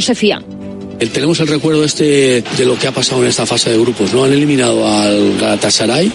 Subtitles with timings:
[0.00, 0.42] se fía.
[1.12, 4.24] Tenemos el recuerdo este de lo que ha pasado en esta fase de grupos, ¿no?
[4.24, 6.10] Han eliminado al Galatasaray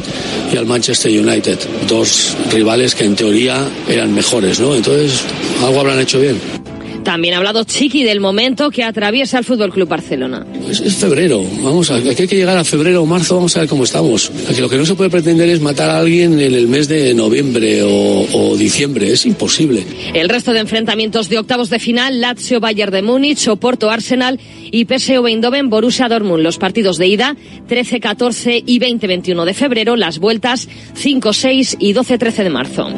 [0.52, 1.58] y al Manchester United,
[1.88, 4.76] dos rivales que en teoría eran mejores, ¿no?
[4.76, 5.22] Entonces,
[5.64, 6.63] algo habrán hecho bien.
[7.04, 10.46] También ha hablado Chiqui del momento que atraviesa el Fútbol Club Barcelona.
[10.70, 13.84] Es, febrero, vamos a, hay que llegar a febrero o marzo, vamos a ver cómo
[13.84, 14.32] estamos.
[14.50, 17.14] Aquí lo que no se puede pretender es matar a alguien en el mes de
[17.14, 19.84] noviembre o, o diciembre, es imposible.
[20.14, 24.40] El resto de enfrentamientos de octavos de final, Lazio Bayern de Múnich, Oporto Arsenal
[24.74, 26.42] y PSV Eindhoven Borussia Dortmund.
[26.42, 27.36] Los partidos de ida
[27.68, 32.50] 13, 14 y 20, 21 de febrero, las vueltas 5, 6 y 12, 13 de
[32.50, 32.90] marzo.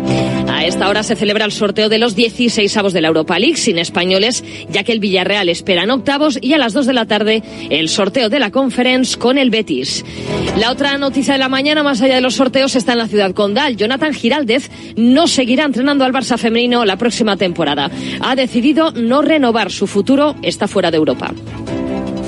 [0.48, 3.58] A esta hora se celebra el sorteo de los 16 avos de la Europa League
[3.58, 7.08] sin españoles, ya que el Villarreal espera en octavos y a las 2 de la
[7.08, 10.06] tarde el sorteo de la Conference con el Betis.
[10.58, 13.34] La otra noticia de la mañana, más allá de los sorteos, está en la ciudad
[13.34, 13.76] condal.
[13.76, 17.92] Jonathan Giraldez no seguirá entrenando al Barça femenino la próxima temporada.
[18.22, 21.34] Ha decidido no renovar su futuro, está fuera de Europa.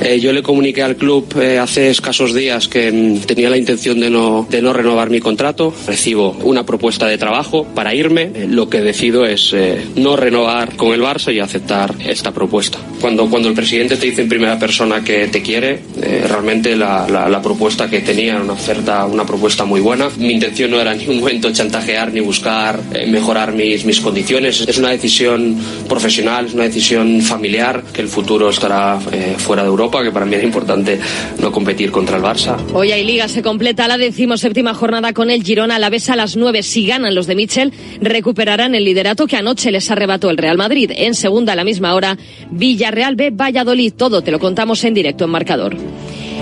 [0.01, 3.99] Eh, yo le comuniqué al club eh, hace escasos días que mm, tenía la intención
[3.99, 5.73] de no, de no renovar mi contrato.
[5.87, 8.31] Recibo una propuesta de trabajo para irme.
[8.33, 9.55] Eh, lo que decido es
[9.95, 12.77] no renovar con el Barça y aceptar esta propuesta.
[13.01, 15.81] Cuando, cuando el presidente te dice en primera persona que te quiere,
[16.27, 20.09] realmente la, la, propuesta que tenía era una oferta, una propuesta muy buena.
[20.17, 24.61] Mi intención no era ni un momento chantajear ni buscar mejorar mis, mis condiciones.
[24.61, 25.55] Es una decisión
[25.87, 28.99] profesional, es una decisión familiar que el futuro estará
[29.37, 30.99] fuera de Europa que para mí es importante
[31.41, 32.57] no competir contra el Barça.
[32.73, 36.15] Hoy hay liga, se completa la decimoséptima jornada con el Girona a la vez a
[36.15, 36.63] las nueve.
[36.63, 40.91] Si ganan los de Michel, recuperarán el liderato que anoche les arrebató el Real Madrid.
[40.95, 42.17] En segunda a la misma hora,
[42.51, 43.93] Villarreal B, Valladolid.
[43.93, 45.77] Todo te lo contamos en directo en marcador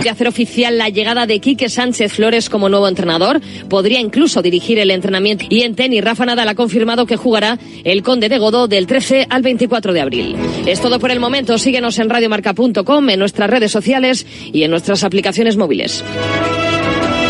[0.01, 3.41] de hacer oficial la llegada de Quique Sánchez Flores como nuevo entrenador.
[3.69, 5.45] Podría incluso dirigir el entrenamiento.
[5.49, 9.27] Y en tenis, Rafa Nadal ha confirmado que jugará el Conde de Godó del 13
[9.29, 10.35] al 24 de abril.
[10.65, 11.57] Es todo por el momento.
[11.57, 16.03] Síguenos en radiomarca.com, en nuestras redes sociales y en nuestras aplicaciones móviles.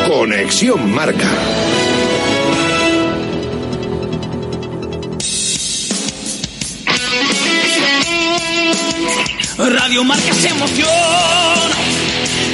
[0.08, 1.30] Conexión Marca.
[9.58, 11.94] Radio Marca se emociona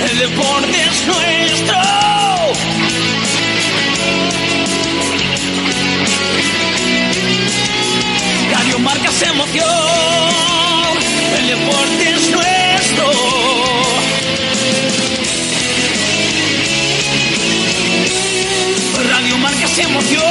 [0.10, 1.78] el deporte es nuestro.
[8.52, 9.66] Radio Marcas Emoción,
[11.38, 13.12] el deporte es nuestro.
[19.10, 20.31] Radio Marcas Emoción,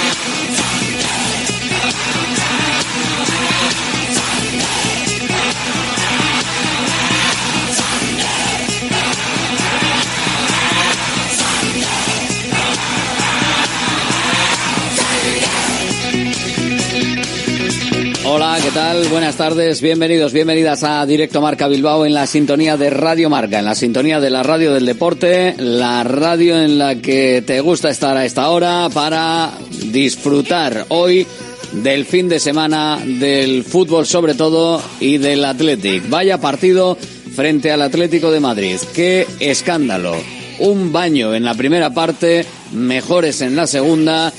[18.73, 19.07] ¿Qué tal?
[19.09, 23.65] Buenas tardes, bienvenidos, bienvenidas a Directo Marca Bilbao en la sintonía de Radio Marca, en
[23.65, 28.15] la sintonía de la radio del deporte, la radio en la que te gusta estar
[28.15, 29.51] a esta hora para
[29.91, 31.27] disfrutar hoy
[31.73, 36.09] del fin de semana del fútbol sobre todo y del Athletic.
[36.09, 36.97] Vaya partido
[37.35, 38.77] frente al Atlético de Madrid.
[38.93, 40.15] Qué escándalo.
[40.59, 44.31] Un baño en la primera parte, mejores en la segunda.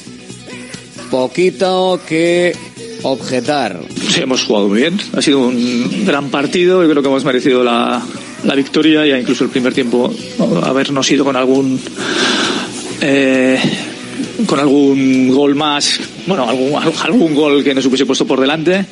[1.11, 2.55] Poquito que
[3.03, 3.79] objetar.
[4.17, 4.99] Hemos jugado muy bien.
[5.17, 6.85] Ha sido un gran partido.
[6.85, 8.03] Y creo que hemos merecido la,
[8.45, 10.13] la victoria y incluso el primer tiempo
[10.63, 11.81] habernos ido con algún
[13.01, 13.59] eh,
[14.47, 16.73] con algún gol más, bueno, algún,
[17.03, 18.85] algún gol que nos hubiese puesto por delante,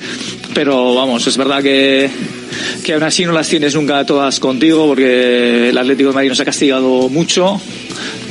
[0.55, 2.11] pero vamos, es verdad que,
[2.85, 6.41] que aún así no las tienes nunca todas contigo porque el Atlético de Madrid nos
[6.41, 7.61] ha castigado mucho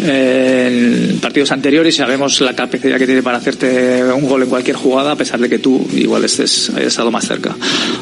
[0.02, 5.12] en partidos anteriores sabemos la capacidad que tiene para hacerte un gol en cualquier jugada
[5.12, 7.56] a pesar de que tú igual estés hayas estado más cerca.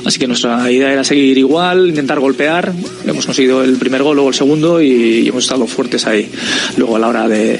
[0.05, 2.71] Así que nuestra idea era seguir igual intentar golpear.
[3.05, 6.29] Hemos conseguido el primer gol luego el segundo y, hemos estado fuertes ahí.
[6.77, 7.59] Luego a la hora de,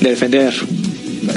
[0.00, 0.54] defender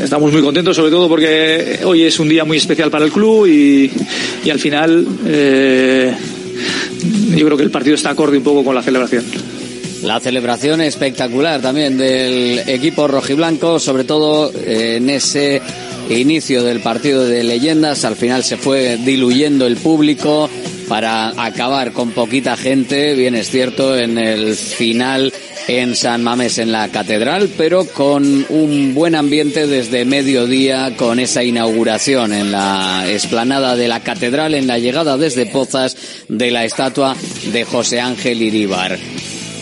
[0.04, 3.48] estamos muy contentos sobre todo porque hoy es un día muy especial para el club
[3.48, 3.90] y,
[4.50, 6.14] al final eh,
[7.36, 9.24] yo creo que el partido está acorde un poco con la celebración.
[10.04, 15.62] La celebración espectacular también del equipo rojiblanco, sobre todo eh, en ese
[16.10, 18.06] inicio del partido de leyendas.
[18.06, 20.50] Al final se fue diluyendo el público
[20.88, 25.31] para acabar con poquita gente, bien es cierto, en el final
[25.68, 31.44] en San Mamés en la catedral, pero con un buen ambiente desde mediodía con esa
[31.44, 35.96] inauguración en la explanada de la catedral, en la llegada desde Pozas
[36.28, 37.16] de la estatua
[37.51, 38.98] de José Ángel Iríbar.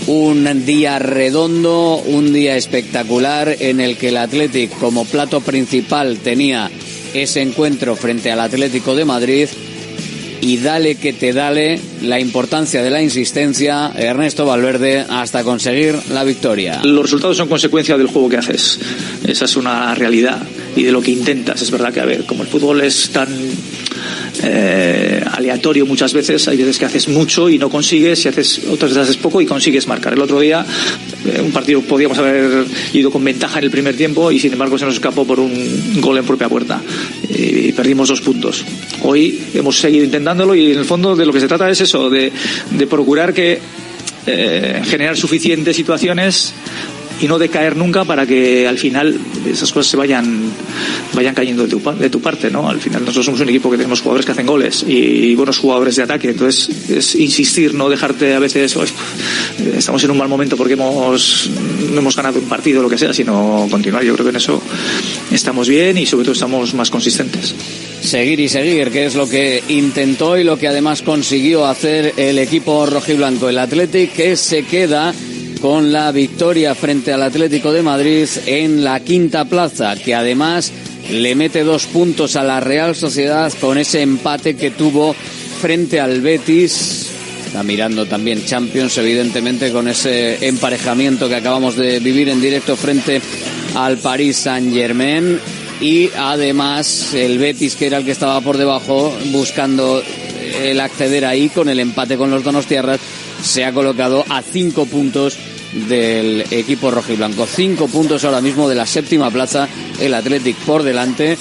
[0.08, 6.72] Un día redondo, un día espectacular en el que el Athletic como plato principal tenía
[7.14, 9.50] ese encuentro frente al Atlético de Madrid
[10.40, 16.24] y dale que te dale la importancia de la insistencia Ernesto Valverde hasta conseguir la
[16.24, 16.80] victoria.
[16.84, 18.80] Los resultados son consecuencia del juego que haces.
[19.28, 20.42] Esa es una realidad
[20.78, 21.62] y de lo que intentas.
[21.62, 23.28] Es verdad que, a ver, como el fútbol es tan
[24.44, 28.92] eh, aleatorio muchas veces, hay veces que haces mucho y no consigues, y haces, otras
[28.92, 30.14] veces haces poco y consigues marcar.
[30.14, 30.66] El otro día,
[31.26, 34.78] eh, un partido podíamos haber ido con ventaja en el primer tiempo y sin embargo
[34.78, 36.82] se nos escapó por un gol en propia puerta
[37.30, 38.64] y perdimos dos puntos.
[39.04, 42.10] Hoy hemos seguido intentándolo y en el fondo de lo que se trata es eso,
[42.10, 42.32] de,
[42.90, 43.60] procurar que
[44.26, 46.54] eh, generar suficientes situaciones
[47.22, 50.52] y no decaer nunca para que al final esas cosas se vayan
[51.14, 52.70] vayan cayendo de tu, de tu parte, ¿no?
[52.70, 55.96] Al final nosotros somos un equipo que tenemos jugadores que hacen goles y, buenos jugadores
[55.96, 58.76] de ataque, entonces es insistir, no dejarte a veces
[59.76, 61.50] estamos en un mal momento porque hemos
[61.92, 64.04] no hemos ganado un partido o lo que sea, sino continuar.
[64.04, 64.62] Yo creo que en eso
[65.32, 67.56] estamos bien y sobre todo estamos más consistentes
[68.02, 72.40] seguir y seguir, que es lo que intentó y lo que además consiguió hacer el
[72.40, 75.14] equipo rojiblanco, el Athletic, que se queda
[75.62, 80.72] con la victoria frente al Atlético de Madrid en la quinta plaza, que además
[81.10, 85.16] le mete dos puntos a la Real Sociedad con ese empate que tuvo
[85.62, 87.08] frente al Betis.
[87.46, 93.22] Está mirando también Champions, evidentemente, con ese emparejamiento que acabamos de vivir en directo frente
[93.76, 95.40] al Paris Saint Germain.
[95.80, 100.04] Y además el Betis, que era el que estaba por debajo, buscando
[100.62, 103.00] el acceder ahí con el empate con los Donostiarras,
[103.42, 105.38] se ha colocado a cinco puntos
[105.88, 107.46] del equipo rojiblanco.
[107.46, 109.68] Cinco puntos ahora mismo de la séptima plaza,
[110.00, 111.38] el Athletic por delante.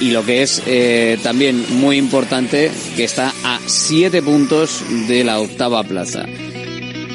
[0.00, 5.40] Y lo que es eh, también muy importante, que está a siete puntos de la
[5.40, 6.26] octava plaza.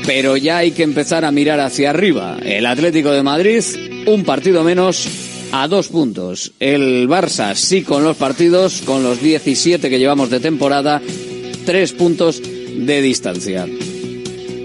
[0.07, 2.37] Pero ya hay que empezar a mirar hacia arriba.
[2.43, 3.63] El Atlético de Madrid,
[4.07, 5.07] un partido menos,
[5.51, 6.53] a dos puntos.
[6.59, 10.99] El Barça sí con los partidos, con los 17 que llevamos de temporada,
[11.65, 13.67] tres puntos de distancia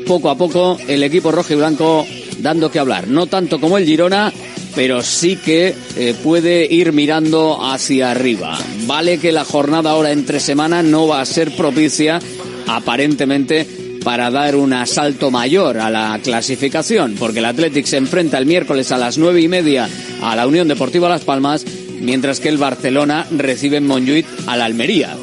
[0.07, 2.07] poco a poco el equipo rojo y blanco
[2.39, 3.09] dando que hablar.
[3.09, 4.33] No tanto como el Girona,
[4.75, 8.59] pero sí que eh, puede ir mirando hacia arriba.
[8.87, 12.21] Vale que la jornada ahora entre semana no va a ser propicia,
[12.67, 13.67] aparentemente,
[14.05, 18.93] para dar un asalto mayor a la clasificación, porque el Athletic se enfrenta el miércoles
[18.93, 19.89] a las nueve y media
[20.23, 21.65] a la Unión Deportiva Las Palmas,
[22.01, 25.17] mientras que el Barcelona recibe en Montjuic al Almería.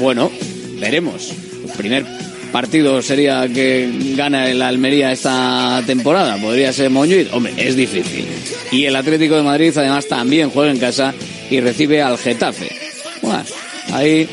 [0.00, 0.32] Bueno,
[0.80, 1.32] veremos.
[1.76, 2.17] primer
[2.52, 6.36] partido sería que gana el Almería esta temporada?
[6.38, 7.32] Podría ser Moñuit.
[7.32, 8.26] Hombre, es difícil.
[8.72, 11.14] Y el Atlético de Madrid además también juega en casa
[11.50, 12.68] y recibe al Getafe.
[13.92, 14.28] Ahí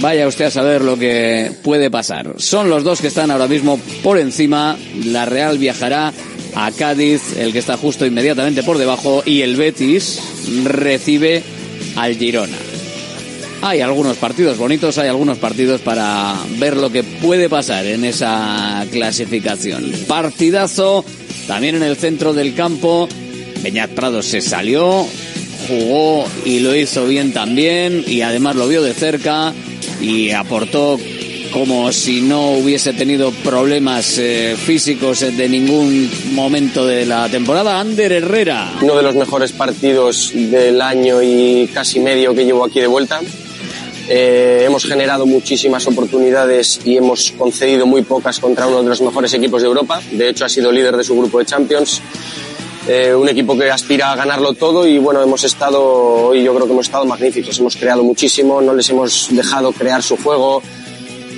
[0.00, 2.34] vaya usted a saber lo que puede pasar.
[2.38, 4.76] Son los dos que están ahora mismo por encima.
[5.04, 6.12] La Real viajará
[6.54, 10.20] a Cádiz, el que está justo inmediatamente por debajo, y el Betis
[10.64, 11.42] recibe
[11.96, 12.67] al Girona
[13.62, 18.86] hay algunos partidos bonitos, hay algunos partidos para ver lo que puede pasar en esa
[18.90, 19.92] clasificación.
[20.06, 21.04] Partidazo
[21.46, 23.08] también en el centro del campo.
[23.62, 25.06] Peñat Prado se salió,
[25.66, 29.52] jugó y lo hizo bien también y además lo vio de cerca
[30.00, 30.98] y aportó
[31.50, 37.80] como si no hubiese tenido problemas eh, físicos de ningún momento de la temporada.
[37.80, 38.74] Ander Herrera.
[38.82, 43.20] Uno de los mejores partidos del año y casi medio que llevo aquí de vuelta.
[44.10, 49.34] Eh, hemos generado muchísimas oportunidades y hemos concedido muy pocas contra uno de los mejores
[49.34, 50.00] equipos de Europa.
[50.12, 52.00] De hecho, ha sido líder de su grupo de Champions.
[52.88, 55.82] Eh, un equipo que aspira a ganarlo todo y bueno, hemos estado,
[56.28, 57.58] hoy yo creo que hemos estado magníficos.
[57.58, 60.62] Hemos creado muchísimo, no les hemos dejado crear su juego.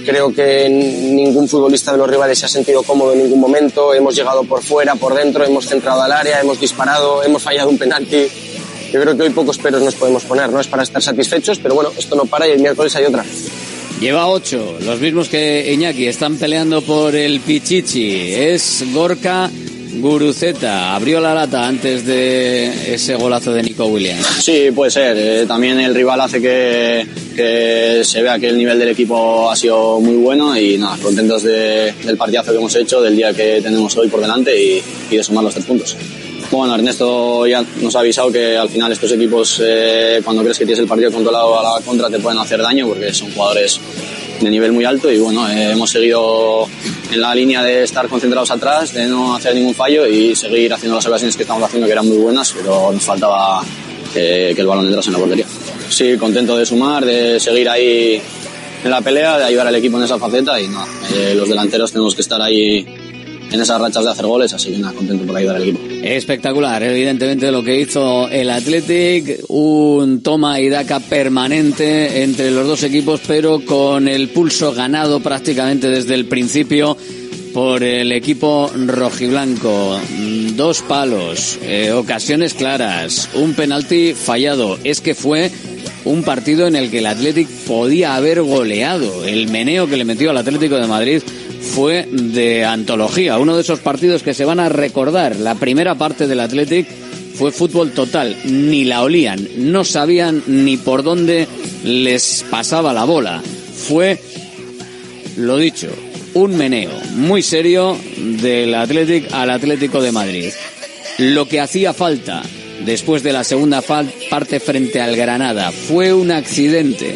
[0.06, 3.92] Creo que ningún futbolista de los rivales se ha sentido cómodo en ningún momento.
[3.94, 7.78] Hemos llegado por fuera, por dentro, hemos centrado al área, hemos disparado, hemos fallado un
[7.78, 8.28] penalti
[8.92, 11.74] yo creo que hoy pocos peros nos podemos poner, no es para estar satisfechos, pero
[11.74, 13.24] bueno, esto no para y el miércoles hay otra.
[14.00, 18.32] Lleva ocho, los mismos que Iñaki, están peleando por el Pichichi.
[18.32, 19.50] Es Gorka
[19.98, 24.26] Guruceta abrió la lata antes de ese golazo de Nico Williams.
[24.40, 25.16] Sí, puede ser.
[25.18, 29.56] Eh, también el rival hace que, que, se vea que el nivel del equipo ha
[29.56, 33.60] sido muy bueno y nada, contentos de, del partidazo que hemos hecho, del día que
[33.60, 35.96] tenemos hoy por delante y, y de sumar los tres puntos.
[36.50, 40.64] Bueno, Ernesto ya nos ha avisado que al final estos equipos, eh, cuando crees que
[40.64, 43.80] tienes el partido controlado a la contra, te pueden hacer daño porque son jugadores
[44.40, 46.66] de nivel muy alto y bueno, eh, hemos seguido
[47.12, 50.96] en la línea de estar concentrados atrás, de no hacer ningún fallo y seguir haciendo
[50.96, 53.62] las ocasiones que estamos haciendo que eran muy buenas, pero nos faltaba
[54.12, 55.46] que, que el balón entrase en la portería.
[55.88, 58.20] Sí, contento de sumar, de seguir ahí
[58.82, 61.92] en la pelea, de ayudar al equipo en esa faceta y nada, eh, los delanteros
[61.92, 62.84] tenemos que estar ahí
[63.50, 65.80] en esas rachas de hacer goles, así que nada, contento por ayudar al equipo.
[66.02, 72.82] Espectacular, evidentemente lo que hizo el Athletic, un toma y daca permanente entre los dos
[72.82, 76.96] equipos, pero con el pulso ganado prácticamente desde el principio
[77.52, 79.98] por el equipo rojiblanco.
[80.54, 84.78] Dos palos, eh, ocasiones claras, un penalti fallado.
[84.84, 85.50] Es que fue
[86.04, 89.24] un partido en el que el Athletic podía haber goleado.
[89.24, 91.22] El meneo que le metió al Atlético de Madrid
[91.60, 95.36] fue de antología, uno de esos partidos que se van a recordar.
[95.36, 96.86] La primera parte del Athletic
[97.34, 101.46] fue fútbol total, ni la olían, no sabían ni por dónde
[101.84, 103.42] les pasaba la bola.
[103.88, 104.18] Fue,
[105.36, 105.88] lo dicho,
[106.34, 110.50] un meneo muy serio del Athletic al Atlético de Madrid.
[111.18, 112.42] Lo que hacía falta
[112.84, 117.14] después de la segunda parte frente al Granada fue un accidente.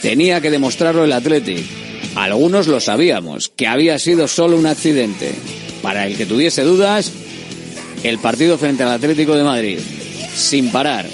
[0.00, 1.81] Tenía que demostrarlo el Athletic
[2.14, 5.32] algunos lo sabíamos, que había sido solo un accidente.
[5.82, 7.10] Para el que tuviese dudas,
[8.04, 9.78] el partido frente al Atlético de Madrid,
[10.34, 11.06] sin parar,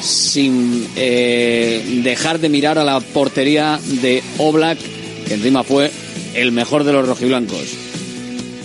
[0.00, 4.78] sin eh, dejar de mirar a la portería de Oblak,
[5.26, 5.90] que encima fue
[6.34, 7.84] el mejor de los rojiblancos.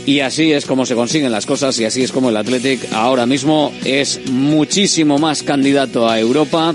[0.05, 3.25] Y así es como se consiguen las cosas y así es como el Athletic ahora
[3.25, 6.73] mismo es muchísimo más candidato a Europa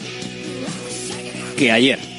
[1.57, 2.14] que ayer.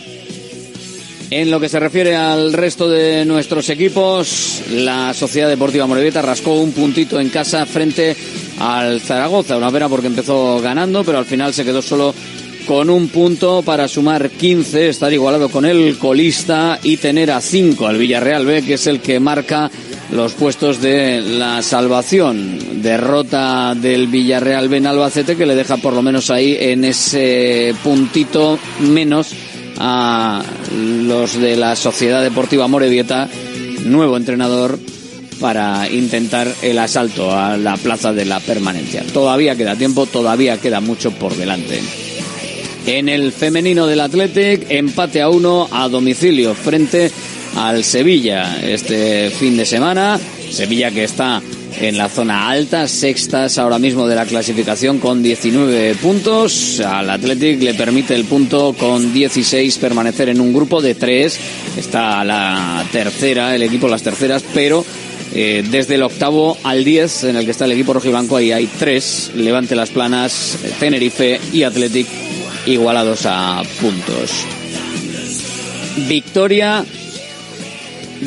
[1.31, 6.53] En lo que se refiere al resto de nuestros equipos, la Sociedad Deportiva Morevieta rascó
[6.53, 8.15] un puntito en casa frente
[8.59, 9.57] al Zaragoza.
[9.57, 12.13] Una pena porque empezó ganando, pero al final se quedó solo
[12.67, 17.87] con un punto para sumar 15, estar igualado con el colista y tener a 5
[17.87, 19.69] al Villarreal B, que es el que marca
[20.11, 22.81] los puestos de la salvación.
[22.81, 27.73] Derrota del Villarreal B en Albacete que le deja por lo menos ahí en ese
[27.83, 29.33] puntito menos
[29.77, 33.29] a los de la Sociedad Deportiva Morevieta,
[33.85, 34.79] nuevo entrenador
[35.39, 39.03] para intentar el asalto a la plaza de la permanencia.
[39.13, 41.81] Todavía queda tiempo, todavía queda mucho por delante.
[42.85, 47.11] En el femenino del Athletic, empate a uno a domicilio frente
[47.55, 50.19] al Sevilla este fin de semana.
[50.51, 51.41] Sevilla que está
[51.79, 56.79] en la zona alta, sextas ahora mismo de la clasificación con 19 puntos.
[56.79, 61.39] Al Athletic le permite el punto con 16 permanecer en un grupo de tres.
[61.77, 64.85] Está la tercera, el equipo las terceras, pero
[65.33, 68.67] eh, desde el octavo al 10 en el que está el equipo rojiblanco ahí hay
[68.67, 69.31] tres.
[69.35, 72.07] Levante las planas, Tenerife y Athletic
[72.65, 74.31] igualados a puntos.
[76.07, 76.85] Victoria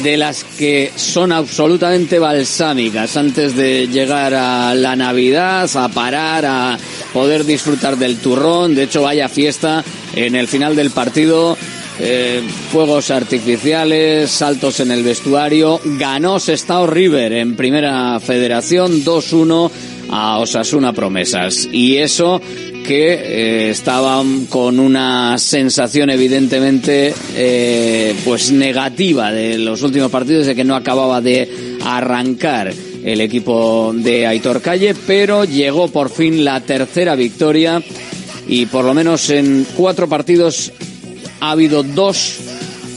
[0.03, 6.79] de las que son absolutamente balsámicas antes de llegar a la Navidad, a parar, a
[7.13, 8.75] poder disfrutar del turrón.
[8.75, 11.57] De hecho, vaya fiesta en el final del partido.
[12.01, 15.81] Eh, fuegos artificiales, saltos en el vestuario.
[15.85, 19.71] Ganó Sestao River en primera federación 2-1
[20.11, 21.69] a Osasuna Promesas.
[21.73, 22.41] Y eso
[22.87, 30.55] que eh, estaban con una sensación evidentemente eh, pues negativa de los últimos partidos de
[30.55, 32.73] que no acababa de arrancar
[33.05, 37.83] el equipo de Aitor Calle, pero llegó por fin la tercera victoria
[38.47, 40.73] y por lo menos en cuatro partidos
[41.41, 42.48] ha habido dos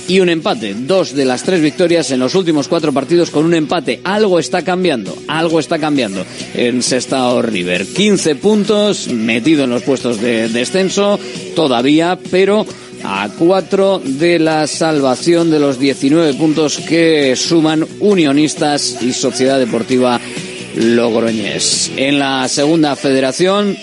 [0.08, 0.74] y un empate.
[0.74, 4.02] Dos de las tres victorias en los últimos cuatro partidos con un empate.
[4.04, 7.86] Algo está cambiando, algo está cambiando en Sestao River.
[7.86, 11.20] 15 puntos, metido en los puestos de descenso
[11.56, 12.66] todavía, pero
[13.04, 20.20] a cuatro de la salvación de los 19 puntos que suman Unionistas y Sociedad Deportiva
[20.76, 21.92] Logroñés.
[21.98, 23.76] En la segunda federación,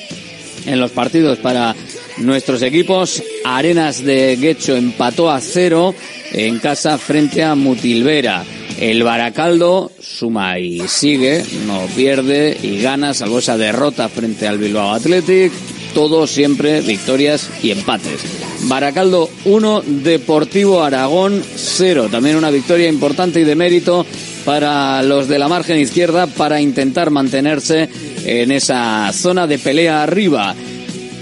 [0.67, 1.75] en los partidos para
[2.21, 5.95] nuestros equipos, Arenas de Guecho empató a cero
[6.33, 8.45] en casa frente a Mutilvera.
[8.79, 14.93] El Baracaldo suma y sigue, no pierde y gana, salvo esa derrota frente al Bilbao
[14.93, 15.53] Athletic.
[15.95, 18.21] Todo siempre victorias y empates.
[18.65, 22.09] Baracaldo 1, Deportivo Aragón 0.
[22.11, 24.05] También una victoria importante y de mérito
[24.45, 27.89] para los de la margen izquierda para intentar mantenerse
[28.25, 30.55] en esa zona de pelea arriba.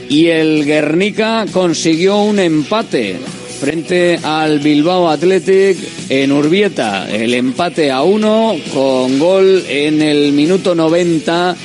[0.09, 3.17] Y el Guernica consiguió un empate
[3.61, 5.77] frente al Bilbao Athletic
[6.09, 7.11] en Urbieta.
[7.11, 11.57] El empate a uno con gol en el minuto 90.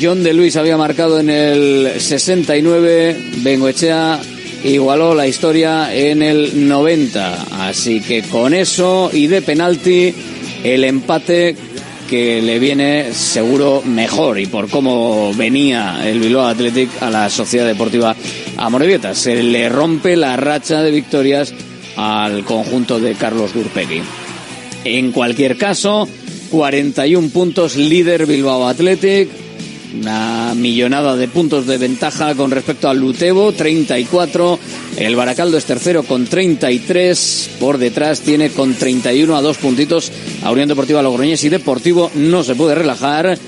[0.00, 3.16] John de Luis había marcado en el 69.
[3.42, 4.20] Bengoechea
[4.64, 7.68] igualó la historia en el 90.
[7.68, 10.14] Así que con eso y de penalti,
[10.64, 11.54] el empate
[12.08, 17.66] que le viene seguro mejor y por cómo venía el Bilbao Athletic a la Sociedad
[17.66, 18.14] Deportiva
[18.56, 19.14] Amorebieta.
[19.14, 21.54] Se le rompe la racha de victorias
[21.96, 24.02] al conjunto de Carlos Durpegui.
[24.84, 26.08] En cualquier caso,
[26.50, 29.28] 41 puntos líder Bilbao Athletic,
[30.00, 34.58] una millonada de puntos de ventaja con respecto al Lutebo, 34.
[34.96, 37.50] El Baracaldo es tercero con 33.
[37.60, 40.10] Por detrás tiene con 31 a dos puntitos
[40.42, 43.38] a Unión Deportiva Logroñés y Deportivo no se puede relajar.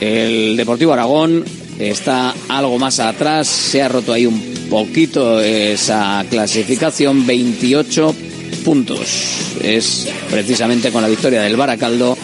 [0.00, 1.44] El Deportivo Aragón
[1.78, 8.14] está algo más atrás, se ha roto ahí un poquito esa clasificación, 28
[8.64, 9.58] puntos.
[9.62, 12.16] Es precisamente con la victoria del Baracaldo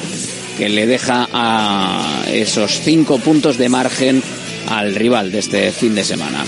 [0.61, 4.23] que le deja a esos cinco puntos de margen
[4.69, 6.45] al rival de este fin de semana.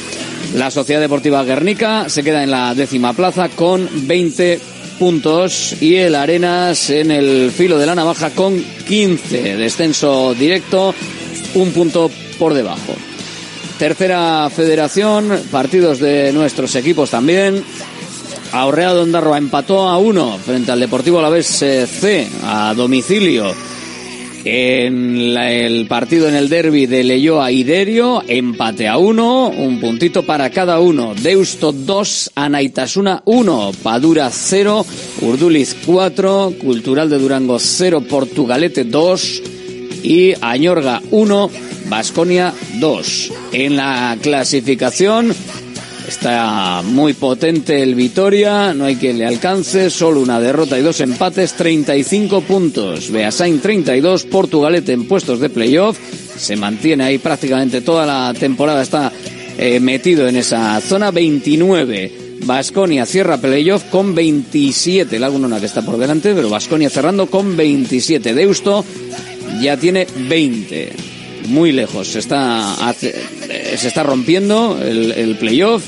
[0.55, 4.61] La Sociedad Deportiva Guernica se queda en la décima plaza con 20
[4.99, 9.57] puntos y el Arenas en el filo de la navaja con 15.
[9.57, 10.95] Descenso directo,
[11.55, 12.95] un punto por debajo.
[13.79, 17.65] Tercera federación, partidos de nuestros equipos también.
[18.53, 23.72] Aurrea Ondarroa empató a uno frente al Deportivo Alavés C a domicilio
[24.45, 30.25] en el partido en el derby de Leyoa y Derio, empate a uno, un puntito
[30.25, 31.15] para cada uno.
[31.15, 34.85] Deusto 2, Anaitasuna 1, Padura 0,
[35.21, 39.43] Urduliz 4, Cultural de Durango 0, Portugalete 2
[40.03, 41.51] y Añorga 1,
[41.89, 43.33] Basconia 2.
[43.53, 45.35] En la clasificación
[46.13, 51.01] Está muy potente el Vitoria, no hay que le alcance, solo una derrota y dos
[51.01, 53.11] empates, 35 puntos.
[53.11, 55.99] Beasain 32, Portugalete en puestos de playoff,
[56.37, 59.11] se mantiene ahí prácticamente toda la temporada, está
[59.57, 62.13] eh, metido en esa zona, 29.
[62.45, 68.35] Basconia cierra playoff con 27, Laguna que está por delante, pero Basconia cerrando con 27.
[68.35, 68.85] Deusto
[69.61, 70.93] ya tiene 20
[71.49, 72.07] muy lejos.
[72.07, 75.83] Se está, eh, se está rompiendo el playoff.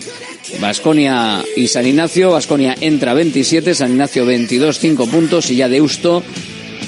[0.61, 2.31] Vasconia y San Ignacio.
[2.31, 6.23] Vasconia entra 27, San Ignacio 22, 5 puntos y ya Deusto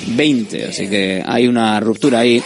[0.09, 0.66] 20.
[0.66, 2.42] Así que hay una ruptura ahí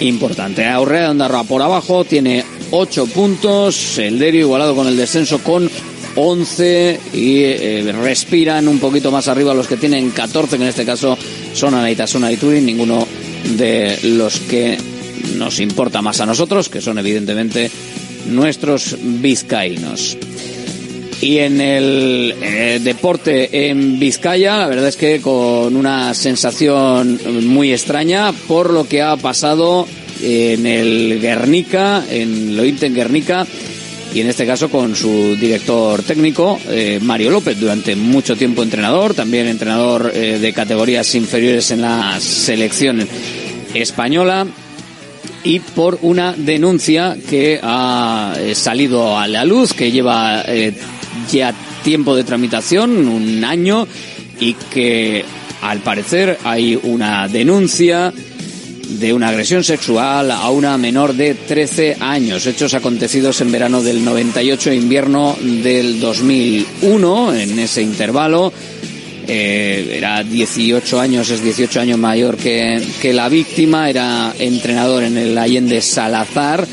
[0.00, 0.66] importante.
[0.66, 3.98] Aurrea de Ondarroa por abajo tiene 8 puntos.
[3.98, 5.70] El Derio igualado con el descenso con
[6.16, 10.84] 11 y eh, respiran un poquito más arriba los que tienen 14, que en este
[10.84, 11.16] caso
[11.52, 13.06] son Anaitasuna y Turin, ninguno
[13.56, 14.76] de los que
[15.36, 17.70] nos importa más a nosotros, que son evidentemente
[18.26, 20.16] nuestros vizcaínos.
[21.20, 27.72] Y en el eh, deporte en Vizcaya, la verdad es que con una sensación muy
[27.72, 29.86] extraña por lo que ha pasado
[30.22, 33.46] en el Guernica, en Lointe Guernica,
[34.14, 39.14] y en este caso con su director técnico, eh, Mario López, durante mucho tiempo entrenador,
[39.14, 43.06] también entrenador eh, de categorías inferiores en la selección
[43.74, 44.46] española
[45.44, 50.74] y por una denuncia que ha eh, salido a la luz, que lleva eh,
[51.30, 53.86] ya tiempo de tramitación, un año,
[54.38, 55.24] y que
[55.62, 58.12] al parecer hay una denuncia
[58.98, 64.04] de una agresión sexual a una menor de 13 años, hechos acontecidos en verano del
[64.04, 68.52] 98 invierno del 2001, en ese intervalo
[69.32, 75.16] eh, era 18 años, es 18 años mayor que, que la víctima, era entrenador en
[75.16, 76.66] el Allende Salazar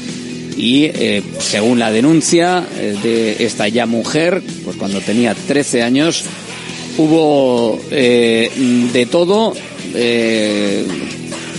[0.58, 6.24] y eh, según la denuncia eh, de esta ya mujer, pues cuando tenía 13 años,
[6.98, 9.54] hubo de todo,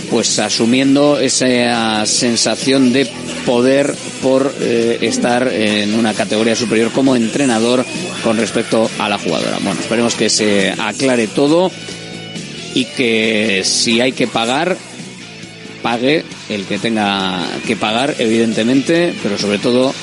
[0.09, 3.07] pues asumiendo esa sensación de
[3.45, 7.85] poder por eh, estar en una categoría superior como entrenador
[8.23, 9.57] con respecto a la jugadora.
[9.61, 11.71] Bueno, esperemos que se aclare todo
[12.73, 14.77] y que si hay que pagar,
[15.81, 19.93] pague el que tenga que pagar, evidentemente, pero sobre todo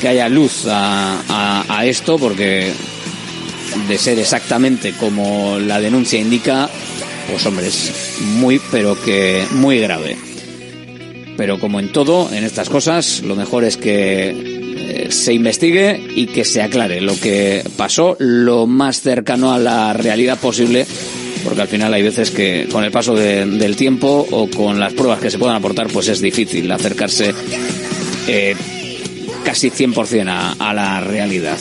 [0.00, 2.72] que haya luz a, a esto porque
[3.88, 6.68] de ser exactamente como la denuncia indica,
[7.28, 10.16] pues hombre, es muy, pero que muy grave.
[11.36, 16.26] Pero como en todo, en estas cosas, lo mejor es que eh, se investigue y
[16.26, 20.86] que se aclare lo que pasó lo más cercano a la realidad posible
[21.44, 24.92] porque al final hay veces que con el paso de, del tiempo o con las
[24.92, 27.32] pruebas que se puedan aportar, pues es difícil acercarse
[28.26, 28.54] eh,
[29.44, 31.56] casi 100% a, a la realidad.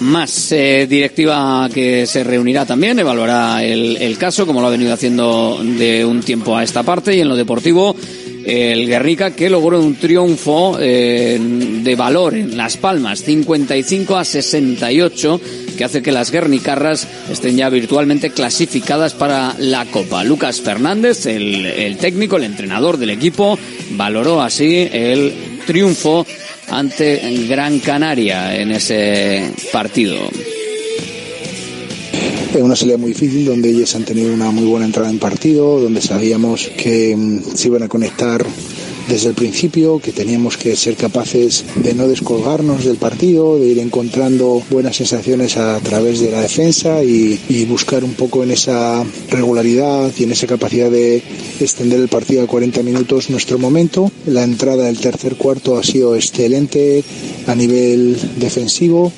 [0.00, 4.92] Más eh, directiva que se reunirá también, evaluará el, el caso, como lo ha venido
[4.92, 7.96] haciendo de un tiempo a esta parte, y en lo deportivo
[8.46, 15.40] el Guernica que logró un triunfo eh, de valor en Las Palmas, 55 a 68,
[15.76, 20.22] que hace que las guernicarras estén ya virtualmente clasificadas para la Copa.
[20.22, 23.58] Lucas Fernández, el, el técnico, el entrenador del equipo,
[23.90, 25.34] valoró así el
[25.66, 26.24] triunfo
[26.68, 30.16] ante Gran Canaria en ese partido.
[32.54, 35.78] Es una salida muy difícil donde ellos han tenido una muy buena entrada en partido,
[35.78, 38.46] donde sabíamos que mm, se iban a conectar
[39.08, 43.78] desde el principio, que teníamos que ser capaces de no descolgarnos del partido, de ir
[43.78, 50.12] encontrando buenas sensaciones a través de la defensa y, buscar un poco en esa regularidad
[50.16, 51.20] y en esa capacidad de
[51.58, 54.10] extender el partido a 40 minutos nuestro momento.
[54.26, 57.02] La entrada del tercer cuarto ha sido excelente
[57.46, 59.12] a nivel defensivo.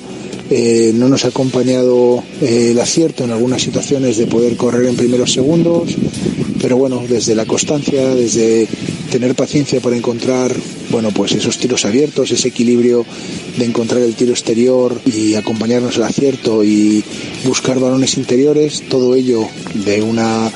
[0.51, 4.95] Eh, no nos ha acompañado eh, el acierto en algunas situaciones de poder correr en
[4.95, 5.95] primeros segundos,
[6.59, 8.67] pero bueno, desde la constancia, desde
[9.11, 10.51] tener paciencia para encontrar,
[10.89, 13.05] bueno, pues esos tiros abiertos, ese equilibrio
[13.57, 17.03] de encontrar el tiro exterior y acompañarnos el acierto y
[17.45, 19.47] buscar balones interiores, todo ello
[19.85, 20.51] de una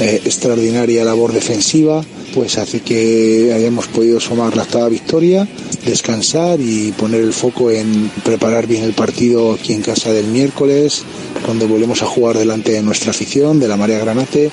[0.00, 5.46] eh, extraordinaria labor defensiva pues hace que hayamos podido sumar la octava victoria,
[5.84, 11.02] descansar y poner el foco en preparar bien el partido aquí en casa del miércoles,
[11.46, 14.50] donde volvemos a jugar delante de nuestra afición, de la Marea Granate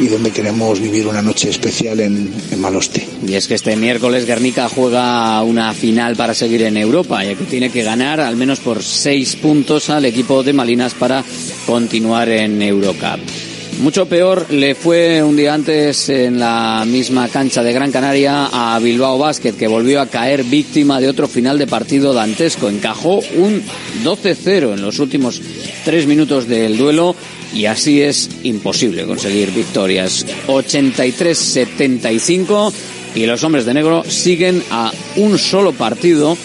[0.00, 3.06] y donde queremos vivir una noche especial en, en, Maloste.
[3.26, 7.44] Y es que este miércoles Guernica juega una final para seguir en Europa, ya que
[7.44, 11.24] tiene que ganar al menos por seis puntos al equipo de Malinas para
[11.66, 13.47] continuar en Eurocup.
[13.78, 18.76] Mucho peor le fue un día antes en la misma cancha de Gran Canaria a
[18.80, 22.68] Bilbao Basket, que volvió a caer víctima de otro final de partido dantesco.
[22.68, 23.62] Encajó un
[24.02, 25.40] 12-0 en los últimos
[25.84, 27.14] tres minutos del duelo
[27.54, 30.26] y así es imposible conseguir victorias.
[30.48, 32.72] 83-75
[33.14, 36.36] y los hombres de negro siguen a un solo partido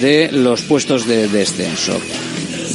[0.00, 1.98] de los puestos de descenso.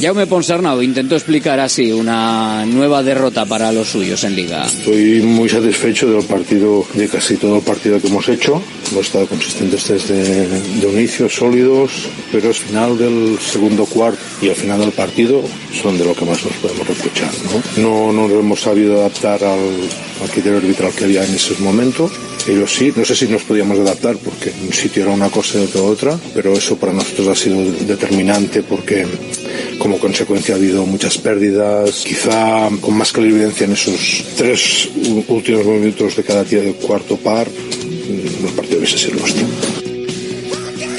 [0.00, 4.66] Jaume Ponsarnau intentó explicar así una nueva derrota para los suyos en Liga.
[4.66, 8.60] Estoy muy satisfecho del partido, de casi todo el partido que hemos hecho.
[8.90, 11.90] Hemos estado consistentes desde de inicios sólidos,
[12.30, 15.42] pero el final del segundo cuarto y el final del partido
[15.82, 17.30] son de lo que más nos podemos reprochar.
[17.78, 19.58] No, no nos hemos sabido adaptar al,
[20.22, 22.10] al criterio arbitral que había en esos momentos.
[22.46, 25.62] Pero sí, no sé si nos podíamos adaptar porque un sitio era una cosa y
[25.64, 29.06] otro otra, pero eso para nosotros ha sido determinante porque
[29.78, 34.88] como consecuencia ha habido muchas pérdidas, quizá con más clarividencia en esos tres
[35.28, 39.46] últimos minutos de cada día de cuarto par, el partido hubiese sido nuestro.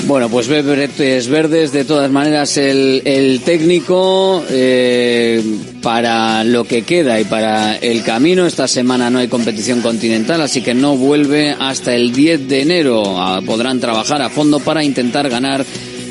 [0.08, 5.44] Bueno, pues Bretes Verdes, de todas maneras, el, el técnico eh,
[5.82, 8.46] para lo que queda y para el camino.
[8.46, 13.20] Esta semana no hay competición continental, así que no vuelve hasta el 10 de enero.
[13.20, 15.66] Ah, podrán trabajar a fondo para intentar ganar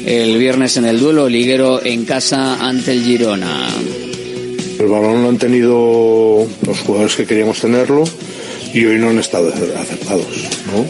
[0.05, 3.69] el viernes en el duelo liguero en casa ante el Girona.
[4.79, 8.05] El balón lo han tenido los jugadores que queríamos tenerlo
[8.73, 10.27] y hoy no han estado acertados,
[10.67, 10.85] ¿no?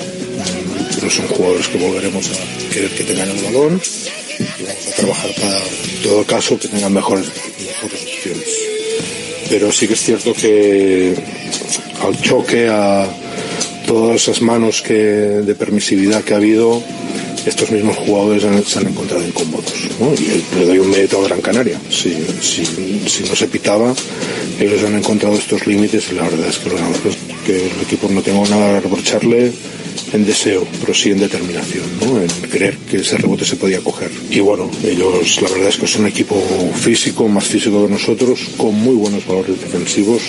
[0.97, 3.81] Pero son jugadores que volveremos a querer que tengan el balón
[4.39, 8.49] y vamos a trabajar para, en todo caso, que tengan mejores, mejores opciones.
[9.49, 11.15] Pero sí que es cierto que
[12.03, 13.07] al choque, a
[13.87, 16.83] todas esas manos que, de permisividad que ha habido,
[17.47, 19.73] estos mismos jugadores se han encontrado incómodos.
[20.01, 20.15] ¿no?
[20.15, 21.81] Y le doy un mérito a Gran Canaria.
[21.91, 22.17] Si,
[23.29, 23.95] no se pitaba,
[24.59, 26.71] ellos han encontrado estos límites y la verdad es que,
[27.47, 29.53] que el equipo no tengo nada que reprocharle
[30.13, 32.21] en deseo, pero sí en determinación, ¿no?
[32.21, 34.11] en creer que ese rebote se podía coger.
[34.31, 36.41] Y bueno, ellos la verdad es que son un equipo
[36.75, 40.23] físico, más físico que nosotros, con muy buenos valores defensivos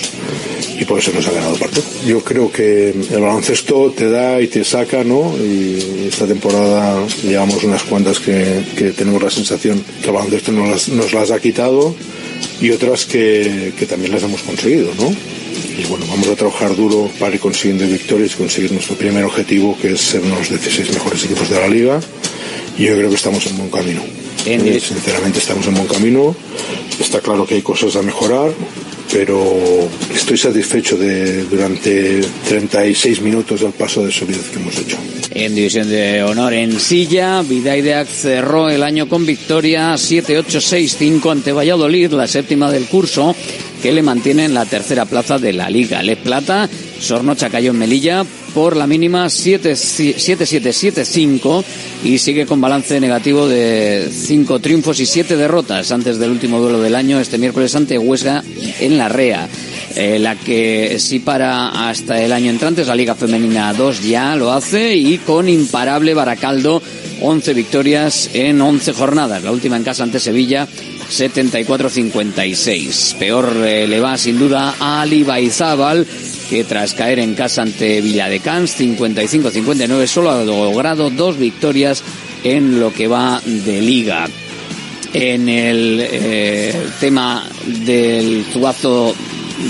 [0.80, 1.84] y por eso nos ha ganado el partido.
[2.06, 5.36] Yo creo que el baloncesto te da y te saca, ¿no?
[5.38, 10.69] Y esta temporada llevamos unas cuantas que, que tenemos la sensación que el baloncesto nos
[10.69, 11.95] las, nos las ha quitado
[12.61, 15.13] y otras que, que también las hemos conseguido, ¿no?
[15.77, 19.77] y bueno, vamos a trabajar duro para ir consiguiendo victorias y conseguir nuestro primer objetivo,
[19.81, 21.99] que es ser uno de los 16 mejores equipos de la liga.
[22.77, 24.01] Y yo creo que estamos en buen camino.
[24.45, 26.35] Bien, sinceramente estamos en buen camino.
[26.99, 28.51] Está claro que hay cosas a mejorar,
[29.15, 34.97] pero estoy satisfecho de durante 36 minutos del paso de solidez que hemos hecho.
[35.32, 42.12] En división de honor en Silla, Vidaideac cerró el año con victoria 7-8-6-5 ante Valladolid,
[42.12, 43.34] la séptima del curso,
[43.82, 46.04] que le mantiene en la tercera plaza de la Liga.
[46.04, 51.63] Le Plata, Sornocha cayó en Melilla por la mínima 7-7-7-5
[52.05, 56.79] y sigue con balance negativo de 5 triunfos y 7 derrotas antes del último duelo
[56.79, 58.45] del año este miércoles ante Huesga
[58.79, 59.49] en la Rea.
[59.97, 64.37] Eh, la que sí para hasta el año entrante es la Liga Femenina 2 ya
[64.37, 66.81] lo hace y con imparable Baracaldo
[67.21, 69.43] 11 victorias en 11 jornadas.
[69.43, 70.65] La última en casa ante Sevilla
[71.11, 73.15] 74-56.
[73.15, 76.07] Peor eh, le va sin duda a Ali Baizábal
[76.49, 82.03] que tras caer en casa ante Villadecans 55-59 solo ha logrado dos victorias
[82.43, 84.27] en lo que va de liga.
[85.13, 89.15] En el eh, tema del zuazo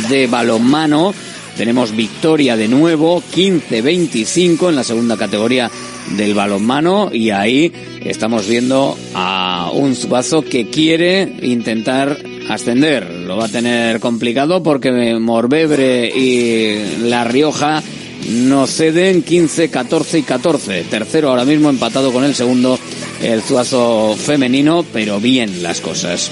[0.09, 1.13] de balonmano.
[1.55, 5.71] Tenemos victoria de nuevo, 15-25 en la segunda categoría
[6.17, 13.09] del balonmano y ahí estamos viendo a un Zubazo que quiere intentar ascender.
[13.09, 17.81] Lo va a tener complicado porque Morbebre y La Rioja
[18.29, 20.83] no ceden 15, 14 y 14.
[20.89, 22.79] Tercero ahora mismo empatado con el segundo,
[23.21, 26.31] el Zuazo femenino, pero bien las cosas.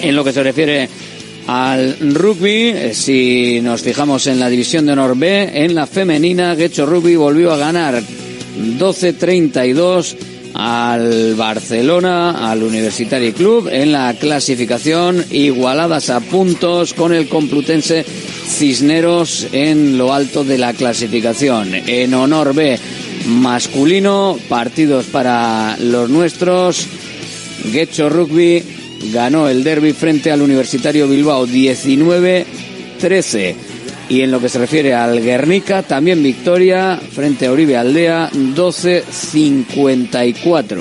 [0.00, 0.88] En lo que se refiere
[1.46, 2.68] al rugby.
[2.68, 7.16] Eh, si nos fijamos en la división de honor B, en la femenina, Guecho Rugby
[7.16, 8.02] volvió a ganar
[8.78, 10.16] 12-32
[10.56, 19.48] al Barcelona, al Universitari Club, en la clasificación igualadas a puntos con el Complutense Cisneros
[19.52, 21.74] en lo alto de la clasificación.
[21.74, 22.78] En honor B
[23.26, 26.86] masculino, partidos para los nuestros.
[27.72, 28.62] Guecho Rugby
[29.12, 33.56] ganó el derby frente al Universitario Bilbao 19-13.
[34.08, 40.78] Y en lo que se refiere al Guernica, también victoria frente a Uribe Aldea 12-54.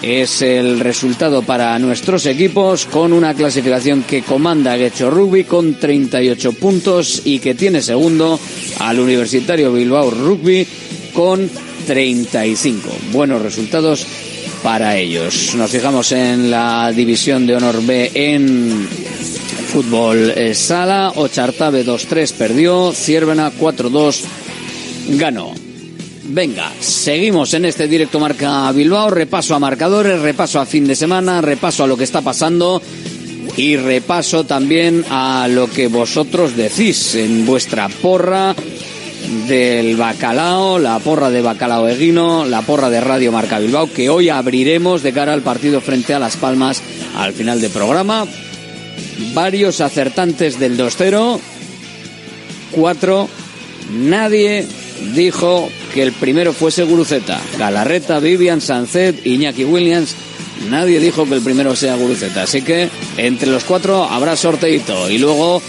[0.00, 6.52] Es el resultado para nuestros equipos con una clasificación que comanda Guecho Rugby con 38
[6.52, 8.38] puntos y que tiene segundo
[8.78, 10.64] al Universitario Bilbao Rugby
[11.12, 11.50] con
[11.88, 12.88] 35.
[13.10, 14.06] Buenos resultados
[14.62, 15.54] para ellos.
[15.56, 18.86] Nos fijamos en la división de honor B en
[19.68, 21.12] fútbol eh, sala.
[21.14, 24.24] Ochartabe 2-3 perdió, Ciervena 4-2
[25.10, 25.52] ganó.
[26.24, 29.10] Venga, seguimos en este directo Marca Bilbao.
[29.10, 32.82] Repaso a marcadores, repaso a fin de semana, repaso a lo que está pasando
[33.56, 38.54] y repaso también a lo que vosotros decís en vuestra porra
[39.46, 44.28] del bacalao, la porra de bacalao eguino, la porra de Radio Marca Bilbao, que hoy
[44.28, 46.82] abriremos de cara al partido frente a Las Palmas
[47.16, 48.26] al final del programa.
[49.34, 51.40] Varios acertantes del 2-0,
[52.70, 53.28] cuatro,
[53.92, 54.66] nadie
[55.14, 57.40] dijo que el primero fuese Guruceta.
[57.58, 60.14] Galarreta, Vivian, Sancet, Iñaki Williams,
[60.70, 62.42] nadie dijo que el primero sea Guruceta.
[62.42, 65.60] Así que entre los cuatro habrá sorteito y luego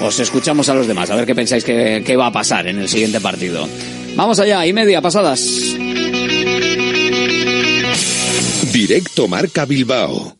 [0.00, 2.88] os escuchamos a los demás, a ver qué pensáis que, va a pasar en el
[2.88, 3.68] siguiente partido.
[4.16, 5.74] Vamos allá, y media pasadas.
[8.72, 10.39] Directo Marca Bilbao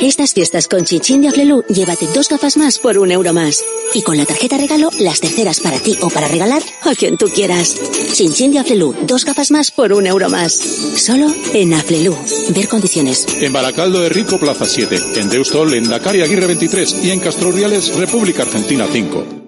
[0.00, 3.64] Estas fiestas con Chinchín de Aflelu, llévate dos gafas más por un euro más.
[3.94, 7.26] Y con la tarjeta regalo, las terceras para ti o para regalar a quien tú
[7.26, 7.74] quieras.
[8.12, 10.52] Chinchín de Aflelu, dos gafas más por un euro más.
[10.52, 12.16] Solo en Aflelu.
[12.50, 13.26] Ver condiciones.
[13.40, 15.00] En Baracaldo de Rico, Plaza 7.
[15.16, 17.04] En Deustol, en Dakar Aguirre 23.
[17.04, 19.47] Y en Castro República Argentina 5.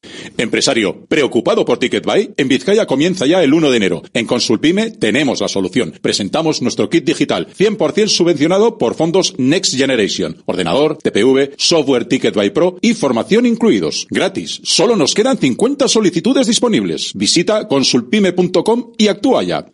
[0.37, 2.33] Empresario, ¿preocupado por TicketBuy?
[2.37, 4.01] En Vizcaya comienza ya el 1 de enero.
[4.13, 5.93] En Consulpime tenemos la solución.
[6.01, 10.41] Presentamos nuestro kit digital, 100% subvencionado por fondos Next Generation.
[10.45, 14.07] Ordenador, TPV, software TicketBuy Pro y formación incluidos.
[14.09, 14.61] Gratis.
[14.63, 17.13] Solo nos quedan 50 solicitudes disponibles.
[17.13, 19.65] Visita consulpime.com y actúa ya.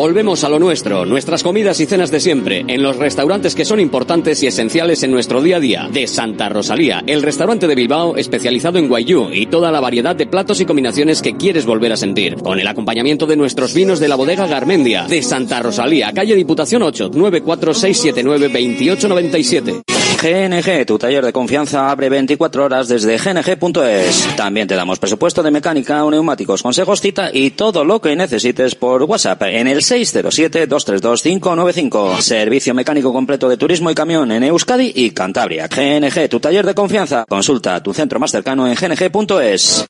[0.00, 3.80] Volvemos a lo nuestro, nuestras comidas y cenas de siempre, en los restaurantes que son
[3.80, 5.90] importantes y esenciales en nuestro día a día.
[5.92, 10.26] De Santa Rosalía, el restaurante de Bilbao especializado en guayú y toda la variedad de
[10.26, 12.36] platos y combinaciones que quieres volver a sentir.
[12.36, 15.04] Con el acompañamiento de nuestros vinos de la bodega Garmendia.
[15.04, 19.82] De Santa Rosalía, calle Diputación 8, 94679 2897.
[20.20, 24.36] GNG, tu taller de confianza abre 24 horas desde gng.es.
[24.36, 29.04] También te damos presupuesto de mecánica, neumáticos, consejos, cita y todo lo que necesites por
[29.04, 32.20] WhatsApp en el 607-232-595.
[32.20, 35.68] Servicio mecánico completo de turismo y camión en Euskadi y Cantabria.
[35.68, 37.26] GNG, tu taller de confianza.
[37.28, 39.86] Consulta tu centro más cercano en gng.es.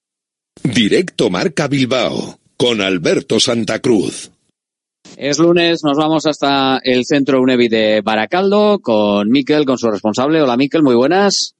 [0.62, 4.30] Directo Marca Bilbao con Alberto Santa Cruz.
[5.16, 10.42] Es lunes, nos vamos hasta el centro UNEVI de Baracaldo con Miquel, con su responsable.
[10.42, 11.54] Hola Miquel, muy buenas.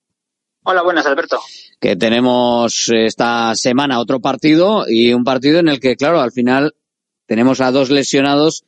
[0.62, 1.40] Hola, buenas Alberto.
[1.81, 6.74] Que tenemos esta semana otro partido y un partido en el que, claro, al final
[7.30, 8.64] tenemos a dos lesionados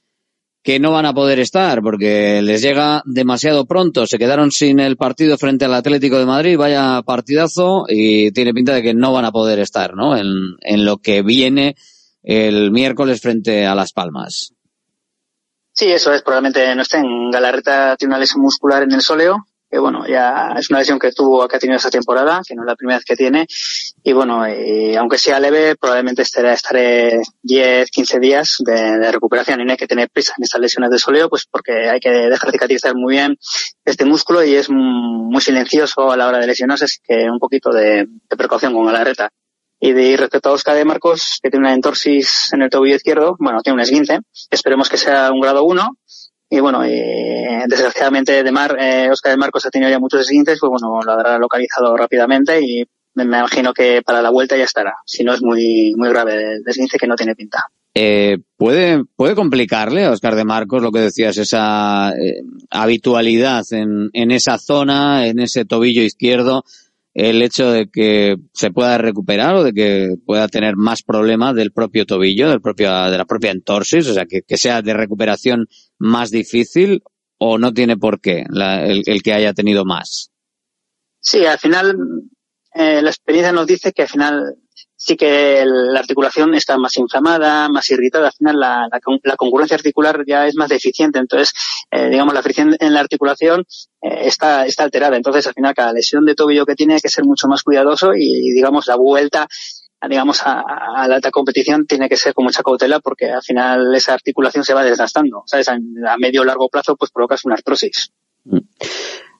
[0.62, 4.06] que no van a poder estar porque les llega demasiado pronto.
[4.06, 8.72] Se quedaron sin el partido frente al Atlético de Madrid, vaya partidazo, y tiene pinta
[8.72, 10.16] de que no van a poder estar, ¿no?
[10.16, 10.28] En,
[10.60, 11.74] en lo que viene
[12.22, 14.54] el miércoles frente a Las Palmas.
[15.72, 19.44] Sí, eso es, probablemente no esté en Galarreta, tiene una lesión muscular en el sóleo,
[19.72, 22.60] que bueno, ya es una lesión que tuvo, que ha tenido esta temporada, que no
[22.60, 23.46] es la primera vez que tiene,
[24.02, 29.64] y bueno, y aunque sea leve, probablemente estaré, estaré 10, 15 días de, recuperación y
[29.64, 32.50] no hay que tener prisa en estas lesiones de soleo, pues porque hay que dejar
[32.50, 33.38] cicatrizar muy bien
[33.86, 37.70] este músculo y es muy silencioso a la hora de lesionarse, así que un poquito
[37.70, 39.30] de, precaución con Galarreta.
[39.80, 43.36] Y de respecto a Oscar de Marcos, que tiene una entorsis en el tobillo izquierdo,
[43.38, 45.96] bueno, tiene un esguince, esperemos que sea un grado 1.
[46.54, 50.58] Y bueno, eh, desgraciadamente de Mar, eh, Oscar de Marcos ha tenido ya muchos esguinces,
[50.60, 52.84] pues bueno, lo habrá localizado rápidamente y
[53.14, 54.92] me, imagino que para la vuelta ya estará.
[55.06, 57.68] Si no es muy, muy grave el esguince que no tiene pinta.
[57.94, 64.10] Eh, puede, puede complicarle a Oscar de Marcos lo que decías, esa eh, habitualidad en,
[64.12, 66.64] en esa zona, en ese tobillo izquierdo
[67.14, 71.72] el hecho de que se pueda recuperar o de que pueda tener más problemas del
[71.72, 75.66] propio tobillo, del propio, de la propia entorsis, o sea, que, que sea de recuperación
[76.02, 77.02] más difícil
[77.38, 80.30] o no tiene por qué la, el, que haya tenido más.
[81.20, 81.96] Sí, al final
[82.74, 84.56] eh, la experiencia nos dice que al final
[84.96, 88.28] sí que la articulación está más inflamada, más irritada.
[88.28, 91.18] Al final la, la, la concurrencia articular ya es más deficiente.
[91.18, 91.52] Entonces,
[91.90, 93.64] eh, digamos, la fricción en la articulación
[94.00, 95.16] eh, está, está alterada.
[95.16, 98.12] Entonces, al final, cada lesión de tobillo que tiene hay que ser mucho más cuidadoso
[98.14, 99.48] y, digamos, la vuelta
[100.08, 103.94] digamos, a, a, la alta competición tiene que ser con mucha cautela porque al final
[103.94, 105.42] esa articulación se va desgastando.
[105.46, 105.68] ¿Sabes?
[105.68, 105.76] A,
[106.18, 108.12] medio largo plazo, pues provocas una artrosis.
[108.44, 108.58] Mm.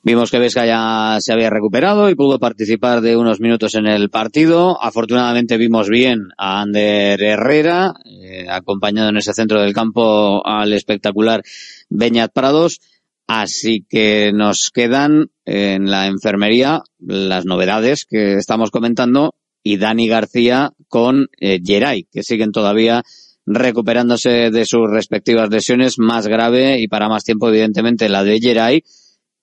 [0.04, 4.10] Vimos que Vesca ya se había recuperado y pudo participar de unos minutos en el
[4.10, 4.82] partido.
[4.82, 11.42] Afortunadamente vimos bien a Ander Herrera, eh, acompañado en ese centro del campo al espectacular
[11.88, 12.80] Beñat Prados.
[13.28, 20.72] Así que nos quedan en la enfermería las novedades que estamos comentando y Dani García
[20.88, 23.02] con eh, Geray, que siguen todavía
[23.44, 28.84] recuperándose de sus respectivas lesiones más grave y para más tiempo, evidentemente, la de Geray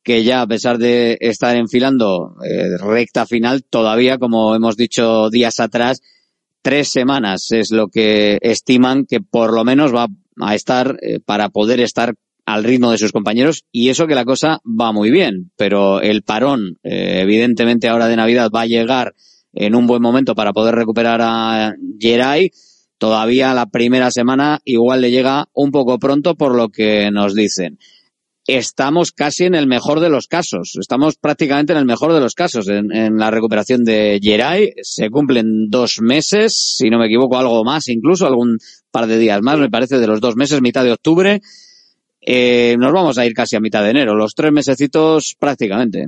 [0.04, 5.60] que ya a pesar de estar enfilando eh, recta final, todavía, como hemos dicho días
[5.60, 6.02] atrás,
[6.62, 10.08] tres semanas es lo que estiman que por lo menos va
[10.42, 14.26] a estar eh, para poder estar al ritmo de sus compañeros y eso que la
[14.26, 19.14] cosa va muy bien, pero el parón, eh, evidentemente ahora de Navidad va a llegar
[19.54, 22.52] en un buen momento para poder recuperar a Geray.
[22.98, 27.80] Todavía la primera semana igual le llega un poco pronto por lo que nos dicen
[28.58, 30.76] estamos casi en el mejor de los casos.
[30.80, 34.74] Estamos prácticamente en el mejor de los casos en, la recuperación de Geray.
[34.82, 38.58] Se cumplen dos meses, si no me equivoco, algo más, incluso algún
[38.92, 41.42] par de días más, me parece, de los dos meses, mitad de octubre.
[42.22, 46.08] Eh, nos vamos a ir casi a mitad de enero, los tres mesecitos prácticamente.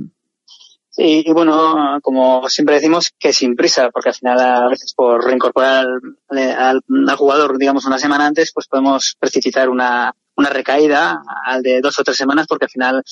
[0.94, 5.24] Sí, y bueno, como siempre decimos, que sin prisa, porque al final a veces por
[5.24, 5.86] reincorporar
[6.28, 6.82] al,
[7.16, 12.04] jugador, digamos, una semana antes, pues podemos precipitar una, una recaída al de dos o
[12.04, 13.02] tres semanas porque al final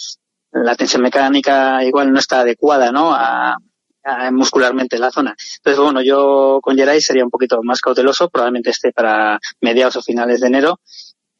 [0.53, 3.15] la tensión mecánica igual no está adecuada, ¿no?
[3.15, 3.57] A,
[4.05, 5.35] a, muscularmente en la zona.
[5.57, 10.03] Entonces, bueno, yo con Geray sería un poquito más cauteloso, probablemente esté para mediados o
[10.03, 10.81] finales de enero.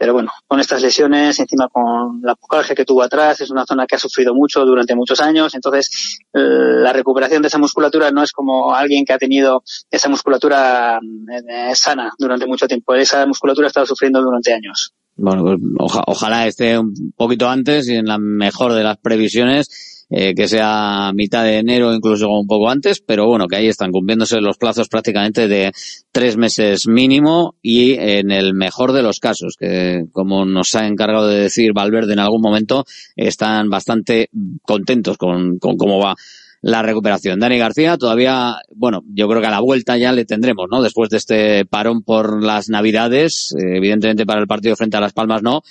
[0.01, 3.87] Pero bueno, con estas lesiones, encima con la pucalgia que tuvo atrás, es una zona
[3.87, 8.23] que ha sufrido mucho durante muchos años, entonces eh, la recuperación de esa musculatura no
[8.23, 13.67] es como alguien que ha tenido esa musculatura eh, sana durante mucho tiempo, esa musculatura
[13.67, 14.95] ha estado sufriendo durante años.
[15.17, 19.90] Bueno, pues oja- ojalá esté un poquito antes y en la mejor de las previsiones,
[20.11, 23.93] eh, que sea mitad de enero, incluso un poco antes, pero bueno, que ahí están
[23.93, 25.73] cumpliéndose los plazos prácticamente de
[26.11, 31.29] tres meses mínimo y en el mejor de los casos, que como nos ha encargado
[31.29, 32.85] de decir Valverde en algún momento,
[33.15, 34.31] están bastante
[34.63, 36.17] contentos con, con cómo va
[36.63, 37.41] la recuperación.
[37.41, 40.83] Dani García, todavía, bueno, yo creo que a la vuelta ya le tendremos, ¿no?
[40.83, 45.13] Después de este parón por las Navidades, eh, evidentemente para el partido frente a Las
[45.13, 45.63] Palmas no,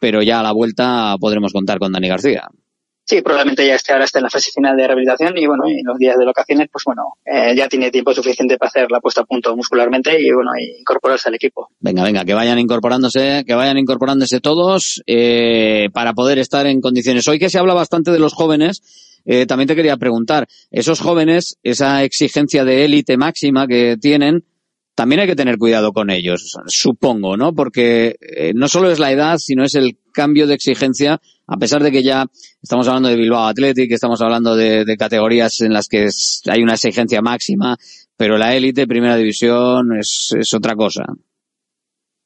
[0.00, 2.48] pero ya a la vuelta podremos contar con Dani García.
[3.08, 5.82] Sí, probablemente ya esté ahora está en la fase final de rehabilitación y bueno, y
[5.82, 9.22] los días de vacaciones, pues bueno, eh, ya tiene tiempo suficiente para hacer la puesta
[9.22, 11.70] a punto muscularmente y bueno, incorporarse al equipo.
[11.80, 17.26] Venga, venga, que vayan incorporándose, que vayan incorporándose todos eh, para poder estar en condiciones.
[17.28, 18.82] Hoy que se habla bastante de los jóvenes,
[19.24, 24.44] eh, también te quería preguntar, esos jóvenes, esa exigencia de élite máxima que tienen,
[24.94, 27.54] también hay que tener cuidado con ellos, supongo, ¿no?
[27.54, 31.82] Porque eh, no solo es la edad, sino es el cambio de exigencia, a pesar
[31.82, 32.26] de que ya
[32.62, 36.08] estamos hablando de Bilbao Athletic, estamos hablando de, categorías en las que
[36.46, 37.76] hay una exigencia máxima,
[38.16, 41.04] pero la élite, primera división, es, es otra cosa.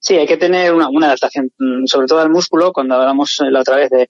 [0.01, 3.51] Sí, hay que tener una, una adaptación, mm, sobre todo al músculo, cuando hablamos eh,
[3.53, 4.09] la otra vez de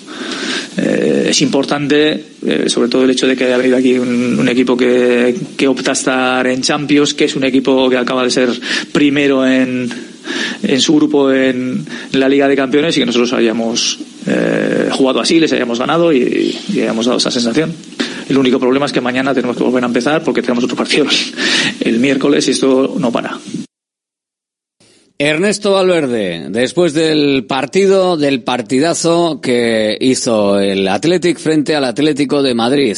[0.77, 2.25] eh, es importante,
[2.67, 5.91] sobre todo el hecho de que haya habido aquí un, un equipo que, que opta
[5.91, 8.51] a estar en Champions, que es un equipo que acaba de ser
[8.93, 9.91] primero en,
[10.63, 15.41] en su grupo en, la Liga de Campeones y que nosotros hayamos eh, jugado así,
[15.41, 17.73] les hayamos ganado y, y hayamos dado esa sensación.
[18.29, 21.07] El único problema es que mañana tenemos que volver a empezar porque tenemos otro partido
[21.81, 23.39] el miércoles y esto no para.
[25.25, 32.55] Ernesto Valverde, después del partido, del partidazo que hizo el Athletic frente al Atlético de
[32.55, 32.97] Madrid.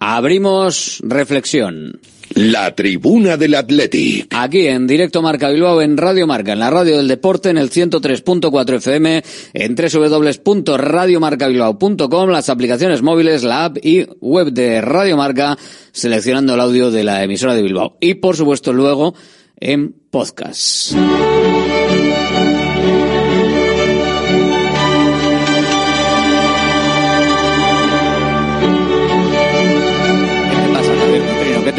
[0.00, 2.00] Abrimos reflexión.
[2.34, 4.28] La tribuna del Athletic.
[4.30, 7.70] Aquí en directo Marca Bilbao, en Radio Marca, en la radio del deporte, en el
[7.70, 15.58] 103.4 FM, en www.radiomarcabilbao.com, las aplicaciones móviles, la app y web de Radio Marca,
[15.90, 17.96] seleccionando el audio de la emisora de Bilbao.
[18.00, 19.12] Y por supuesto luego
[19.58, 20.94] en podcast.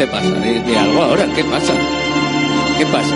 [0.02, 0.28] Te pasa?
[0.66, 1.72] Di algo ahora, ¿qué pasa?
[2.76, 3.14] ¿Qué pasa?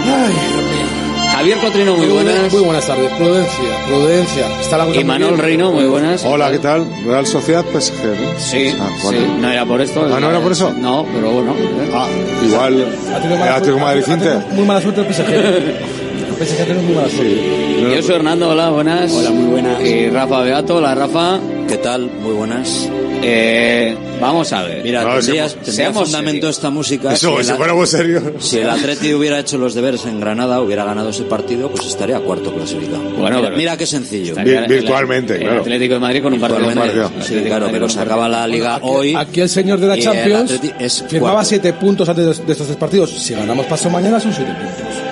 [1.32, 2.52] Javier Cotrino, muy buenas.
[2.52, 3.10] Muy buenas tardes.
[3.12, 4.60] Prudencia, prudencia.
[4.60, 5.42] Está la cosa Y muy Manuel bien.
[5.42, 6.24] Reino, muy buenas.
[6.24, 6.86] Hola, ¿qué tal?
[7.04, 8.38] Real Sociedad PSG, ¿no?
[8.38, 9.18] Sí, Ah, bueno.
[9.18, 10.02] sí, no era por esto.
[10.04, 10.72] Ah, ¿no era por eso?
[10.78, 11.54] No, pero bueno.
[11.92, 12.06] Ah,
[12.44, 12.86] igual.
[13.12, 14.42] Ha tenido.
[14.52, 15.96] Muy mala suerte el PSG.
[16.38, 17.94] El.
[17.96, 19.10] Yo soy Hernando, hola, buenas.
[19.12, 19.82] Hola, muy buenas.
[19.82, 21.38] Y Rafa Beato, hola Rafa.
[21.66, 22.10] ¿Qué tal?
[22.20, 22.88] Muy buenas.
[23.22, 24.82] Eh, vamos a ver.
[24.84, 26.56] Mira, No, tendría, seamos- tendría seamos fundamento serios.
[26.56, 27.12] esta música.
[27.14, 28.22] Eso, el si a- fuéramos serios.
[28.40, 32.20] Si el Atleti hubiera hecho los deberes en Granada, hubiera ganado ese partido, pues estaría
[32.20, 33.02] cuarto clasificado.
[33.02, 34.32] Bueno, mira, pero- mira qué sencillo.
[34.32, 36.96] Estaría el- el Atlético de Madrid con un partido Virtualmente.
[36.96, 37.10] menos.
[37.12, 39.14] Sí, Atlético de claro, Madrid pero con se un acaba la liga Aquí- hoy.
[39.16, 41.48] Aquí el señor de la y el Champions Atleti es firmaba cuarto.
[41.48, 43.10] siete puntos antes de, de estos tres partidos.
[43.10, 45.05] Si ganamos paso mañana son siete puntos.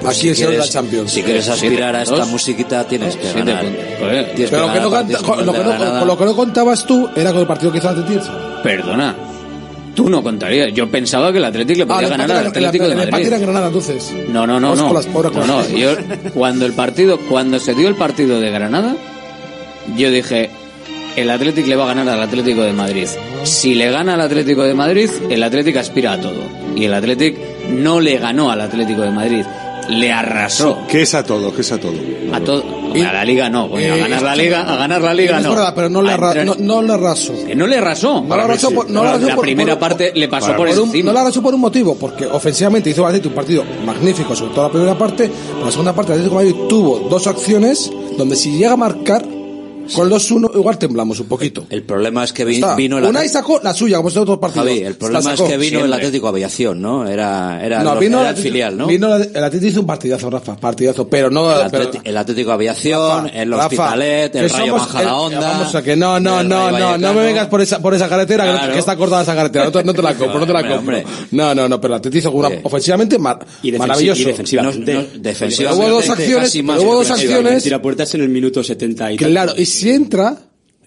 [0.00, 1.12] Pues Aquí si el señor de la quieres- Champions.
[1.12, 3.64] Si quieres aspirar a esta musiquita, tienes que ganar.
[3.64, 5.00] que Pero lo que, no,
[5.40, 8.62] el lo, que lo que contabas tú era con el partido que hizo Tirza.
[8.62, 9.14] Perdona.
[9.94, 10.72] Tú no contarías.
[10.72, 13.32] Yo pensaba que el Atlético le Ah, podía el ganar al Atlético el de Madrid.
[13.32, 14.12] en Granada entonces.
[14.28, 14.86] No, no, no, no.
[14.86, 15.90] con las- ahora con No, no, yo
[16.32, 18.96] cuando el partido, cuando se dio el partido de Granada,
[19.96, 20.48] yo dije,
[21.16, 23.08] el Atlético le va a ganar al Atlético de Madrid.
[23.42, 26.40] Si le gana al Atlético de Madrid, el Atlético aspira a todo.
[26.76, 27.40] Y el Atlético
[27.70, 29.44] no le ganó al Atlético de Madrid,
[29.90, 30.78] le arrasó.
[30.88, 31.52] ¿Qué es a todo?
[31.54, 31.92] ¿Qué es a todo?
[32.32, 32.64] A todo.
[32.94, 35.50] A la liga no, a Eh, ganar la liga, a ganar la liga es no.
[35.50, 37.32] verdad, pero no le, A arra- entrar- no, no le arrasó.
[37.46, 38.22] Que no le arrasó.
[38.22, 40.68] No le arrasó por, no le arrasó la por- primera por- parte le pasó por,
[40.68, 41.06] un- encima.
[41.06, 44.64] No le arrasó por un motivo, porque ofensivamente hizo Atlético un partido magnífico, sobre todo
[44.66, 48.72] la primera parte, pero la segunda parte Atlético Madrid tuvo dos acciones donde si llega
[48.72, 49.24] a marcar
[49.94, 51.66] con el 2-1 igual temblamos un poquito.
[51.70, 53.32] El problema es que vi- vino el Una y Atlético.
[53.40, 54.66] sacó la suya, como en otros partidos.
[54.68, 55.94] Javi, el problema es que vino el Siempre.
[55.94, 57.06] Atlético Aviación, ¿no?
[57.08, 58.86] Era, era, No, lo- vino, era el el filial, ¿no?
[58.86, 61.50] Vino el el Atlético hizo un partidazo, Rafa, partidazo, pero no...
[61.60, 65.08] el, pero- Atleti- el Atlético Aviación, Rafa, el Rafa, Hospitalet, el que Rayo la el-
[65.08, 65.40] Onda.
[65.40, 67.94] Vamos a que no, no, el no, Rayo no, no me vengas por esa, por
[67.94, 68.72] esa carretera, que no- Claro.
[68.72, 70.96] que, está cortada esa carretera, no te, no te la compro, no te la compro.
[71.32, 74.22] No, no, no, pero el Atlético hizo una, ofensivamente mar- Y maravilloso.
[74.22, 74.94] y defensivamente.
[74.94, 79.12] No, no, defensivamente Hubo dos acciones, hubo dos que acciones, Tirapuertas en el minuto 70
[79.12, 80.36] y claro, y si entra,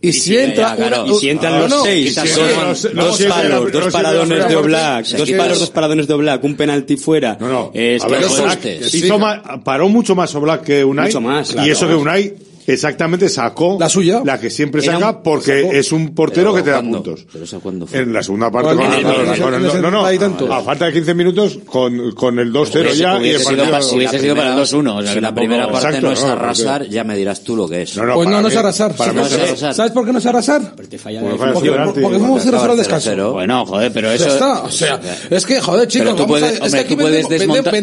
[0.01, 2.83] y, si entra, claro, una- y si entran no, los no, seis, si dos, palos,
[2.93, 7.37] los dos paradones de Oblak, dos palos, dos paradones de Oblak, un penalti fuera.
[7.39, 7.71] No, no.
[7.73, 11.05] Es A que ver, joder, Oblak hizo ma- paró mucho más Oblak que Unai.
[11.07, 11.71] Mucho más, Y claro.
[11.71, 12.33] eso que Unai
[12.67, 14.21] exactamente sacó la suya.
[14.25, 15.73] La que siempre saca un- porque sacó.
[15.73, 17.03] es un portero Pero que te da ¿cuándo?
[17.03, 17.25] puntos.
[17.31, 17.99] Pero eso cuándo fue.
[17.99, 18.75] En la segunda parte.
[18.75, 20.53] Con- el- no, no, 70 y tanto.
[20.53, 23.95] a falta de 15 minutos con, con el 2-0 Hubiese- ya y el partido...
[23.95, 24.95] hubiese sido para el 2-1.
[24.97, 27.43] O sea, Si que la primera parte Exacto, no es no, arrasar, ya me dirás
[27.43, 27.93] tú lo que es.
[27.93, 28.95] pues no, no es arrasar.
[28.95, 29.73] para ¿Sabes- mí es arrasar.
[29.73, 30.75] ¿Sabes por qué no es arrasar?
[30.75, 33.11] Porque falla Porque fuimos 0-0 al descanso.
[33.11, 33.33] 0-0.
[33.33, 34.27] Bueno, joder, pero eso...
[34.27, 34.99] está, o sea,
[35.29, 36.15] es que, joder, chicos,
[36.63, 37.73] es que aquí puedes desmontar,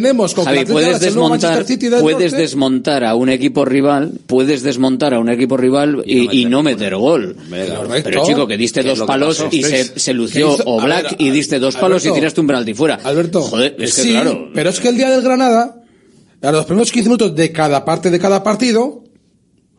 [2.03, 6.63] puedes desmontar a un equipo rival, puedes desmontar a un equipo rival y, y no
[6.63, 7.37] meter gol.
[8.05, 11.31] Pero chico, que diste ¿Qué es dos palos y se, se lució Oblak ver, y
[11.31, 13.01] diste dos palos y tiraste un penalti fuera.
[13.03, 14.51] Alberto, Joder, es que sí, claro.
[14.55, 15.83] pero es que el día del Granada,
[16.43, 19.05] a los primeros 15 minutos de cada parte de cada partido,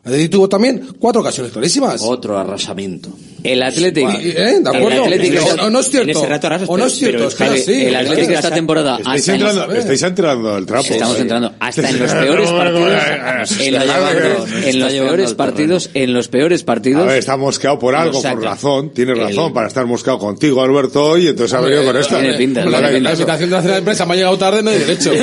[0.04, 2.02] el Atlético tuvo también cuatro ocasiones clarísimas.
[2.02, 3.10] Otro arrasamiento.
[3.44, 4.10] El Atlético.
[4.20, 4.58] ¿Eh?
[4.60, 5.04] ¿De acuerdo?
[5.06, 6.10] El Atlético o, o no es cierto.
[6.10, 7.84] en ese rato arrasas, o no es cierto, pero es sí.
[7.86, 10.86] el Atlético esta temporada Estáis entrando, estáis entrando al trapo.
[10.90, 11.22] Estamos sí.
[11.22, 16.62] entrando hasta en los peores partidos, en, nos en los peores partidos, en los peores
[16.62, 17.06] A partidos.
[17.06, 18.90] ver, está mosqueado por algo, con razón.
[18.92, 22.20] Tienes El- razón para estar mosqueado contigo, Alberto, hoy, entonces ha venido con esta.
[22.20, 24.78] tiene pinta, La, invitación de la cena de prensa me ha llegado tarde, no hay
[24.78, 25.12] derecho.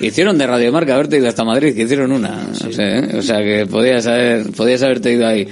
[0.00, 2.48] Hicieron de Radio Marca haberte ido hasta Madrid, que hicieron una.
[2.52, 3.16] O, sea, ¿eh?
[3.16, 5.46] o sea, que podías haber, podías haberte ido ahí.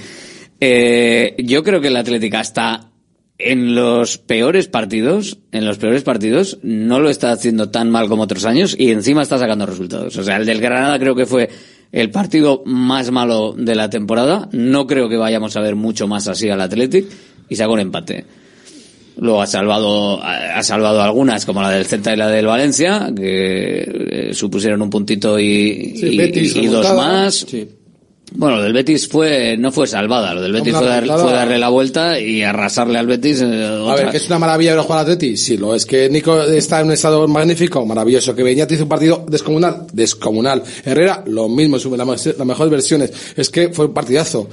[0.61, 2.93] Eh, yo creo que el Atlético hasta
[3.38, 8.22] en los peores partidos, en los peores partidos, no lo está haciendo tan mal como
[8.22, 10.16] otros años y encima está sacando resultados.
[10.16, 11.49] O sea, el del Granada creo que fue
[11.90, 14.49] el partido más malo de la temporada.
[14.53, 17.07] No creo que vayamos a ver mucho más así al Athletic
[17.49, 18.24] y sacó un empate.
[19.19, 24.29] Luego ha salvado, ha salvado algunas, como la del Celta y la del Valencia, que
[24.31, 27.47] eh, supusieron un puntito y, Sí, y- Betis, y dos más.
[28.35, 31.23] Bueno, lo del Betis fue, no fue salvada, lo del Betis fue, dar- remontada.
[31.29, 33.43] fue darle la vuelta y arrasarle al Betis.
[33.43, 35.37] eh, A ver, que es una maravilla ver jugar al Atleti.
[35.37, 38.35] Sí, lo es que Nico está en un estado magnífico, maravilloso.
[38.35, 40.63] Que Beñat hizo un partido descomunal, descomunal.
[40.83, 43.13] Herrera, lo mismo, la, las mejores versiones.
[43.37, 44.49] Es que fue un partidazo.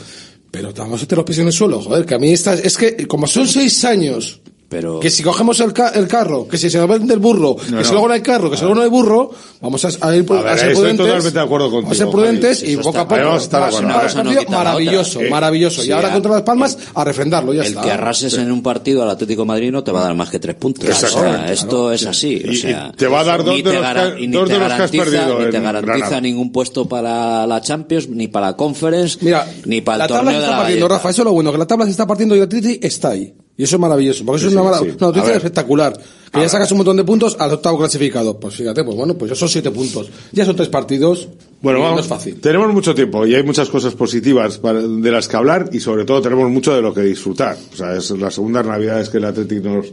[0.51, 3.07] Pero vamos a los pies en el suelo, joder, que a mí esta, es que
[3.07, 6.77] como son seis años, Pero que si cogemos el, ca- el carro, que si se
[6.77, 7.83] nos vende el burro, que no.
[7.83, 10.23] si luego no hay carro, que si luego no hay burro, vamos a, a ir
[10.29, 11.05] A ver, a ser estoy prudentes.
[11.07, 12.71] totalmente de acuerdo Vamos a ser contigo, prudentes Javi.
[12.73, 14.51] y poco a poco.
[14.51, 15.21] maravilloso.
[15.21, 15.81] Eh, maravilloso.
[15.81, 17.81] sí, y ahora contra las Palmas, a refrendarlo, ya el está.
[17.81, 20.29] que arrases en un partido al Atlético de Madrid no te va a dar más
[20.29, 20.87] que tres puntos.
[20.89, 22.41] O sea, esto es así.
[22.47, 24.73] O Y- y sea, te va a dar dos de los que- dos de los
[24.73, 29.17] que has perdido Ni te garantiza ningún puesto para la Champions, ni para la Conference,
[29.21, 30.87] Mira, ni para la el tabla torneo de está la.
[30.87, 33.09] Rafa, eso es lo bueno, que la tabla se está partiendo y el Atleti está
[33.09, 33.33] ahí.
[33.59, 34.93] Y eso es maravilloso, porque eso es una, mara- sí.
[34.97, 35.91] noticia espectacular.
[36.31, 38.39] Que ya sacas un montón de puntos al octavo clasificado.
[38.39, 40.09] Pues fíjate, pues bueno, pues ya son siete puntos.
[40.31, 41.27] Ya son tres partidos.
[41.61, 41.95] Bueno, y vamos.
[41.97, 42.39] No es fácil.
[42.39, 46.05] Tenemos mucho tiempo y hay muchas cosas positivas para- de las que hablar y sobre
[46.05, 47.57] todo tenemos mucho de lo que disfrutar.
[47.73, 49.87] O sea, es las segundas navidades que el Atlético nos,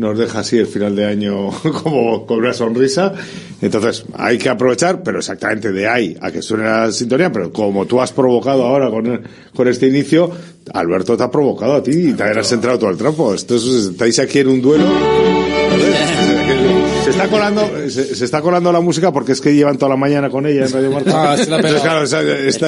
[0.00, 1.50] nos deja así el final de año
[1.82, 3.12] como con una sonrisa.
[3.60, 7.84] Entonces, hay que aprovechar, pero exactamente de ahí a que suene la sintonía, pero como
[7.86, 9.22] tú has provocado ahora con,
[9.54, 10.30] con este inicio,
[10.72, 13.34] Alberto te ha provocado a ti y te habrás entrado todo el trapo.
[13.34, 14.86] Esto es- estáis aquí en un duelo.
[17.10, 19.96] Se está colando, se, se está colando la música porque es que llevan toda la
[19.96, 21.32] mañana con ella en Radio Marca.
[21.32, 21.56] Ah, se la.
[21.56, 22.18] Entonces, claro, está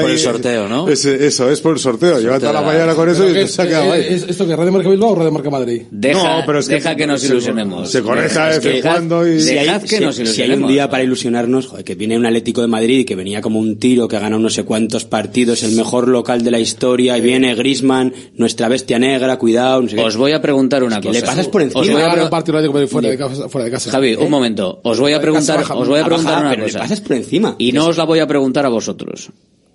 [0.01, 0.89] por ahí- el sorteo, ¿no?
[0.89, 2.19] es- eso, es por el sorteo.
[2.21, 4.07] Llevan toda la mañana con eso y ¿Qué- se ha quedado ahí.
[4.09, 5.83] ¿es- ¿Esto que Radio Marca Bilbao o Radio Marca Madrid?
[5.91, 7.91] Deja, No, pero es que- deja que nos ilusionemos.
[7.91, 10.67] se conecta de vez en cuando y- Si hay, que si- nos si hay un
[10.67, 13.79] día para ilusionarnos, joder, que viene un Atlético de Madrid y que venía como un
[13.79, 17.21] tiro, que ha ganado no sé cuántos partidos, el mejor local de la historia, y
[17.21, 20.03] viene Grisman, nuestra bestia negra, cuidado, no sé qué.
[20.03, 21.21] Os voy a preguntar una que cosa.
[21.21, 21.81] le pasas por encima.
[21.81, 23.49] Os voy a un partido fuera de casa.
[23.49, 23.91] Fuera de casa.
[23.91, 24.81] Javi, un momento.
[24.83, 26.79] Os voy a preguntar, baja- os voy a preguntar una cosa.
[26.81, 27.55] pasas por encima.
[27.59, 29.31] Y no os la voy a preguntar a vosotros.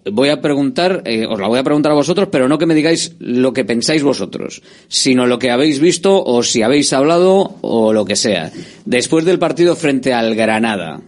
[0.10, 2.76] Voy a preguntar, eh, os la voy a preguntar a vosotros, pero no que me
[2.76, 7.92] digáis lo que pensáis vosotros, sino lo que habéis visto o si habéis hablado o
[7.92, 8.52] lo que sea.
[8.86, 11.02] Después del partido frente al Granada,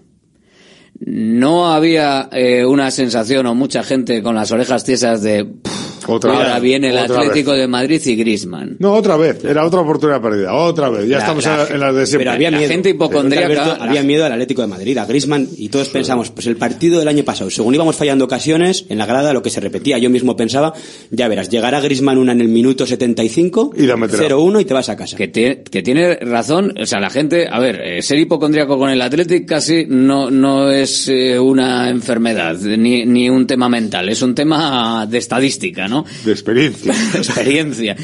[0.99, 6.34] no había eh, una sensación o mucha gente con las orejas tiesas de "Pff, Otra
[6.34, 7.60] ahora vez, viene el Atlético vez.
[7.62, 8.76] de Madrid y Griezmann.
[8.80, 9.43] No, otra vez.
[9.45, 10.53] Era otra oportunidad perdida.
[10.53, 11.07] Otra vez.
[11.07, 12.26] Ya La- estamos la- en, las de siempre.
[12.26, 12.70] Pero había La miedo.
[12.72, 16.30] gente hipocondríaca- Alberto, la- había miedo al Atlético de Madrid, a Griezmann, y todos pensamos,
[16.32, 19.49] pues el partido del año pasado, según íbamos fallando ocasiones, en la grada lo que
[19.49, 20.74] se repetía, yo mismo pensaba,
[21.12, 24.24] ya verás, llegará Griezmann una en el minuto 75, Y la meterá.
[24.24, 25.18] 0-1 y te vas a casa.
[25.18, 28.89] que tiene, que tiene razón, o sea, la gente, a ver, eh, ser hipocondríaco con
[28.89, 34.22] el Athletic casi no, no es eh, una enfermedad, ni, ni un tema mental, es
[34.22, 35.98] un tema de estadística, ¿no?
[36.25, 36.93] De experiencia.
[37.13, 37.95] experiencia.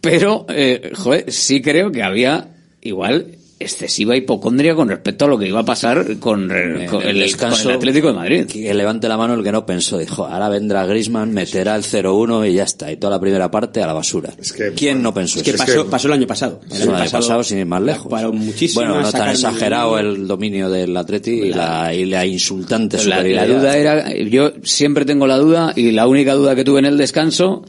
[0.00, 0.92] Pero, eh,
[1.28, 2.48] sí creo que había
[2.80, 7.02] igual excesiva hipocondria con respecto a lo que iba a pasar con, con el, con
[7.70, 8.46] el Atlético de Madrid.
[8.46, 9.98] Que levante la mano el que no pensó.
[9.98, 12.90] Dijo, ahora vendrá Grisman, meterá el 0-1 y ya está.
[12.90, 14.32] Y toda la primera parte a la basura.
[14.74, 15.58] ¿Quién no pensó Es que eso?
[15.58, 16.60] pasó, pasó el año pasado.
[16.70, 18.10] El El año pasado, sin ir más lejos.
[18.74, 23.46] Bueno, no tan exagerado el dominio del Atleti y la, y la insultante la, la
[23.46, 26.96] duda era, yo siempre tengo la duda y la única duda que tuve en el
[26.96, 27.62] descanso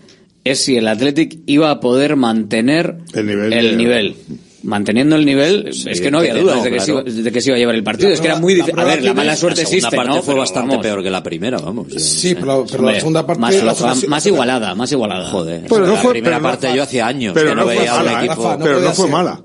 [0.45, 4.15] es si el Athletic iba a poder mantener El nivel el de- nivel.
[4.63, 7.09] Manteniendo el nivel, es que no había dudas no, de, que se claro.
[7.09, 8.09] iba, de que se iba a llevar el partido.
[8.09, 8.71] La es que era prueba- muy la difícil.
[8.71, 10.21] A prueba ver, la mala suerte la segunda existe, parte ¿no?
[10.23, 10.83] fue bastante vamos.
[10.85, 11.87] peor que la primera, vamos.
[11.97, 13.41] Sí, pero, pero Hombre, la segunda parte.
[13.41, 15.29] más, la segunda- más igualada, más igualada.
[15.31, 15.63] Joder.
[15.67, 17.67] Pero no la fue- primera pero parte fue- yo hacía años Pero que no no,
[17.67, 18.25] fue veía a un ¿eh?
[18.25, 18.57] equipo.
[18.61, 19.41] Pero no fue mala.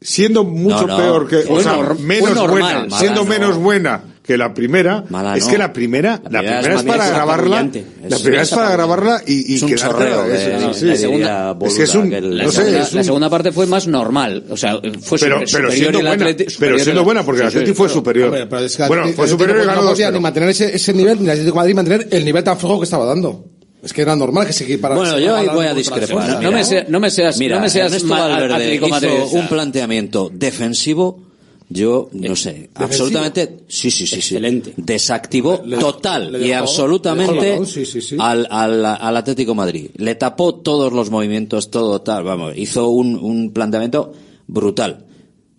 [0.00, 3.30] Siendo mucho peor que, o Fue sea, fue menos buena, siendo no.
[3.30, 5.50] menos buena que la primera, Mala es no.
[5.52, 7.62] que la primera, la primera primera, es es para grabarla,
[8.08, 10.86] la primera es para grabarla y, y Es un chorreo de- es- de- sí.
[10.86, 13.30] de- segunda- es que es un, que La, no sé, segunda, es la un- segunda
[13.30, 14.44] parte fue más normal.
[14.50, 17.46] O sea, fue pero, super- pero superior siendo buena, Atleti- pero siendo buena porque el
[17.46, 18.26] Atleti fue superior.
[18.28, 20.74] Hombre, pero es que bueno, fue superior y ganó no dos podía ni mantener ese,
[20.74, 23.44] ese nivel, ni el Atlético de Madrid mantener el nivel tan flojo que estaba dando.
[23.82, 24.96] Es que era normal que se equipara.
[24.96, 26.42] Bueno, yo ahí voy a la discrepar.
[26.42, 29.46] No me sea- no me seas- Mira, no me seas Ernesto mal Valverde hizo un
[29.46, 31.25] planteamiento defensivo.
[31.68, 34.72] Yo no sé, absolutamente, sí, sí, sí, sí, Excelente.
[34.76, 38.16] desactivó Le- total le y dejó- absolutamente el balón, sí, sí, sí.
[38.20, 39.90] Al, al, al Atlético Madrid.
[39.96, 44.12] Le tapó todos los movimientos, todo tal, vamos, hizo un, un planteamiento
[44.46, 45.06] brutal,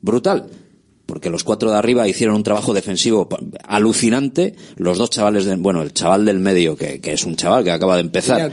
[0.01, 0.47] brutal.
[1.07, 3.27] Porque los cuatro de arriba hicieron un trabajo defensivo
[3.67, 4.55] alucinante.
[4.75, 7.71] Los dos chavales, de, bueno, el chaval del medio, que, que es un chaval que
[7.71, 8.51] acaba de empezar,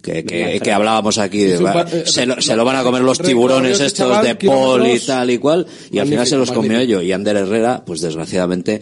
[0.00, 3.18] que, que, que hablábamos aquí, de, eh, se, lo, se lo van a comer los
[3.18, 6.72] tiburones estos chaval, de Paul y tal y cual, y al final se los comió
[6.72, 7.00] magnífico.
[7.00, 7.02] yo.
[7.02, 8.80] Y Ander Herrera, pues desgraciadamente,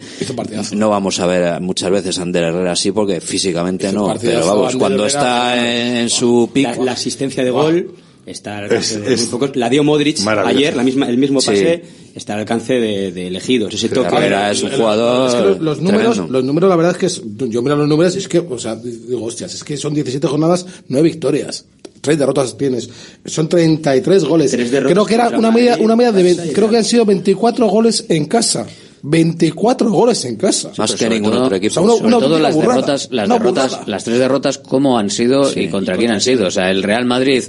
[0.73, 4.67] no vamos a ver muchas veces a Ander Herrera así porque físicamente no, pero vamos,
[4.67, 7.95] Ander cuando Herrera, está en su pico, la asistencia de gol
[8.27, 9.55] está al alcance Es- de es muy pocos.
[9.55, 11.47] La dio Modric ayer, la misma, el mismo Sí.
[11.47, 11.81] pase
[12.13, 13.73] está al alcance de, de elegidos.
[13.73, 14.07] Ese toque.
[14.15, 16.33] Herrera es un Es jugador que los, los números, tremendo.
[16.33, 18.59] los números, la verdad es que es- yo miro los números y es que, o
[18.59, 21.65] sea, digo, hostias, es que son 17 jornadas, 9 victorias.
[22.01, 22.89] Tres derrotas tienes.
[23.25, 24.51] Son 33 goles.
[24.51, 27.05] Tres derrotas creo que era una media, Madrid, una media de, creo que han sido
[27.05, 28.65] 24 goles en casa.
[29.03, 30.71] 24 goles en casa.
[30.77, 31.71] más que ningún todo- otro equipo.
[31.71, 32.73] o sea, uno- Sobre una todo las burrada.
[32.75, 33.83] derrotas, las derrotas, burrada.
[33.87, 36.47] las tres derrotas cómo han sido y contra quién han sido.
[36.47, 37.43] O sea, el Real Madrid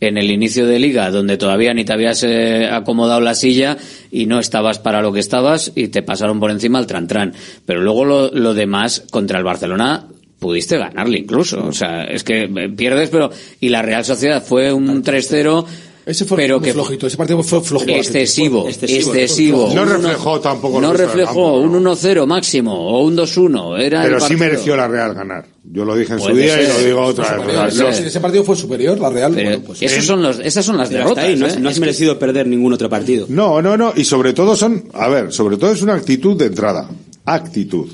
[0.00, 3.76] en el inicio de liga, donde todavía ni te habías eh, acomodado la silla
[4.10, 7.32] y no estabas para lo que estabas y te pasaron por encima al Trantran.
[7.66, 10.06] Pero luego lo, lo demás contra el Barcelona
[10.38, 11.64] pudiste ganarle incluso.
[11.66, 13.30] O sea, es que eh, pierdes, pero
[13.60, 15.64] y la Real Sociedad fue un 3-0
[16.06, 17.84] Ese fue pero muy que flojito, ese partido fue flojo.
[17.88, 19.72] excesivo, Excesivo, excesivo.
[19.74, 23.80] No reflejó tampoco No reflejó un 1-0 máximo o un 2-1.
[23.80, 25.46] Era el Pero sí mereció la Real ganar.
[25.64, 27.74] Yo lo dije en su día y lo digo otra vez.
[27.76, 29.32] No, ese partido fue superior, la Real.
[29.34, 31.24] Pero bueno, pues, esos son los, esas son las derrotas.
[31.24, 31.56] ahí, no, ¿eh?
[31.58, 33.26] no has merecido perder ningún otro partido.
[33.30, 33.92] No, no, no.
[33.96, 36.88] Y sobre todo son, a ver, sobre todo es una actitud de entrada.
[37.24, 37.88] Actitud.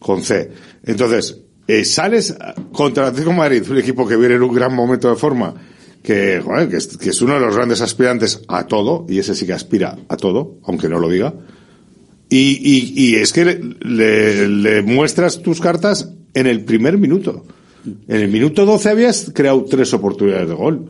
[0.00, 0.50] Con C.
[0.84, 1.38] Entonces,
[1.68, 2.34] eh, sales
[2.72, 5.54] contra el Atlético de Madrid, un equipo que viene en un gran momento de forma,
[6.02, 6.42] que,
[6.72, 9.98] es, que es uno de los grandes aspirantes a todo, y ese sí que aspira
[10.08, 11.34] a todo, aunque no lo diga.
[12.28, 17.44] Y, y, es que le, le- le muestras tus cartas en el primer minuto.
[18.08, 20.86] En el minuto 12 habías creado tres oportunidades de gol.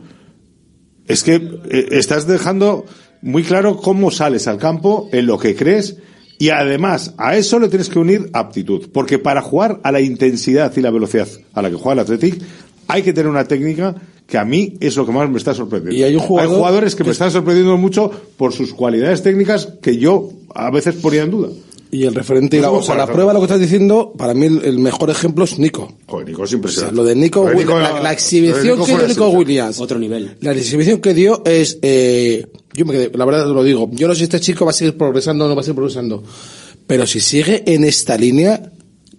[1.05, 2.85] Es que eh, estás dejando
[3.21, 5.97] muy claro cómo sales al campo, en lo que crees,
[6.39, 8.89] y además a eso le tienes que unir aptitud.
[8.93, 12.41] Porque para jugar a la intensidad y la velocidad a la que juega el Athletic,
[12.87, 13.95] hay que tener una técnica
[14.27, 15.99] que a mí es lo que más me está sorprendiendo.
[15.99, 19.21] Y hay un jugador jugadores que, que me es- están sorprendiendo mucho por sus cualidades
[19.21, 21.49] técnicas que yo a veces ponía en duda.
[21.91, 24.33] Y el referente, y la, o sea, la prueba de lo que estás diciendo, para
[24.33, 25.93] mí el, el mejor ejemplo es Nico.
[26.07, 26.95] Joder, Nico es O sea, impresionante.
[26.95, 29.29] lo de Nico, Nico la, la exhibición Nico que dio Nico.
[29.29, 29.79] Williams.
[29.79, 30.35] Otro nivel.
[30.41, 34.15] La exhibición que dio es, eh, yo me quedé, la verdad lo digo, yo no
[34.15, 36.23] sé si este chico va a seguir progresando o no va a seguir progresando,
[36.87, 38.71] pero si sigue en esta línea,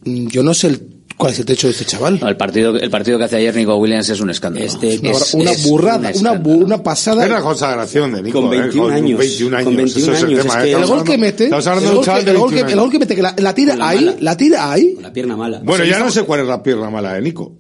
[0.04, 2.18] yo no sé el- cuál es el techo de este chaval.
[2.20, 4.64] No, el partido, el partido que hace ayer Nico Williams es un escándalo.
[4.66, 6.44] Este, Es- una, es burrada, un una, escándalo.
[6.44, 7.24] bu- una pasada.
[7.24, 8.40] Es la consagración de Nico.
[8.42, 9.18] Con eh, 21 con años.
[9.18, 9.64] 21 años.
[9.66, 10.54] Con 21 Eso es el años, tema.
[10.54, 10.72] es que eh.
[10.72, 12.38] el Estamos gol que mete, Estamos hablando el de un gol chaval que, de el
[12.38, 14.16] gol que- 21 el gol que mete, que la, la tira ahí, mala.
[14.20, 14.98] la tira ahí.
[15.00, 15.60] La pierna mala.
[15.64, 17.56] Bueno, ya no sé cuál es la pierna mala de Nico.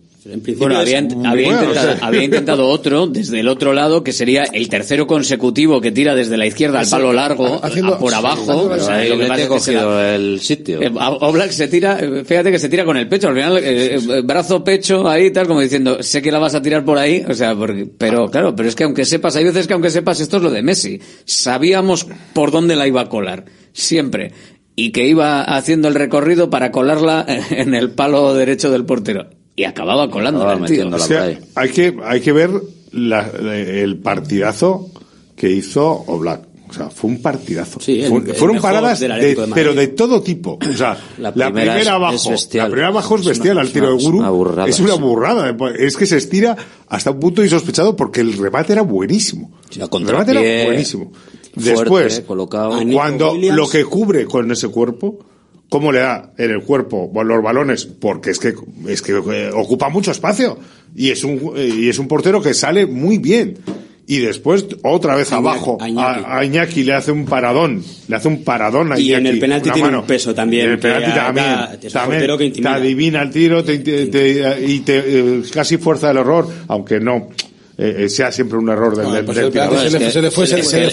[0.56, 1.98] Bueno, había, había bueno, intentado, o sea.
[2.06, 6.38] había intentado otro desde el otro lado, que sería el tercero consecutivo que tira desde
[6.38, 8.40] la izquierda al palo largo, haciendo- a por sí, abajo.
[8.52, 10.80] haciendo- o sea, lo que pasa es cogido el sitio.
[10.82, 14.20] Eh, Oblak se tira, fíjate que se tira con el pecho, al final, eh, eh,
[14.24, 17.34] brazo, pecho, ahí tal, como diciendo, sé que la vas a tirar por ahí, o
[17.34, 20.38] sea, porque, pero claro, pero es que aunque sepas, hay veces que aunque sepas, esto
[20.38, 24.32] es lo de Messi, sabíamos por dónde la iba a colar, siempre,
[24.76, 29.26] y que iba haciendo el recorrido para colarla en el palo derecho del portero,
[29.56, 30.88] y acababa colándola, el tío.
[30.88, 32.50] O sea, hay que, hay que ver
[32.92, 34.90] la- el partidazo
[35.36, 36.40] que hizo Oblak.
[36.66, 37.78] O sea, fue un partidazo.
[37.78, 40.58] Sí, el- Fue- el fueron paradas, de- pero de todo tipo.
[40.60, 43.96] O sea, la La primera, es- abajo, la primera abajo es bestial al tiro de
[43.96, 44.18] es Guru.
[44.18, 45.54] una burrada, es una burrada.
[45.78, 46.56] Es que se estira
[46.88, 49.52] hasta un punto insospechado porque el remate era buenísimo.
[49.70, 51.12] Sí, a el remate era buenísimo.
[51.54, 52.80] fuerte, Después, colocado.
[52.92, 53.56] Cuando Williams.
[53.56, 55.20] lo que cubre con ese cuerpo,
[55.68, 58.54] cómo le da en el cuerpo los balones, porque es que
[58.88, 60.58] es que eh, ocupa mucho espacio
[60.94, 63.58] y es un y es un portero que sale muy bien.
[64.06, 66.22] Y después otra vez Iñaki- abajo a Iñaki.
[66.26, 69.34] a, a Iñaki le hace un paradón, le hace un paradón a Y en Iñaki,
[69.36, 70.00] el penalti tiene mano.
[70.02, 72.68] un peso también, Y en el penalti también, da- es un también portero que te
[72.68, 77.28] adivina el tiro te- te- te- y te eh, casi fuerza el error, aunque no
[77.76, 80.46] eh, eh, sea siempre un error del, del, pues del se le- se le fue-
[80.46, 80.86] se se le-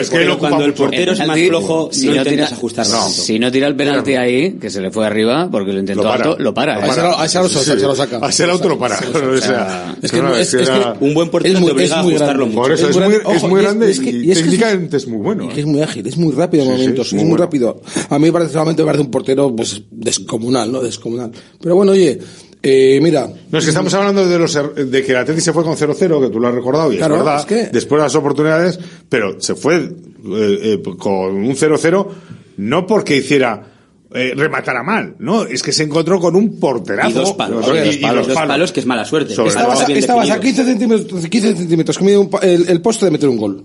[0.00, 0.82] es que cuando el mucho.
[0.84, 3.08] portero es más penalti, flojo, si no no tira- ajustarlo no.
[3.08, 6.08] Si no tira el penalti ahí, que se le fue arriba, porque lo intentó Lo
[6.10, 6.24] para.
[6.24, 6.74] alto, lo para.
[6.76, 6.86] A
[7.24, 8.18] ese lo- saca, se lo saca.
[8.20, 8.98] A ese auto lo para.
[10.02, 12.54] Es que no, no, Un buen portero es muy- te obliga a ajustarlo grande.
[12.56, 13.16] Por eso es, muy grande.
[13.90, 15.44] es Ojo, muy y técnicamente es muy bueno.
[15.50, 15.54] ¿eh?
[15.56, 17.80] es muy ágil, es muy rápido en momentos, es muy rápido.
[18.10, 20.80] A mí personalmente me parece un portero pues descomunal, ¿no?
[20.82, 21.30] Descomunal.
[21.60, 22.18] Pero bueno, oye,
[22.64, 25.52] eh, mira, No, es que estamos hablando de los er- de que el Atleti se
[25.52, 28.00] fue con 0-0, que tú lo has recordado, y Claro, es verdad, es que- después
[28.00, 29.90] de las oportunidades, pero se fue eh,
[30.24, 32.08] eh, con un 0-0
[32.56, 33.70] no porque hiciera
[34.16, 37.10] eh, rematara mal, no, es que se encontró con un porterazo.
[37.10, 37.66] Y dos palos.
[37.66, 39.34] Y- Y y dos palos, dos palos, que es mala suerte.
[39.34, 40.40] Sobre Estabas estabas a definidos.
[40.40, 43.64] 15 centímetros, 15 centímetros que mide un pa- el, el poste de meter un gol.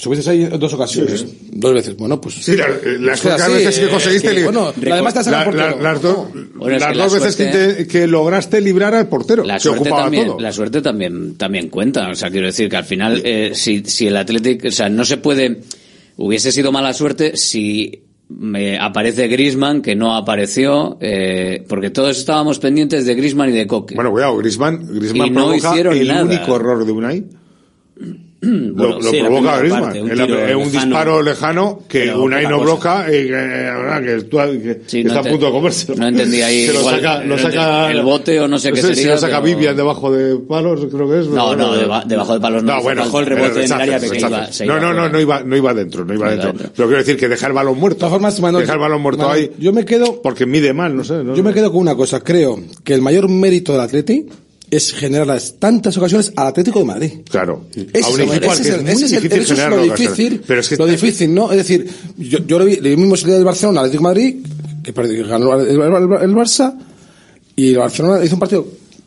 [0.00, 1.94] Estuviste ahí dos ocasiones, dos veces.
[1.94, 2.36] Bueno, pues.
[2.36, 2.68] Sí, la-
[3.00, 5.44] las Es que pocas así, veces que eh, conseguiste bueno, la demás te la- la-
[5.44, 5.80] portero.
[5.82, 6.16] las dos,
[6.54, 10.40] Bueno, es las dos la veces que, lograste librar al portero, La suerte, también, todo.
[10.40, 12.08] la suerte también, también cuenta.
[12.08, 15.04] O sea, quiero decir que al final, eh, si, si el Athletic, o sea, no
[15.04, 15.60] se puede,
[16.16, 22.58] hubiese sido mala suerte si me aparece Grisman, que no apareció, eh, porque todos estábamos
[22.58, 23.96] pendientes de Grisman y de Coque.
[23.96, 26.24] Bueno, cuidado, Griezmann, Griezmann Y no provoca hicieron el nada.
[26.24, 27.24] único error de Unai.
[28.42, 29.82] Bueno, lo, lo sí, provoca Griezmann.
[29.82, 30.28] parte, un Es es un
[30.62, 30.70] lejano.
[30.70, 35.14] disparo lejano que Unai no bloca y que, eh, verdad, que, tú- que Sí, está
[35.14, 35.94] no a punto de comerse.
[35.94, 38.72] no entendí ahí Que lo igual, saca, lo no saca, el bote o no sé
[38.72, 41.26] qué Si sería, lo saca pero- Vivian debajo de palos, creo que es.
[41.28, 42.76] No, no, deba- debajo de palos no.
[42.76, 44.48] No, bueno, el rebote en el área pequeña.
[44.66, 46.52] no, no, no, no iba, no iba dentro, no iba No dentro.
[46.74, 47.96] Pero quiero decir que deja el balón muerto.
[47.96, 49.50] De todas formas, Manuel, deja el balón muerto ahí.
[49.58, 51.22] Yo me quedo, Porque mide mal, no sé.
[51.22, 52.20] no- yo me quedo con una cosa.
[52.20, 54.26] Creo que el mayor mérito del Atleti
[54.70, 57.10] es generar tantas ocasiones al Atlético de Madrid.
[57.28, 57.64] Claro.
[57.92, 59.54] Ese a un es equipo al ese que es el- ese es el- difícil eso
[59.54, 61.50] es lo difícil, Pero es que lo difícil, ¿no?
[61.50, 64.36] Es decir, yo, yo lo vi, el mismo salida del Barcelona, Atlético de Madrid,
[64.84, 65.78] que ganó el,
[66.34, 66.74] Barça,
[67.56, 68.66] y el Barcelona hizo un partido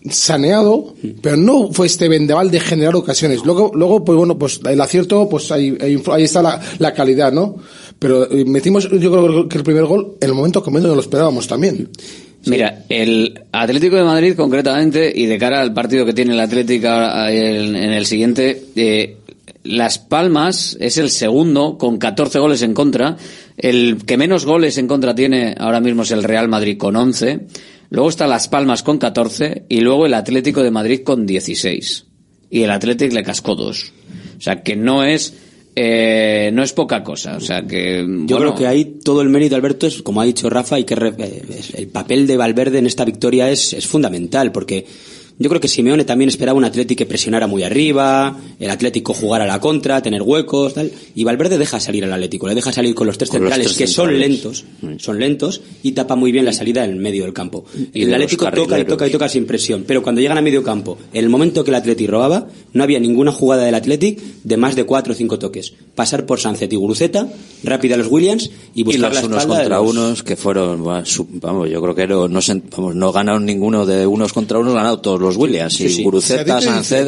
[0.10, 3.42] saneado, pero no fue este vendaval de generar ocasiones.
[3.46, 7.32] Luego, luego pues bueno, pues el acierto, pues ahí, ahí, ahí está la, la calidad,
[7.32, 7.56] ¿no?
[8.00, 11.00] Pero eh, metimos, yo creo que el primer gol en el momento que menos lo
[11.02, 11.90] esperábamos también.
[12.46, 16.88] Mira, el Atlético de Madrid concretamente y de cara al partido que tiene el Atlético
[16.88, 19.18] eh, en, el siguiente, eh,
[19.64, 23.16] Las Palmas es el segundo con 14 goles en contra.
[23.58, 27.48] El que menos goles en contra tiene ahora mismo es el Real Madrid con 11.
[27.90, 32.06] Luego está Las Palmas con 14 y luego el Atlético de Madrid con 16.
[32.50, 33.94] Y el Atlético le cascó dos.
[34.38, 35.34] O sea que no es
[35.76, 37.36] eh, no es poca cosa.
[37.36, 38.06] O sea que.
[38.26, 40.94] Yo creo que ahí todo el mérito, Alberto, es como ha dicho Rafa, y que
[40.94, 44.86] eh, el papel de Valverde en esta victoria es, es fundamental, porque
[45.44, 49.44] yo creo que Simeone también esperaba un Atlético que presionara muy arriba, el Atlético jugara
[49.44, 50.90] a la contra, tener huecos, tal.
[51.16, 54.18] Y Valverde deja salir al Atlético, le deja salir con los tres centrales, que son
[54.18, 54.64] lentos,
[55.00, 57.66] son lentos, y tapa muy bien la salida en el medio del campo.
[57.94, 60.98] El Atlético toca y toca y toca sin presión, pero cuando llegan a medio campo,
[61.12, 64.78] en el momento que el Atlético robaba, no había ninguna jugada del Atlético de más
[64.78, 65.74] de cuatro o cinco toques.
[65.94, 67.28] Pasar por Sánchez y Guruceta,
[67.66, 71.82] rápida a los Williams, y buscar y los unos contra unos que fueron, vamos, yo
[71.82, 72.40] creo que no, no,
[72.94, 76.60] no ganaron ninguno de unos contra unos, ganaron todos los Williams sí, y Guruceta,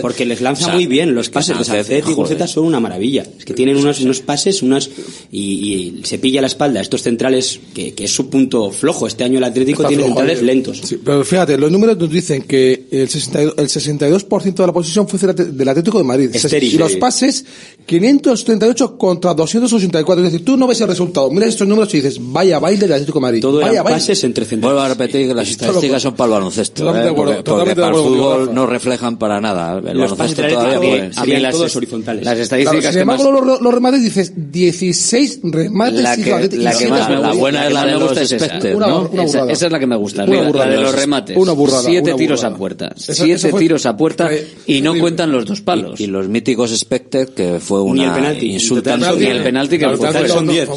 [0.02, 3.26] Porque les lanza muy bien los pases de Sánchez y Guruceta son una maravilla.
[3.38, 4.90] Es que tienen unos, unos pases unas
[5.32, 6.82] y, se pilla la espalda.
[6.82, 9.08] Estos centrales, que, es su punto flojo.
[9.08, 10.82] Este año el Atlético tiene centrales lentos.
[11.04, 15.20] Pero fíjate, los números nos dicen que el 62%, el 62 de la posición fue
[15.34, 16.30] del Atlético de Madrid.
[16.34, 17.46] Estéril, y los pases,
[17.86, 20.26] 538 contra 284.
[20.26, 21.30] Es decir, tú no ves el resultado.
[21.32, 23.42] Mira estos números y dices, vaya baile del Atlético de Madrid.
[23.42, 24.00] Todo vaya baile.
[24.00, 24.74] pases entre centrales.
[24.74, 26.84] Vuelvo a repetir que las estadísticas son para el baloncesto.
[27.44, 29.82] Totalmente eh, fútbol no reflejan para nada.
[29.86, 32.24] El los pases todavía serían las, todos horizontales.
[32.26, 33.46] Las estadísticas claro, sin embargo, que más...
[33.48, 37.74] los, los, remates dices 16 remates la que, y la, que, más, la buena es
[37.74, 38.78] la, la de los Specter, este, este, ¿no?
[38.78, 41.38] Una, una esa, esa, es la que me gusta, una burrada, la de los remates.
[41.38, 44.48] Una burrada, siete una tiros a puerta, esa, siete esa fue, tiros a puerta eh,
[44.68, 46.00] y no cuentan los dos palos.
[46.00, 49.78] Y, y los míticos Specter que fue una ni el penalti, insulta ni el penalti
[49.78, 50.70] que fue son 10.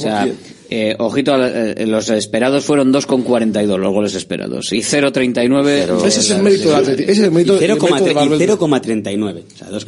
[0.71, 6.05] Eh, ojito, eh, eh, los esperados fueron 2,42 los goles esperados y 0,39.
[6.05, 7.11] Ese es el mérito del Atlético.
[7.11, 9.45] Ese y 0,39.
[9.55, 9.79] O sea, eso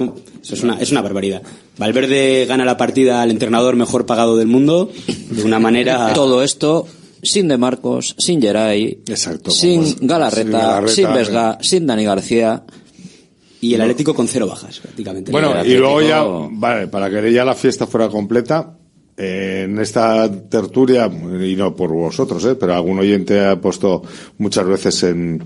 [0.79, 1.43] es una, barbaridad.
[1.77, 4.91] Valverde gana la partida al entrenador mejor pagado del mundo
[5.31, 6.13] de una manera.
[6.15, 6.87] Todo esto
[7.23, 11.65] sin De Marcos, sin Geray, sin, Galarreta, sin, Galarreta, sin Vesga, eh.
[11.65, 12.65] sin Dani García.
[13.61, 15.31] Y el Atlético con cero bajas, prácticamente.
[15.31, 18.80] Bueno, y luego ya, vale, para que ya la fiesta fuera completa,
[19.23, 22.55] en esta tertulia, y no por vosotros, ¿eh?
[22.55, 24.03] pero algún oyente ha puesto
[24.39, 25.45] muchas veces en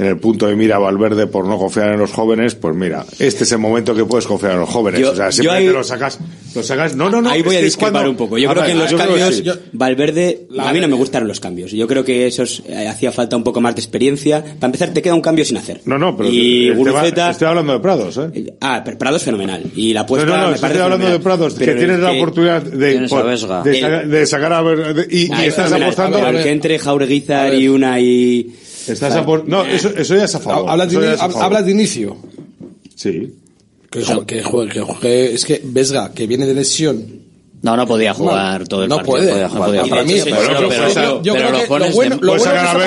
[0.00, 3.44] en el punto de mira Valverde por no confiar en los jóvenes, pues mira, este
[3.44, 5.06] es el momento que puedes confiar en los jóvenes.
[5.06, 6.18] O sea, siempre ahí, te lo sacas,
[6.54, 6.96] lo sacas.
[6.96, 7.28] No, no, no.
[7.28, 8.38] Ahí voy a discrepar un poco.
[8.38, 9.42] Yo creo que en los cambios.
[9.72, 11.72] Valverde, a mí no me gustaron los cambios.
[11.72, 14.42] Yo creo que eso eh, hacía falta un poco más de experiencia.
[14.42, 15.82] Para empezar, te queda un cambio sin hacer.
[15.84, 16.30] No, no, pero.
[16.30, 18.30] Y Guruceta, estoy hablando de Prados, ¿eh?
[18.32, 18.54] ¿eh?
[18.62, 19.64] Ah, pero Prados fenomenal.
[19.76, 20.26] Y la puesta.
[20.26, 23.26] No, no, no estoy hablando de Prados, que tienes la oportunidad de, por,
[23.64, 24.62] de, el, de, sacar a
[25.10, 26.26] y, ah, estás apostando.
[26.26, 28.50] Entre Jaureguizar y una y.
[28.88, 29.48] Estás a por...
[29.48, 30.70] No, eso, eso, ya es a favor.
[30.70, 32.16] Hablas de, inicio.
[32.94, 33.34] Sí.
[33.90, 37.29] Que, que, que, que, es que Vesga, que viene de lesión,
[37.62, 39.16] no, no podía jugar no, todo el no partido.
[39.16, 40.04] Puede, no podía jugar.
[41.22, 41.94] Pero los pones...
[41.94, 42.80] Bueno, de, puedes sacar a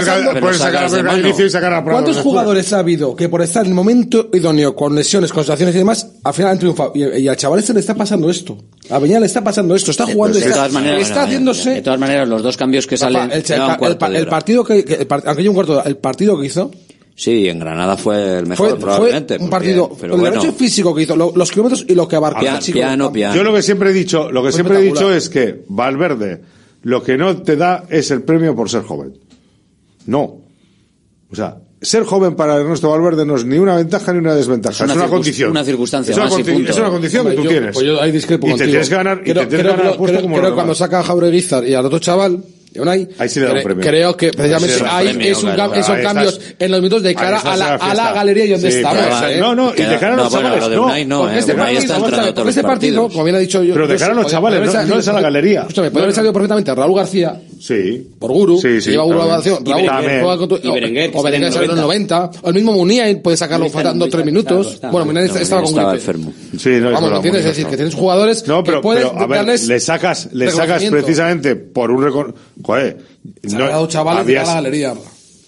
[0.53, 2.01] sacar a Verga inicio y sacar a Prado.
[2.01, 5.75] ¿Cuántos jugadores ha habido que por estar en el momento idóneo, con lesiones, con situaciones
[5.75, 6.91] y demás, al final han triunfado?
[6.95, 8.57] Y, y al chaval este le está pasando esto.
[8.89, 9.91] A Beñal le está pasando esto.
[9.91, 10.39] Está eh, jugando...
[10.39, 11.69] Pues, de todas está, maneras, está haciéndose...
[11.69, 13.31] De todas maneras, los dos cambios que salen...
[13.31, 14.83] El, partido que...
[14.83, 15.83] que hay un cuarto...
[15.83, 16.71] El partido que hizo
[17.15, 19.35] Sí, en Granada fue el mejor, fue, probablemente.
[19.35, 22.15] Fue un partido, porque, pero el bueno, físico que hizo, los kilómetros y lo que
[22.15, 22.39] abarcó.
[22.39, 23.35] Pian, piano, piano.
[23.35, 26.41] Yo lo que siempre he dicho, lo que siempre he dicho es que Valverde
[26.83, 29.17] lo que no te da es el premio por ser joven.
[30.05, 30.41] No.
[31.31, 34.85] O sea, ser joven para Ernesto Valverde no es ni una ventaja ni una desventaja.
[34.85, 35.51] Es una, condición.
[35.51, 36.11] Una circunstancia.
[36.11, 37.73] Es una, condición que tú tienes.
[37.73, 40.99] Pues y te tienes que ganar, y te tienes que ganar creo, como cuando saca
[40.99, 42.43] a y al otro chaval,
[42.73, 43.07] de Unai.
[43.19, 43.85] Ahí sí le da un premio.
[43.85, 45.73] Creo que precisamente sí ahí premio, es claro.
[45.75, 48.71] esos cambios estás, en los minutos de cara a la, a la, galería y donde
[48.71, 49.05] sí, estamos.
[49.05, 49.37] Claro, ¿eh?
[49.39, 50.63] No, no, y de cara a los bueno, chavales.
[50.63, 53.39] Lo de Unai no, eh, este, Unai está entrando todos este partido, como bien ha
[53.39, 53.75] dicho yo.
[53.75, 55.61] Pero de cara a los chavales, no es a la galería.
[55.61, 58.09] Escúchame, puede haber salido perfectamente Raúl García Sí.
[58.19, 58.59] Por Guru.
[58.59, 58.91] Sí, sí.
[58.91, 59.65] Lleva Guru a la evaluación.
[59.65, 60.55] Raúl, juega con tu.
[60.69, 62.31] O Berenguer sale en los 90.
[62.41, 64.81] O el mismo Muniain puede sacarlo faltando tres minutos.
[64.91, 66.33] Bueno, Muniain estaba con enfermo.
[66.57, 67.45] Sí, no, Vamos, ¿me entiendes?
[67.45, 70.51] Es decir, que tienes jugadores no, pero, que puedes pero, a ver, le sacas, le
[70.51, 72.35] sacas precisamente por un record...
[72.61, 72.97] Joder.
[73.43, 74.43] No, chavales habías...
[74.43, 74.93] de la galería.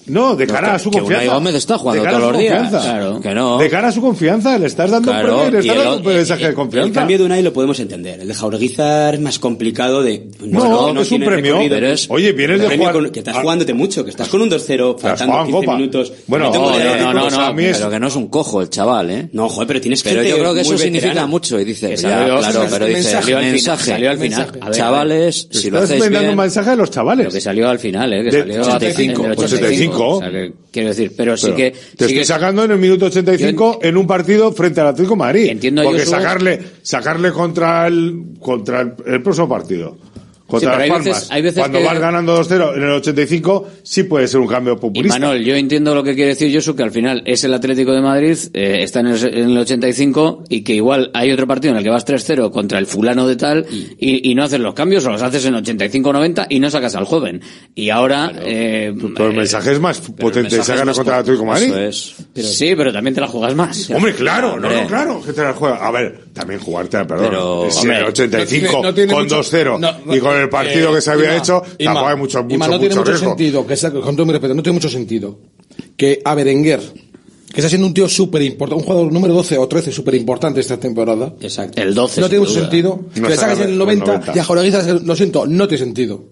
[0.07, 1.23] No, de cara no, que, a su confianza.
[1.23, 2.69] Unai Gómez está jugando todos los días.
[2.69, 3.19] Claro.
[3.21, 3.57] Que no.
[3.57, 6.09] De cara a su confianza, le estás dando claro, un premio, le estás el, dando
[6.09, 6.87] un mensaje de confianza.
[6.87, 8.19] El cambio de Unai lo podemos entender.
[8.21, 10.27] El de Jaureguizar es más complicado de.
[10.41, 11.59] No, no, no es un premio.
[11.61, 12.93] Es, Oye, vienes de jugar.
[12.93, 15.77] Con, que estás jugándote mucho, que estás con un 2-0, faltando 15 copa.
[15.77, 16.13] minutos.
[16.27, 17.77] Bueno, no, no, no, no, no es...
[17.77, 19.29] pero que no es un cojo el chaval, ¿eh?
[19.31, 20.09] No, joder, pero tienes que.
[20.09, 21.59] Pero yo creo que eso significa mucho.
[21.59, 22.39] Y dice, pues claro,
[22.69, 23.91] pero dice, mensaje.
[23.91, 24.51] Salió al final.
[24.71, 26.29] Chavales, si lo hacéis bien.
[26.29, 27.25] un mensaje a los chavales.
[27.25, 28.23] Lo que salió al final, ¿eh?
[28.23, 29.94] Que salió a 85.
[29.95, 30.07] 85.
[30.15, 31.71] O sea, que- quiero decir, pero sí que...
[31.71, 35.15] te sí estoy que- sacando en el minuto 85 en un partido frente al Atlético
[35.15, 35.45] de Madrid.
[35.49, 39.97] Entiendo, Porque sacarle, sacarle contra el, contra el, el próximo partido
[40.47, 41.85] contra sí, las hay Veces, hay veces Cuando que...
[41.85, 45.17] vas ganando 2-0 en el 85, sí puede ser un cambio populista.
[45.17, 47.93] Y Manuel, yo entiendo lo que quiere decir Josu, que al final es el Atlético
[47.93, 51.71] de Madrid, eh, está en el, en el, 85 y que igual hay otro partido
[51.71, 53.75] en el que vas 3-0 contra el fulano de tal mm.
[53.99, 57.05] y, y, no haces los cambios o los haces en 85-90 y no sacas al
[57.05, 57.41] joven.
[57.73, 58.31] Y ahora...
[58.31, 61.51] Pero, eh, pero el eh, mensaje es más potente, se gana contra el Atlético de
[61.51, 61.73] Madrid.
[61.75, 62.15] Es.
[62.33, 63.89] Pero, sí, pero también te la juegas más.
[63.95, 64.81] Hombre, claro, hombre.
[64.81, 65.81] no, claro, que te la juegas.
[65.81, 67.27] A ver, también jugártela, perdón.
[67.29, 70.91] Pero, hombre, en el 85 no tiene, no tiene con 2-0 y con el partido
[70.91, 74.15] eh, que se había hecho, tampoco hay mucho, mucho, no tiene mucho sentido, que con
[74.15, 75.37] todo mi respeto, no tiene mucho sentido
[75.97, 76.81] que a Berenguer
[77.55, 80.59] que está siendo un tío súper importante, un jugador número 12 o 13 súper importante
[80.59, 81.33] esta temporada.
[81.39, 81.81] Exacto.
[81.81, 82.19] El 12.
[82.19, 82.99] No tiene mucho sentido.
[83.15, 84.33] No que le en el 90, 90.
[84.35, 86.25] y a Jorge lo siento, no tiene sentido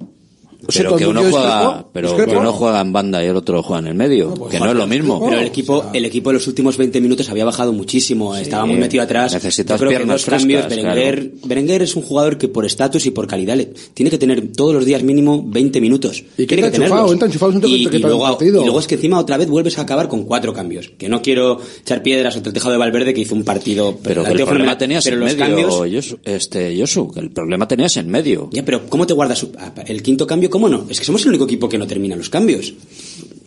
[0.68, 3.88] pero que uno juega, pero que uno juega en banda y el otro juega en
[3.88, 5.24] el medio, que no es lo mismo.
[5.24, 8.66] Pero el equipo, o el equipo de los últimos 20 minutos había bajado muchísimo, estaba
[8.66, 9.34] muy metido atrás.
[9.34, 10.70] Necesitas Yo creo piernas que dos cambios.
[10.70, 11.32] Berenguer.
[11.46, 14.74] Berenguer, es un jugador que por estatus y por calidad le, tiene que tener todos
[14.74, 16.24] los días mínimo 20 minutos.
[16.38, 17.12] Y tiene que tenerlos.
[17.12, 20.24] Enchufado, y, que luego, y luego es que encima otra vez vuelves a acabar con
[20.24, 20.92] cuatro cambios.
[20.98, 23.98] Que no quiero echar piedras ante el tejado de Valverde que hizo un partido.
[24.04, 28.50] Pero, pero el problema tenías en medio, cambios, este Yosu, el problema tenías en medio.
[28.52, 29.46] Ya, pero cómo te guardas
[29.86, 30.86] el quinto cambio ¿Cómo no?
[30.88, 32.76] Es que somos el único equipo que no termina los cambios.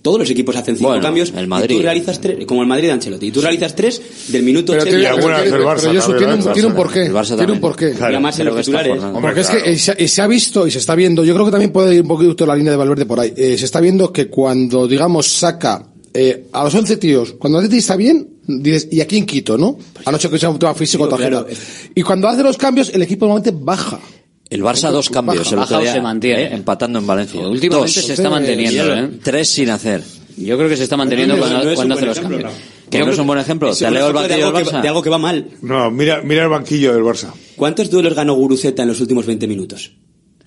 [0.03, 1.33] Todos los equipos hacen cinco bueno, cambios.
[1.37, 1.77] El Madrid.
[1.77, 3.27] Y tú realizas tres, como el Madrid de Ancelotti.
[3.27, 4.99] Y tú realizas tres del minuto pero 80.
[4.99, 7.13] Tiene, Barça, pero tiene, un, tiene un porqué.
[7.37, 7.93] Tiene un porqué.
[7.93, 9.01] Claro, y además en los titulares.
[9.01, 9.41] Porque claro.
[9.41, 11.23] es que eh, se, se, ha visto y se está viendo.
[11.23, 13.33] Yo creo que también puede ir un poquito la línea de Valverde por ahí.
[13.37, 17.77] Eh, se está viendo que cuando, digamos, saca eh, a los 11 tíos, cuando Atleti
[17.77, 19.79] está bien, dices, ¿y a quién quito, no?
[19.93, 21.45] Pues Anoche que sea un tema físico, tajero.
[21.45, 21.61] Claro.
[21.95, 24.01] Y cuando hace los cambios, el equipo normalmente baja.
[24.49, 26.43] El Barça dos cambios, el otro se mantiene.
[26.43, 26.55] Eh, eh.
[26.55, 27.41] empatando en Valencia.
[27.41, 28.07] Últimamente dos.
[28.07, 28.95] se está manteniendo.
[28.95, 29.11] Eh.
[29.23, 30.03] Tres sin hacer.
[30.37, 32.45] Yo creo que se está manteniendo cuando, hace los cambios.
[32.45, 32.51] No.
[32.91, 33.75] Que es un buen ejemplo.
[33.75, 35.49] Te leo el banquillo de algo, que, de algo que va mal.
[35.63, 37.33] No, mira, mira el banquillo del Barça.
[37.57, 39.93] ¿Cuántos duelos ganó Guruceta en los últimos 20 minutos?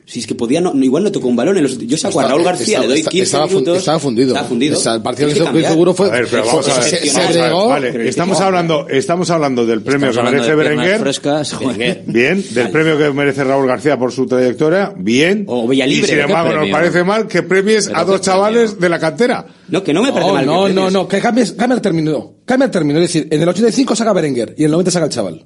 [0.09, 1.57] Si es que podía, no, igual no tocó un balón.
[1.57, 3.21] En los, yo saco está, a Raúl García, está, le doy 15.
[3.21, 3.75] Estaba fundido.
[3.77, 4.75] Estaba fundido.
[4.75, 6.07] Está, el partido seguro fue.
[6.07, 6.83] A ver, pero vamos a ver.
[6.83, 7.67] Se, se agregó.
[7.67, 11.03] Vale, estamos, hablando, estamos hablando del premio que merece Berenguer.
[12.07, 14.93] Bien, del premio que merece Raúl García por su trayectoria.
[14.97, 15.45] Bien.
[15.47, 16.07] O Villalibre.
[16.07, 19.45] Y sin embargo, nos parece mal que premies a dos chavales de la cantera.
[19.67, 20.43] No, que no me parece mal.
[20.43, 21.07] No, no, no.
[21.07, 22.37] Que cambia el término.
[22.45, 22.99] Cambia el término.
[22.99, 25.45] Es decir, en el 85 saca Berenguer y en el 90 saca el chaval.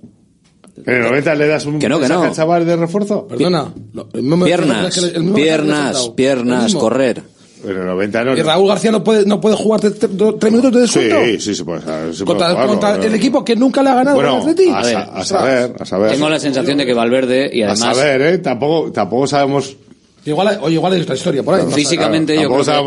[0.84, 2.32] Pero ahorita le das un que no, que no.
[2.32, 3.28] chaval de refuerzo.
[3.28, 3.74] Perdona.
[3.94, 4.08] No,
[4.44, 5.00] piernas,
[5.36, 7.22] piernas, piernas, correr.
[7.64, 10.74] En el 90 no, y Raúl García no puede, no puede jugar tres, tres minutos
[10.74, 11.16] de descuento.
[11.24, 11.80] Sí, sí, se puede.
[11.80, 14.70] Se puede contra, jugar, contra no, el equipo que nunca le ha ganado bueno, el
[14.70, 16.12] a, a, saber, a saber.
[16.12, 17.82] Tengo la sensación de que Valverde y además.
[17.84, 18.38] A saber, ¿eh?
[18.40, 19.78] Tampoco, tampoco sabemos
[20.26, 21.66] Igual, oye, igual hay otra historia por ahí.
[21.72, 22.82] Físicamente yo está,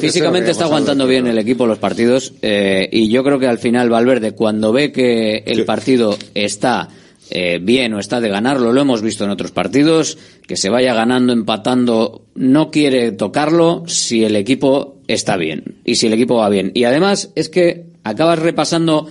[0.00, 3.90] físicamente está aguantando bien el equipo los partidos eh, y yo creo que al final
[3.90, 6.88] Valverde cuando ve que el partido está
[7.30, 10.16] eh, bien o está de ganarlo, lo hemos visto en otros partidos,
[10.46, 16.06] que se vaya ganando, empatando, no quiere tocarlo si el equipo está bien y si
[16.06, 16.70] el equipo va bien.
[16.74, 19.08] Y además es que acabas repasando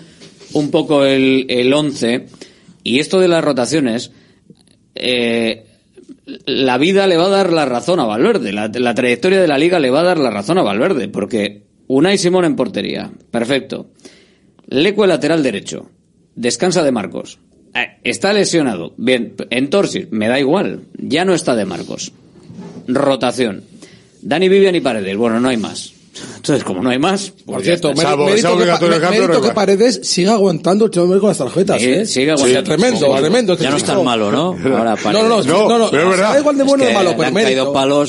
[0.53, 2.27] un poco el, el once
[2.83, 4.11] y esto de las rotaciones.
[4.95, 5.65] Eh,
[6.45, 9.57] la vida le va a dar la razón a Valverde, la, la, trayectoria de la
[9.57, 13.91] liga le va a dar la razón a Valverde, porque Unai Simón en portería, perfecto.
[14.67, 15.89] Leco lateral derecho,
[16.35, 17.39] descansa de Marcos.
[17.75, 22.11] Eh, está lesionado, bien, en torsis, me da igual, ya no está de Marcos.
[22.87, 23.63] Rotación.
[24.21, 25.93] Dani Vivian y Paredes, bueno, no hay más.
[26.35, 29.53] Entonces, como no hay más, pues Por cierto, Salvo que que.
[29.53, 32.05] Paredes siga aguantando el con las tarjetas, ¿eh?
[32.05, 32.59] Sí, sigue aguantando.
[32.59, 33.57] Sí, tremendo, tremendo.
[33.57, 34.55] Ya no es tan malo, ¿no?
[34.77, 36.33] Ahora No, no, no, no, no, pero verdad.
[36.33, 36.43] de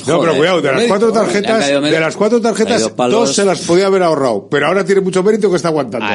[0.07, 3.86] No, pero cuidado, de las cuatro tarjetas, de las cuatro tarjetas, dos se las podía
[3.86, 6.07] haber ahorrado, pero ahora tiene mucho mérito que está aguantando.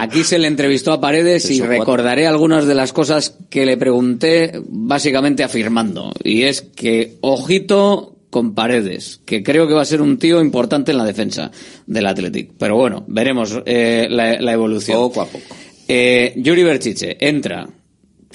[0.00, 4.60] Aquí se le entrevistó a Paredes y recordaré algunas de las cosas que le pregunté,
[4.66, 6.12] básicamente afirmando.
[6.24, 10.92] Y es que, ojito, con Paredes, que creo que va a ser un tío importante
[10.92, 11.50] en la defensa
[11.86, 12.50] del Athletic.
[12.58, 14.98] Pero bueno, veremos eh, la, evolución.
[14.98, 15.56] Poco a poco.
[15.88, 17.66] Eh, Yuri Berchiche entra.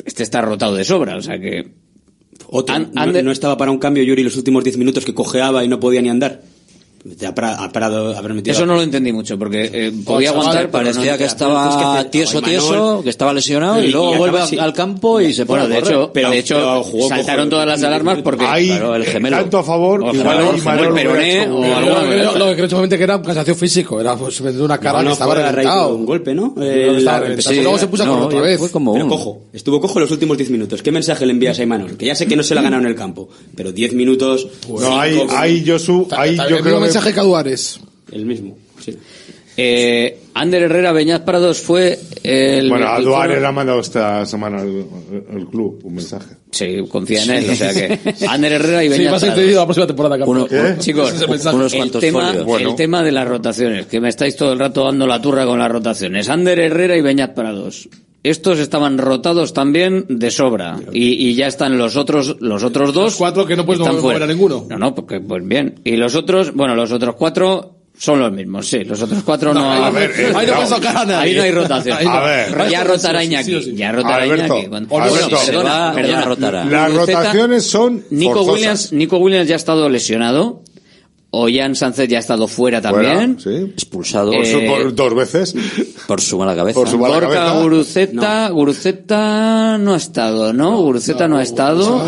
[0.03, 1.67] Este está rotado de sobra, o sea que.
[2.47, 2.79] Otro.
[2.79, 6.01] No, estaba para un cambio Yuri los últimos 10 minutos que cojeaba y no podía
[6.01, 6.41] ni andar
[8.45, 12.09] eso no lo entendí mucho porque eh, podía aguantar parecía no, que estaba es que,
[12.09, 15.61] tieso tieso que estaba lesionado y, y luego y vuelve al campo y se pone
[15.61, 18.95] bueno, de, hecho pero, de hecho pero jugó, saltaron todas las alarmas porque hay claro,
[18.95, 19.37] el gemelo.
[19.37, 22.37] tanto a favor o igual el gemelo, peroné o algo.
[22.37, 25.33] lo que creo solamente que era un cansancio físico era pues una cara que estaba
[25.33, 25.95] reventado.
[25.95, 26.99] un golpe no eh,
[27.61, 28.59] luego se puso con otra vez.
[28.69, 30.81] como cojo estuvo cojo los últimos 10 minutos.
[30.81, 32.83] Qué mensaje le envías a Imanol que ya sé que no se la ha ganado
[32.83, 36.79] en el campo pero 10 minutos no hay hay Josu ahí yo creo
[38.25, 38.97] mismo, sí.
[39.57, 42.69] Eh, Ander Herrera Beñat Prados fue el.
[42.69, 44.85] Bueno, a el- Duarte le ha mandado esta semana el,
[45.35, 46.35] el club un mensaje.
[46.51, 47.99] Sí, confía en él, o sea que.
[48.27, 49.23] Ander Herrera y Sí, vas a Prados.
[49.37, 50.47] entendido la próxima temporada, campeón.
[50.47, 50.75] ¿Qué?
[50.79, 51.55] Chicos, es el mensaje.
[51.55, 52.33] unos el cuantos tema.
[52.43, 52.69] Bueno.
[52.69, 55.59] el tema de las rotaciones, que me estáis todo el rato dando la turra con
[55.59, 56.29] las rotaciones.
[56.29, 57.89] Ander Herrera y Beñat Prados.
[58.23, 60.79] Estos estaban rotados también de sobra.
[60.93, 63.05] Y, y ya están los otros, los otros dos.
[63.05, 64.25] Los cuatro que no puedes fuera.
[64.25, 64.65] a ninguno.
[64.69, 65.79] No, no, porque, pues bien.
[65.83, 68.83] Y los otros, bueno, los otros cuatro son los mismos, sí.
[68.83, 70.53] Los otros cuatro no, no- ver, eh, ahí no
[70.99, 71.15] a nadie.
[71.15, 71.97] Ahí no hay rotación.
[71.97, 72.11] Ahí no.
[72.11, 72.69] A ver.
[72.69, 73.51] Ya rotará Sí, sí, Iñaki.
[73.51, 73.75] sí, sí.
[73.75, 74.65] Ya rotará Alberto, Iñaki.
[74.67, 74.87] Alberto.
[74.89, 76.21] Bueno, Se perdona, perdona.
[76.25, 76.65] rotará.
[76.65, 78.53] Las rotaciones son Nico forzosas.
[78.55, 80.61] Williams, Nico Williams ya ha estado lesionado.
[81.33, 83.39] Ollán Sánchez ya ha estado fuera Fuera, también.
[83.39, 83.71] sí.
[83.73, 85.55] Expulsado Por su- Eh, por dos veces.
[86.05, 86.77] por su mala cabeza.
[86.79, 87.61] Por su mala Gorka cabeza.
[87.61, 90.77] Guruceta, Guruceta no ha estado, ¿no?
[90.81, 92.03] Guruceta no, ha estado,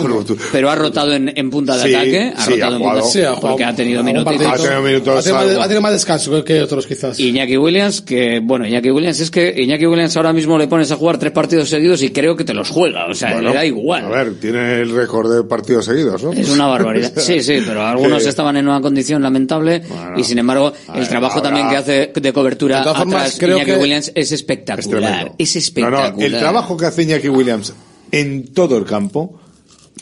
[0.52, 2.90] pero ha rotado en, en punta de Sí, ataque, ha sí, rotado ha en punta
[2.96, 3.10] jugado.
[3.10, 4.48] Sí, ha jugado porque ha tenido algún minutitos.
[4.48, 5.62] Ha tenido minutos, Ha tenido más- algo.
[5.62, 7.20] ha tenido más descanso que- otros, quizás.
[7.20, 10.96] Iñaki Williams, que bueno, Iñaki Williams es que Iñaki Williams ahora mismo le pones a
[10.98, 13.66] jugar tres partidos seguidos y creo que te los juega, o sea, Bueno, le da
[13.66, 14.06] igual.
[14.06, 16.34] A ver, tiene el récord de partidos seguidos, ¿no?
[16.34, 17.12] Es una barbaridad.
[17.24, 19.84] Sí, sí, pero algunos estaban en una condición lamentable
[20.18, 23.22] y sin embargo el ver, trabajo ahora- también que hace de cobertura De todas formas,
[23.22, 25.34] atrás creo Iñaki que- Williams es Es espectacular.
[25.38, 26.16] Es, espectacular.
[26.18, 27.74] no, el trabajo que hace Iñaki Williams
[28.12, 29.40] en todo el campo,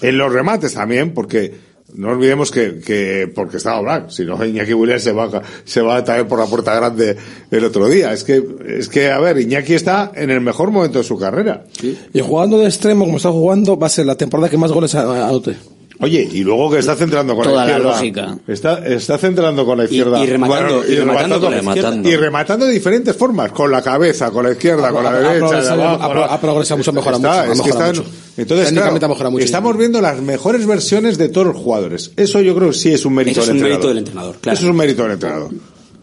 [0.02, 4.74] en los remates también, porque no olvidemos que, que porque estaba Black, si no Iñaki
[4.74, 7.18] Williams se va, a- se va también por la puerta grande
[7.52, 8.14] el otro día.
[8.14, 11.66] Es que, es que, a ver, Iñaki está en el mejor momento de su carrera.
[12.14, 14.96] Y jugando de extremo, como está jugando, va a ser la temporada que más goles
[14.96, 15.56] anote.
[16.02, 17.92] Oye, y luego que está centrando con Toda la la izquierda.
[18.28, 18.38] lógica.
[18.48, 20.24] Está, está centrando con la izquierda.
[20.24, 22.10] y rematando, y rematando con la izquierda.
[22.10, 25.34] Y rematando de diferentes formas, con la cabeza, con la izquierda, con la Ha- ha
[25.34, 28.16] derecha, ha pro- ha progresado mucho, ha mejorado Está, mucho, es que mejorado está- mucho.
[28.38, 29.46] Entonces, Técnicamente claro, mucho.
[29.46, 32.12] estamos viendo las mejores versiones de todos los jugadores.
[32.18, 33.80] Eso yo creo que sí es un mérito Eso es del un entrenador.
[33.80, 34.54] mérito del entrenador, claro.
[34.58, 35.52] Eso es un mérito del entrenador.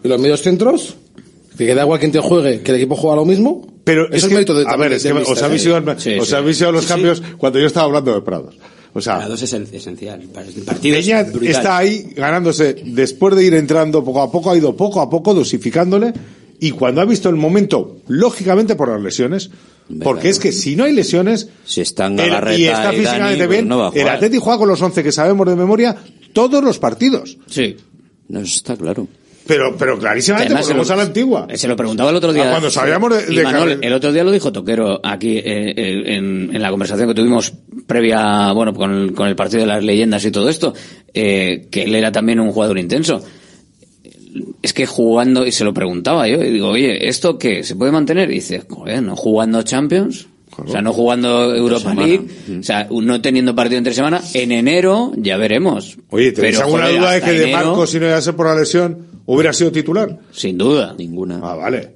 [0.04, 0.94] Y los medios centros,
[1.56, 3.66] que da igual quien te juegue, que el equipo juega lo mismo.
[3.82, 5.68] Pero eso es que, mérito de, a ver, es que del os míster, habéis ¿eh?
[5.70, 6.64] ido, Sí, os sí.
[6.64, 8.54] a los Sí, cambios cuando yo estaba hablando de Prados.
[8.98, 10.20] O sea, Prados es el- esencial.
[10.22, 11.48] El partido es brutal.
[11.48, 15.34] está ahí ganándose después de ir entrando poco a poco, ha ido poco a poco
[15.34, 16.12] dosificándole
[16.60, 19.50] y cuando ha visto el momento, lógicamente por las lesiones,
[20.02, 23.36] porque es que si no hay lesiones Si están el- y está y físicamente Dani,
[23.38, 24.08] pues bien, no va a el.
[24.08, 25.96] Atleti juega con los 11 que sabemos de memoria
[26.32, 27.38] todos los partidos.
[27.46, 27.76] Sí.
[28.28, 29.06] No, eso está claro.
[29.48, 31.48] Pero, pero clarísimamente, porque vamos a la antigua.
[31.54, 32.44] Se lo preguntaba el otro día.
[32.48, 35.42] Ah, cuando sabíamos de- de Manuel, el otro día lo dijo Toquero aquí eh,
[35.74, 37.54] eh, en, en la conversación que tuvimos
[37.86, 40.74] previa, bueno, con el, con el partido de las leyendas y todo esto,
[41.14, 43.24] eh, que él era también un jugador intenso.
[44.62, 47.64] Es que jugando, y se lo preguntaba yo, y digo, oye, ¿esto qué?
[47.64, 48.30] ¿Se puede mantener?
[48.30, 50.26] Y dice, joder, ¿no jugando Champions?
[50.56, 51.94] O sea, no jugando Europa.
[51.94, 52.26] League,
[52.60, 55.96] o sea, no teniendo partido entre semana, en enero ya veremos.
[56.10, 58.20] Oye, ¿tenéis Pero, alguna joder, duda de que de enero, Marcos, si no iba a
[58.22, 60.18] ser por la lesión, hubiera sido titular?
[60.32, 60.94] Sin duda.
[60.98, 61.40] Ninguna.
[61.42, 61.94] Ah, vale.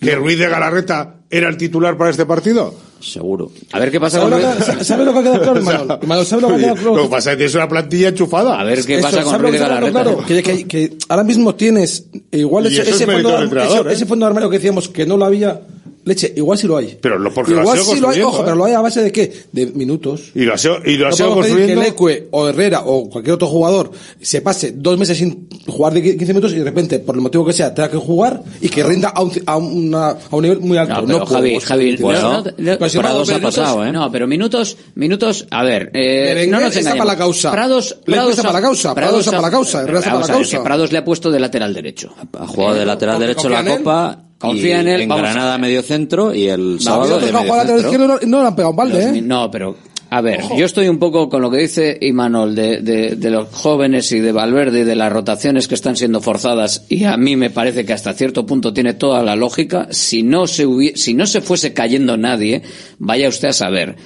[0.00, 2.72] ¿Que Ruiz de Galarreta era el titular para este partido?
[3.00, 3.50] Seguro.
[3.72, 4.78] A ver qué pasa con ¿Sabes lo, Ruiz.
[4.78, 5.98] que, ¿Sabes lo que ha quedado claro, Manuel?
[6.06, 6.96] Manuel, ¿sabes lo que ha quedado claro?
[6.96, 8.60] lo que pasa es que tienes una plantilla enchufada.
[8.60, 10.02] A ver qué Eso, pasa con ¿sabes lo Ruiz de Galarreta.
[10.02, 10.24] claro?
[10.26, 13.92] Que, que- que ahora mismo tienes igual ese, es ese fondo, del entrenador, ese- ¿eh?
[13.94, 15.60] ese fondo de armario que decíamos que no lo había
[16.08, 16.98] leche, igual sí lo hay.
[17.00, 18.44] Pero lo- porque lo igual ido sí lo hay, construyendo, ojo, ¿eh?
[18.44, 19.32] pero lo hay a base de qué?
[19.52, 20.32] De minutos.
[20.34, 22.06] Y lo has ido, y lo No has ido podemos pedir que construyendo.
[22.08, 23.90] Leque o Herrera o cualquier otro jugador
[24.20, 27.44] se pase dos meses sin jugar de 15 minutos y de repente, por el motivo
[27.46, 30.60] que sea, tenga que jugar y que rinda a un, a una- a un nivel
[30.60, 30.94] muy alto.
[30.94, 32.22] No, No, pero Javi, podemos, Javi, ¿entiendes?
[32.22, 33.92] no, no, no, Pero si Prados ha pasado, minutos, ¿eh?
[33.92, 36.98] No, pero minutos, minutos, a ver, eh, no nos está engañemos.
[37.06, 37.50] para la causa.
[37.52, 40.14] Prados, Le Prados está para la causa, Prados está para la causa, Herrera está para
[40.20, 40.56] vamos la a ver, causa.
[40.58, 42.14] que Prados le ha puesto de lateral derecho.
[42.38, 43.64] Ha jugado de lateral derecho la.
[43.64, 44.24] Copa.
[44.38, 45.60] Confía en él, En vamos a Granada ver.
[45.60, 49.04] medio centro y el Los sábado de medio no, no le han pegado un balde,
[49.06, 49.20] Los ¿eh?
[49.22, 49.76] No, pero,
[50.10, 53.48] a ver, yo estoy un poco con lo que dice Imanol de, de, de los
[53.48, 57.34] jóvenes y de Valverde y de las rotaciones que están siendo forzadas y a mí
[57.36, 59.88] me parece que hasta cierto punto tiene toda la lógica.
[59.90, 62.62] Si no se hubie- si no se fuese cayendo nadie,
[62.98, 63.96] vaya usted a saber.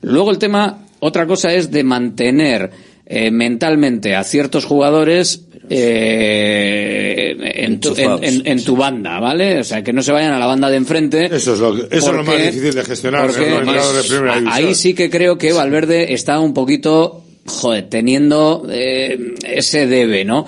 [0.00, 2.70] Luego el tema, otra cosa es de mantener
[3.04, 5.44] eh, mentalmente a ciertos jugadores
[5.74, 8.22] eh, en, tu, en, Enchufados.
[8.22, 9.60] en- en tu banda, ¿vale?
[9.60, 11.26] O sea, que no se vayan a la banda de enfrente.
[11.34, 14.48] Eso es lo, que- eso es lo más difícil de gestionar de.
[14.50, 20.46] Ahí sí que creo que Valverde está un poquito, joder, teniendo eh, ese debe, ¿no?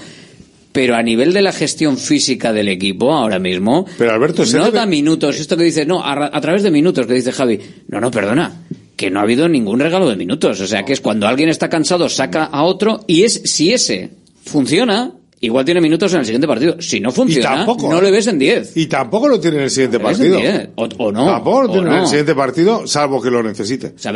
[0.73, 4.73] Pero a nivel de la gestión física del equipo ahora mismo, Pero Alberto, no debe-
[4.73, 5.39] da minutos.
[5.39, 7.61] Esto que dice, no, a, a través de minutos, que dice Javi.
[7.89, 8.63] No, no, perdona.
[8.97, 10.61] Que no ha habido ningún regalo de minutos.
[10.61, 14.11] O sea, que es cuando alguien está cansado, saca a otro y es si ese
[14.45, 16.81] funciona, igual tiene minutos en el siguiente partido.
[16.81, 18.77] Si no funciona, no le ves en 10.
[18.77, 20.39] Y tampoco lo tiene en el siguiente partido.
[20.77, 21.27] O, no.
[21.27, 23.95] Tampoco en el siguiente partido, salvo que lo necesite.
[23.97, 24.13] O sea,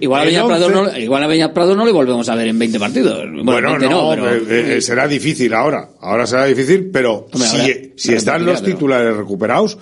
[0.00, 2.78] igual, a Beña Prado no, igual a Beña no le volvemos a ver en 20
[2.78, 3.24] partidos.
[3.44, 5.90] Bueno, bueno no, eh, eh, eh, será difícil ahora.
[6.00, 9.78] Ahora será difícil, pero si, si están los titulares recuperados,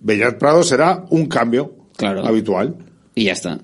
[0.00, 2.76] Beñat Prado será un cambio habitual.
[3.14, 3.60] Y ya está.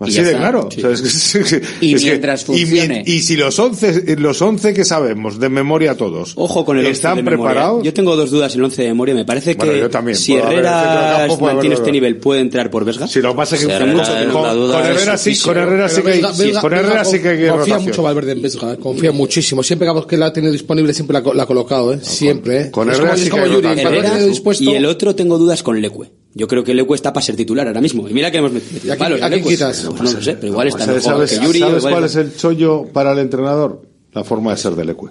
[0.00, 0.68] Así de claro.
[1.82, 3.04] Y mientras funcione.
[3.06, 6.32] Y, si los 11, los 11 que sabemos de memoria todos.
[6.36, 7.72] Ojo con el ¿Están de preparados?
[7.72, 7.90] Memoria.
[7.90, 9.14] Yo tengo dos dudas en el 11 de memoria.
[9.14, 10.16] Me parece bueno, que yo también.
[10.16, 13.06] si Herrera mantiene este nivel, puede entrar por Vesga.
[13.06, 16.20] Si lo pasa que con, Herrera sí, con Herrera sí que
[16.60, 18.76] con Herrera sí que confía mucho Valverde en Vesga, eh.
[18.78, 19.62] confía muchísimo.
[19.62, 21.98] Siempre que la ha tenido disponible siempre la ha colocado, eh.
[22.00, 22.60] Ah, siempre.
[22.62, 22.70] Eh.
[22.70, 26.19] Con Herrera sí que y el otro tengo dudas con Leque.
[26.34, 28.08] Yo creo que Lecu está para ser titular ahora mismo.
[28.08, 29.20] Y mira que hemos metido palos.
[29.20, 29.42] ¿A quién?
[29.42, 32.36] Pues no, lo sé, pero igual pues está ¿Sabes, que Yuri, ¿sabes cuál es el
[32.36, 33.82] chollo para el entrenador?
[34.12, 35.10] La forma de ser de Lecu.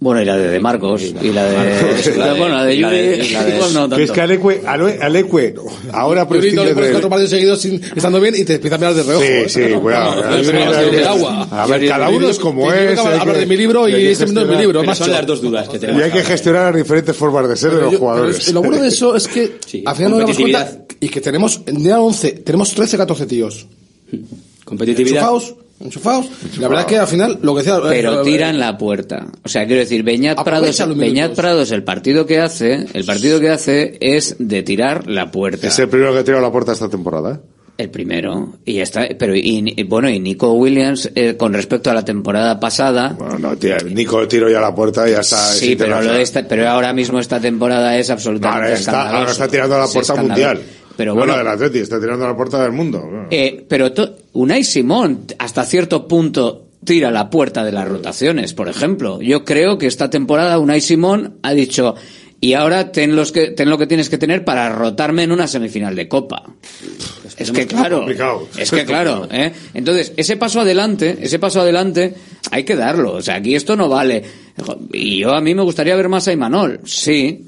[0.00, 2.38] Bueno, y la de De Marcos, y la de...
[2.38, 3.34] bueno, la de Yuri,
[3.74, 3.96] no tanto.
[3.96, 5.54] Que es que Alecue, Alecue,
[5.92, 8.94] ahora por Yuri, le pones cuatro partidos seguidos estando bien y te empieza a mirar
[8.94, 9.22] de reojo.
[9.22, 10.24] Sí, sí, cuidado.
[11.50, 12.98] A ver, cada uno es como es.
[12.98, 14.94] Hablar de mi libro y ese no es mi este, libro.
[14.94, 16.00] Son las dos dudas que tenemos.
[16.00, 18.50] Y hay que gestionar las diferentes formas de ser de los jugadores.
[18.54, 21.82] Lo bueno de eso es que, al final nos damos cuenta, y que tenemos, en
[21.82, 23.66] día 11, tenemos 13, 14 tíos.
[24.10, 24.16] Hmm.
[24.64, 25.30] Competitividad
[25.80, 26.28] enchufados.
[26.58, 27.78] La verdad es que al final lo que sea.
[27.78, 29.26] Eh, pero eh, eh, tiran la puerta.
[29.42, 30.42] O sea, quiero decir, Beñat
[31.34, 35.66] Prados, el partido que hace, el partido que hace es de tirar la puerta.
[35.66, 37.40] Es el primero que tira la puerta esta temporada.
[37.78, 38.58] El primero.
[38.66, 39.08] Y ya está.
[39.18, 43.16] Pero, y, bueno, y Nico Williams, con respecto a la temporada pasada.
[43.18, 45.38] Bueno, no, tía, Nico tiró ya la puerta y ya está.
[45.38, 48.64] Sí, pero, ahora mismo esta temporada es absolutamente.
[48.64, 50.60] Ahora está, ahora está tirando a la puerta mundial.
[51.06, 53.02] Bueno, bueno del Atleti, está tirando la puerta del mundo.
[53.66, 59.20] Pero to Unai Simón hasta cierto punto tira la puerta de las rotaciones, por ejemplo.
[59.20, 61.94] Yo creo que esta temporada Unai Simón ha dicho
[62.42, 65.46] y ahora ten, los que, ten lo que tienes que tener para rotarme en una
[65.46, 66.44] semifinal de Copa.
[67.36, 68.06] Es que claro,
[68.56, 69.28] es que claro.
[69.30, 69.52] ¿eh?
[69.74, 72.14] Entonces, ese paso adelante, ese paso adelante
[72.50, 73.12] hay que darlo.
[73.12, 74.22] O sea, aquí esto no vale.
[74.92, 77.46] Y yo a mí me gustaría ver más a Imanol, sí,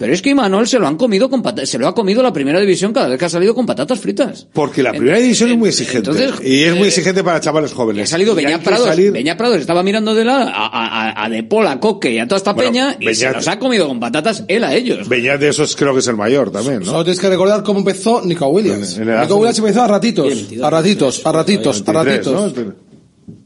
[0.00, 2.58] pero es que Imanol se lo han comido con se lo ha comido la primera
[2.58, 4.46] división cada vez que ha salido con patatas fritas.
[4.50, 6.10] Porque la primera división es muy exigente.
[6.42, 8.08] Y es muy eh, exigente para chavales jóvenes.
[8.08, 9.12] Ha salido Beñat Prados, salir...
[9.36, 12.56] Prados estaba mirando de la a, a, a De Pola, Coque y a toda esta
[12.56, 15.06] peña y se los ha comido con patatas él a ellos.
[15.06, 16.86] Beñat de esos creo que es el mayor también, ¿no?
[16.86, 18.98] Solo tienes que recordar cómo empezó Nico Williams.
[18.98, 20.32] Nico Williams empezó a ratitos,
[20.62, 22.54] a ratitos, a ratitos, a ratitos.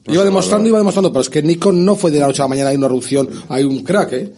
[0.07, 2.45] Iba pues demostrando, iba demostrando, pero es que Nico no fue de la noche a
[2.45, 4.33] la mañana hay una erupción, hay un crack, ¿eh?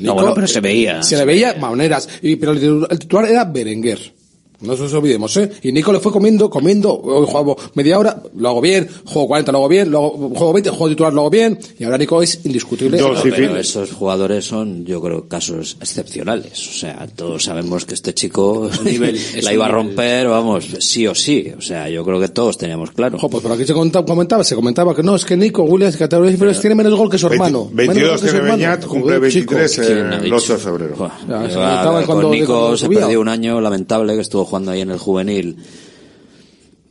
[0.00, 1.02] No, bueno, pero se veía.
[1.02, 4.12] Se le veía maneras, y, pero el titular era Berenguer.
[4.60, 5.50] No nos olvidemos, ¿eh?
[5.62, 9.58] Y Nico le fue comiendo, comiendo, juego media hora, lo hago bien, juego 40, lo
[9.58, 12.40] hago bien, lo hago, juego 20, juego titular, lo hago bien, y ahora Nico es
[12.44, 12.98] indiscutible.
[12.98, 16.68] No, sí, pero esos jugadores son, yo creo, casos excepcionales.
[16.68, 21.14] O sea, todos sabemos que este chico nivel, la iba a romper, vamos, sí o
[21.14, 21.52] sí.
[21.56, 23.16] O sea, yo creo que todos teníamos claro.
[23.16, 26.08] Ojo, pues por aquí se comentaba, se comentaba que no, es que Nico Williams, que
[26.08, 27.68] tiene menos gol que su hermano.
[27.72, 31.10] 22 tiene Beñat, cumple 23 el 8 de febrero.
[31.28, 34.72] Ya, se ya, se con Nico cuando se perdió un año lamentable que estuvo jugando
[34.72, 35.56] ahí en el juvenil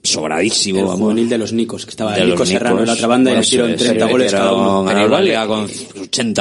[0.10, 0.80] sobradísimo.
[0.80, 3.34] El juvenil de los Nicos, que estaba de Nico Serrano en la otra banda y
[3.34, 5.06] le pues, tiraron eh, 30 goles cada uno.
[5.06, 5.68] Igual le, con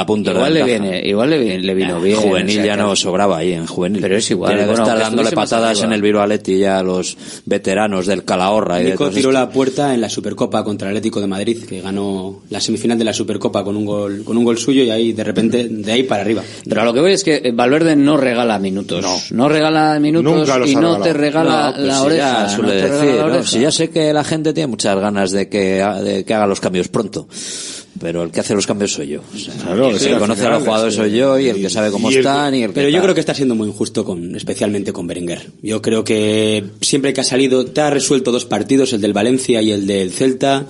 [0.05, 2.17] puntos igual le viene, Igual le, le vino ah, bien.
[2.17, 4.01] Juvenil ya no sobraba ahí, en juvenil.
[4.01, 4.55] Pero es igual.
[4.55, 8.81] Tiene bueno, dándole patadas en el Viroaletti ya a los veteranos del Calahorra.
[8.81, 11.81] Eh, y Nico tiró la puerta en la Supercopa contra el Atlético de Madrid, que
[11.81, 15.13] ganó la semifinal de la Supercopa con un gol, con un gol suyo y ahí
[15.13, 16.43] de repente, de ahí para arriba.
[16.67, 19.31] Pero a lo que voy es que Valverde no regala minutos.
[19.31, 22.47] No, regala minutos y pues no te regala la oreja
[23.59, 27.27] ya sé que la gente tiene muchas ganas de que, de haga los cambios pronto,
[27.99, 29.21] pero el que hace los cambios soy yo.
[29.21, 32.09] O claro, el que, conoce a los jugadores soy yo y el que sabe cómo
[32.09, 35.07] están y el que Pero yo creo que está siendo muy injusto con, especialmente con
[35.07, 35.51] Berenguer.
[35.61, 39.61] Yo creo que siempre que ha salido, te ha resuelto dos partidos, el del Valencia
[39.61, 40.65] y el del Celta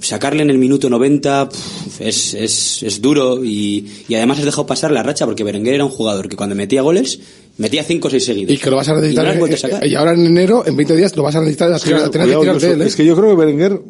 [0.00, 4.66] sacarle en el minuto 90 puf, es, es, es, duro y, y, además has dejado
[4.66, 7.20] pasar la racha porque Berenguer era un jugador que cuando metía goles
[7.58, 8.54] metía 5 o 6 seguidos.
[8.54, 9.24] Y que lo vas a necesitar.
[9.24, 11.36] Y, no en, a eh, eh, y, ahora en enero, en 20 días, lo vas
[11.36, 11.68] a necesitar.
[11.80, 12.86] Claro, a tener cuidado, que de él, ¿eh?
[12.86, 13.80] Es que yo creo que Berenguer,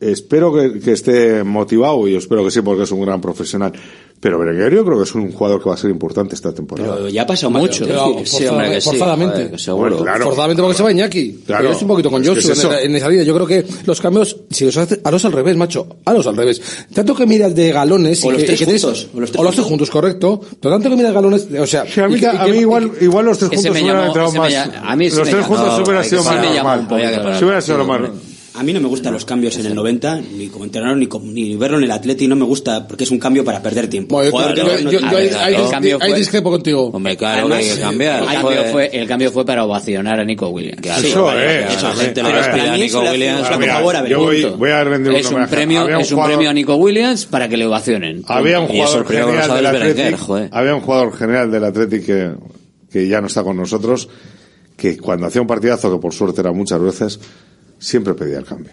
[0.00, 3.72] espero que, que, esté motivado y espero que sí, porque es un gran profesional.
[4.20, 6.96] Pero Berenguerio creo que es un jugador que va a ser importante esta temporada.
[6.96, 7.86] Pero ya ha pasado mucho.
[7.86, 9.56] forzadamente.
[9.56, 11.40] forzadamente porque se va Iñaki.
[11.46, 11.62] Claro.
[11.62, 13.24] Pero es un poquito con Josu es en, en, esa línea.
[13.24, 15.86] Yo creo que los cambios, si los haces, a los al revés, macho.
[16.04, 16.60] A los al revés.
[16.92, 18.22] Tanto que miras de galones.
[18.22, 19.08] O y los que, tres juntos.
[19.14, 19.68] O los tres, o los juntos.
[19.70, 20.40] juntos, correcto.
[20.60, 21.86] Pero tanto que miras galones, o sea.
[21.86, 24.54] Sí, a mí, y mí igual, igual los tres juntos hubieran entrado más.
[24.54, 27.38] A mí Los tres juntos hubiera sido más normal.
[27.40, 28.00] Hubiera sido lo más.
[28.60, 31.32] A mí no me gustan los cambios en el 90, ni como entrenador, ni, como-
[31.32, 34.16] ni verlo en el Atleti, no me gusta porque es un cambio para perder tiempo.
[34.30, 36.90] Bueno, yo- yo- yo- yo discrepo contigo.
[36.92, 38.22] Hombre, claro Además, que hay que eh, cambiar.
[38.22, 40.82] el cambio, fue, el cambio fue para ovacionar a Nico Williams.
[40.82, 41.74] Claro, Eso es.
[41.74, 43.48] Eso, la gente le respira a Nico Williams.
[43.58, 44.20] Mira, favor a yo
[44.58, 45.56] voy, a rendir Es un homenaje.
[45.56, 48.22] premio, Había es un jugador- premio a Nico Williams para que le ovacionen.
[48.26, 50.48] Había un jugador sabe del joder.
[50.52, 52.30] había un jugador general del Athletic que,
[52.92, 54.10] que ya no está con nosotros,
[54.76, 57.20] que cuando hacía un partidazo, que por suerte era muchas veces,
[57.80, 58.72] siempre pedía el cambio.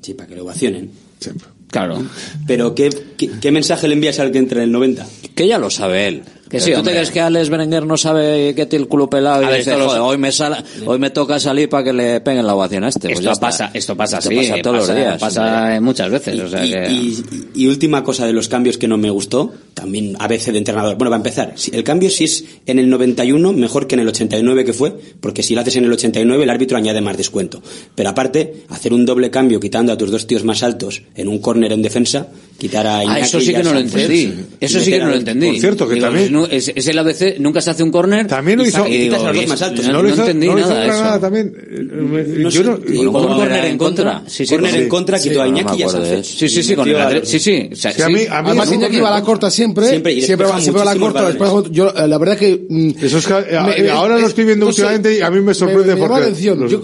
[0.00, 0.90] Sí, para que lo ovacionen.
[1.18, 1.48] Siempre.
[1.68, 2.00] Claro.
[2.46, 5.04] Pero ¿qué, qué, qué mensaje le envías al que entra en el 90?
[5.34, 6.22] Que ya lo sabe él.
[6.48, 6.92] Que sí, ¿Tú hombre.
[6.92, 9.58] te crees que Alex Berenguer no sabe que tiene el culo pelado y A ver,
[9.60, 12.46] dice, esto lo- "Joder, hoy me, sala- hoy me toca salir para que le peguen
[12.46, 13.08] la ovación a este?
[13.08, 15.18] Pues esto pasa, esto pasa Esto pasa todos pasa, los días.
[15.18, 16.38] pasa muchas veces.
[16.40, 17.22] o sea y, que- y-
[17.54, 20.96] y última cosa de los cambios que no me gustó, también a veces de entrenador.
[20.96, 24.08] Bueno, para empezar, si- el cambio si es en el 91 mejor que en el
[24.08, 27.62] 89 que fue, porque si lo haces en el 89 el árbitro añade más descuento.
[27.94, 31.38] Pero aparte, hacer un doble cambio quitando a tus dos tíos más altos en un
[31.38, 32.26] córner en defensa,
[32.62, 34.14] quitar a Ah, Iñaki eso sí que no lo entendí.
[34.22, 35.48] y Eso sí que no lo entendí.
[35.48, 38.28] Por cierto, que Digo, también- no, es, es el ABC, nunca se hace un córner.
[38.28, 39.84] También lo hizo- y quitas a los digo, dos más altos.
[39.86, 41.20] No, No no lo hizo, entendí no lo hizo nada eso.
[41.20, 41.52] también.
[41.56, 44.22] Eh, No yo no- y Con como un córner era en contra.
[44.28, 46.26] Sí, sí, Córner con- en contra, sí, quitó a no Iñaki y a Sánchez.
[46.28, 47.70] Sí, sí, sí, con el Sí, sí.
[47.74, 48.02] Sí, a sí.
[48.12, 50.14] mí- a mí Además, Iñaki va a la corta siempre, Siempre,
[50.46, 51.26] va, a la corta.
[51.26, 52.64] después, yo, eh, la verdad que...
[52.68, 55.52] mm, Eso es que eh, ahora lo estoy viendo no últimamente y a mí me
[55.54, 56.32] sorprende porque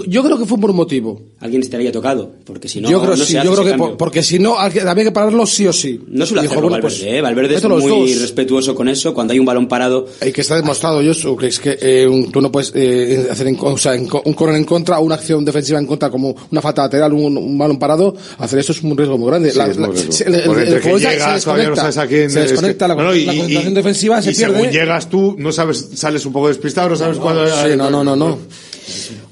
[0.08, 1.22] Yo, creo que fue por un motivo.
[1.38, 5.04] Alguien estaría tocado, porque si no, yo creo, no sí, que porque si no había
[5.04, 6.00] que pararlo sí o sí.
[6.08, 7.20] No suele hacerlo bueno, Valverde, pues, ¿eh?
[7.20, 8.20] Valverde es meto los muy dos.
[8.22, 9.14] respetuoso con eso.
[9.14, 12.30] Cuando hay un balón parado, Hay que estar demostrado, yo que es que eh, un-
[12.32, 14.98] tú no puedes eh, hacer en, co- o sea, en co- un corner en contra
[14.98, 18.58] o una acción defensiva en contra como una falta lateral, un, un balón parado, hacer
[18.58, 19.50] eso es un riesgo muy grande.
[19.50, 20.12] Sí, es muy riesgo.
[20.46, 22.94] Porque entre que futbolista llegas, todavía no sabes a quién- se es que- desconecta la,
[22.94, 24.54] No, no, y- la y- concentración defensiva, se y pierde.
[24.56, 27.46] según llegas tú, no sabes, sales un poco despistado, no sabes cuándo...
[27.46, 28.38] Sí, no, no, no, no.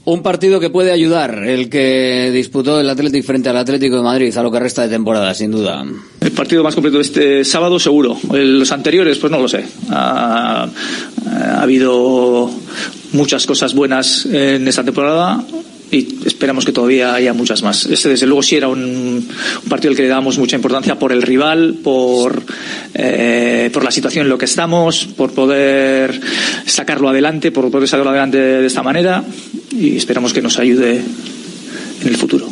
[0.04, 4.36] Un partido que puede ayudar, el que disputó el Atlético frente al Atlético de Madrid
[4.36, 5.84] a lo que resta de temporada, sin duda.
[6.36, 8.18] Partido más completo este sábado, seguro.
[8.30, 9.64] Los anteriores, pues no lo sé.
[9.90, 10.68] Ha,
[11.26, 12.50] ha habido
[13.12, 15.42] muchas cosas buenas en esta temporada
[15.90, 17.86] y esperamos que todavía haya muchas más.
[17.86, 21.12] Este, desde luego, sí era un, un partido al que le dábamos mucha importancia por
[21.12, 22.42] el rival, por,
[22.94, 26.20] eh, por la situación en la que estamos, por poder
[26.66, 29.24] sacarlo adelante, por poder sacarlo adelante de esta manera
[29.70, 31.00] y esperamos que nos ayude
[32.02, 32.48] en el futuro.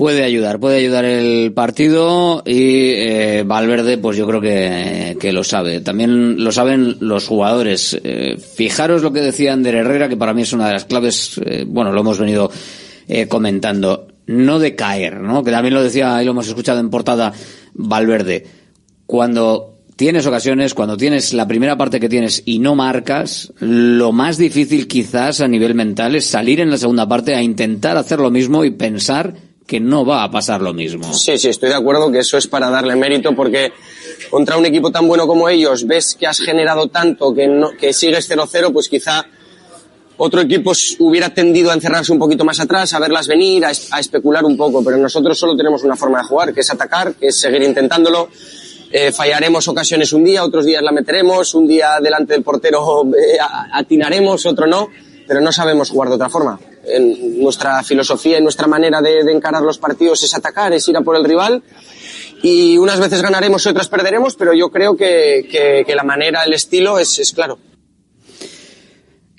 [0.00, 5.44] Puede ayudar, puede ayudar el partido y eh, Valverde, pues yo creo que, que lo
[5.44, 5.82] sabe.
[5.82, 8.00] También lo saben los jugadores.
[8.02, 11.38] Eh, fijaros lo que decía Ander Herrera, que para mí es una de las claves,
[11.44, 12.50] eh, bueno, lo hemos venido
[13.08, 15.44] eh, comentando, no de caer, ¿no?
[15.44, 17.34] Que también lo decía y lo hemos escuchado en portada
[17.74, 18.46] Valverde.
[19.04, 24.38] Cuando tienes ocasiones, cuando tienes la primera parte que tienes y no marcas, lo más
[24.38, 28.30] difícil quizás a nivel mental es salir en la segunda parte a intentar hacer lo
[28.30, 31.14] mismo y pensar que no va a pasar lo mismo.
[31.14, 33.72] Sí, sí, estoy de acuerdo que eso es para darle mérito porque
[34.28, 37.92] contra un equipo tan bueno como ellos ves que has generado tanto que, no, que
[37.92, 39.24] sigues 0-0, pues quizá
[40.16, 43.92] otro equipo hubiera tendido a encerrarse un poquito más atrás, a verlas venir, a, es-
[43.92, 47.14] a especular un poco, pero nosotros solo tenemos una forma de jugar, que es atacar,
[47.14, 48.28] que es seguir intentándolo.
[48.92, 53.38] Eh, fallaremos ocasiones un día, otros días la meteremos, un día delante del portero eh,
[53.72, 54.88] atinaremos, otro no,
[55.28, 56.58] pero no sabemos jugar de otra forma.
[56.84, 61.02] En nuestra filosofía y nuestra manera de, encarar los partidos es atacar, es ir a
[61.02, 61.62] por el rival
[62.42, 66.98] y unas veces ganaremos y otras perderemos, pero yo creo que, la manera, el estilo
[66.98, 67.58] es, claro.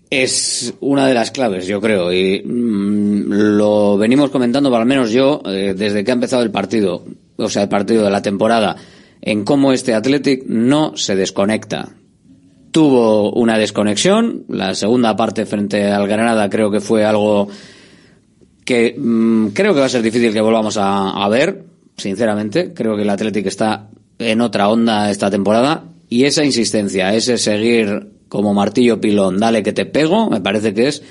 [0.09, 5.41] Es una de las claves, yo creo, y mm, lo venimos comentando, al menos yo,
[5.45, 7.05] eh, desde que ha empezado el partido,
[7.37, 8.75] o sea, el partido de la temporada,
[9.21, 11.95] en cómo este Athletic no se desconecta.
[12.71, 17.49] Tuvo una desconexión, la segunda parte frente al Granada creo que fue algo
[18.63, 21.65] que mm, creo que va a ser difícil que volvamos a, a ver,
[21.97, 22.73] sinceramente.
[22.73, 23.89] Creo que el Athletic está
[24.19, 29.73] en otra onda esta temporada y esa insistencia, ese seguir como martillo pilón, dale que
[29.73, 31.03] te pego, me parece que es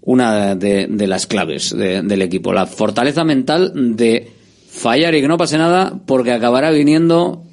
[0.00, 2.52] una de, de las claves de- del equipo.
[2.52, 4.32] La fortaleza mental de
[4.68, 7.44] fallar y que no pase nada porque acabará viniendo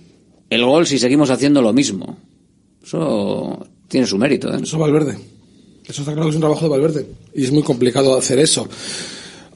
[0.50, 2.18] el gol si seguimos haciendo lo mismo.
[2.86, 4.54] Eso tiene su mérito.
[4.54, 4.60] ¿eh?
[4.62, 5.18] Eso es Valverde.
[5.88, 7.08] Eso está claro que es un trabajo de Valverde.
[7.34, 8.68] Y es muy complicado hacer eso.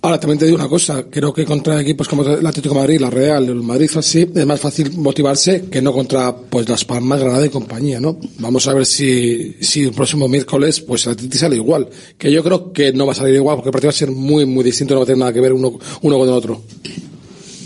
[0.02, 1.04] Ahora, también te digo una cosa.
[1.10, 4.60] Creo que contra equipos como el Atlético Madrid, la Real, el Madrid así, es más
[4.60, 8.18] fácil motivarse que no contra pues las Palmas, Granada y compañía, ¿no?
[8.40, 11.90] Vamos a ver si, si el próximo miércoles pues el Atlético sale igual.
[12.18, 14.12] Que yo creo que no va a salir igual porque el partido va a ser
[14.12, 16.62] muy, muy distinto, no va a tener nada que ver uno, uno con el otro.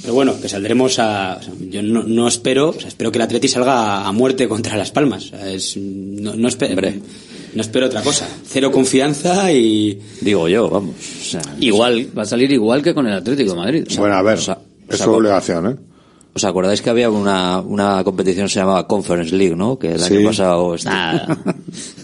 [0.04, 1.38] Pero bueno, que saldremos a.
[1.40, 4.48] o sea, yo no, no espero, o sea, espero que el Atleti salga a muerte
[4.48, 5.26] contra Las Palmas.
[5.26, 7.02] O sea, es, no, no espe-
[7.56, 8.28] No espero otra cosa.
[8.46, 10.00] Cero confianza y...
[10.22, 10.96] Digo yo, vamos.
[11.22, 13.88] o sea, Igual, va a salir igual que con el Atlético de Madrid.
[13.98, 14.58] Bueno, a ver, o sea,
[14.90, 15.76] es su obligación, ¿eh?
[16.36, 19.78] ¿Os acordáis que había una, una competición que se llamaba Conference League, ¿no?
[19.78, 20.16] Que el Sí.
[20.18, 20.76] año pasado...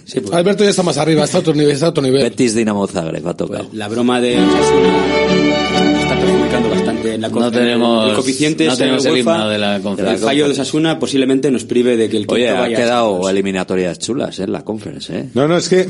[0.05, 1.71] Sí, pues, Alberto ya está más arriba, está a otro nivel.
[1.71, 2.23] Está a otro nivel.
[2.23, 3.67] Betis Dinamo Zagreb ha tocado.
[3.73, 8.77] la broma de Osasuna está perjudicando bastante en la No tenemos- el coeficiente no es
[8.77, 10.15] tenemos el UEFA, himno de la conferencia.
[10.19, 14.39] El fallo de Osasuna posiblemente nos prive de que el Oye, ha quedado eliminatorias chulas,
[14.39, 14.43] ¿eh?
[14.43, 15.29] En la Conference, ¿eh?
[15.33, 15.87] No, no, es que,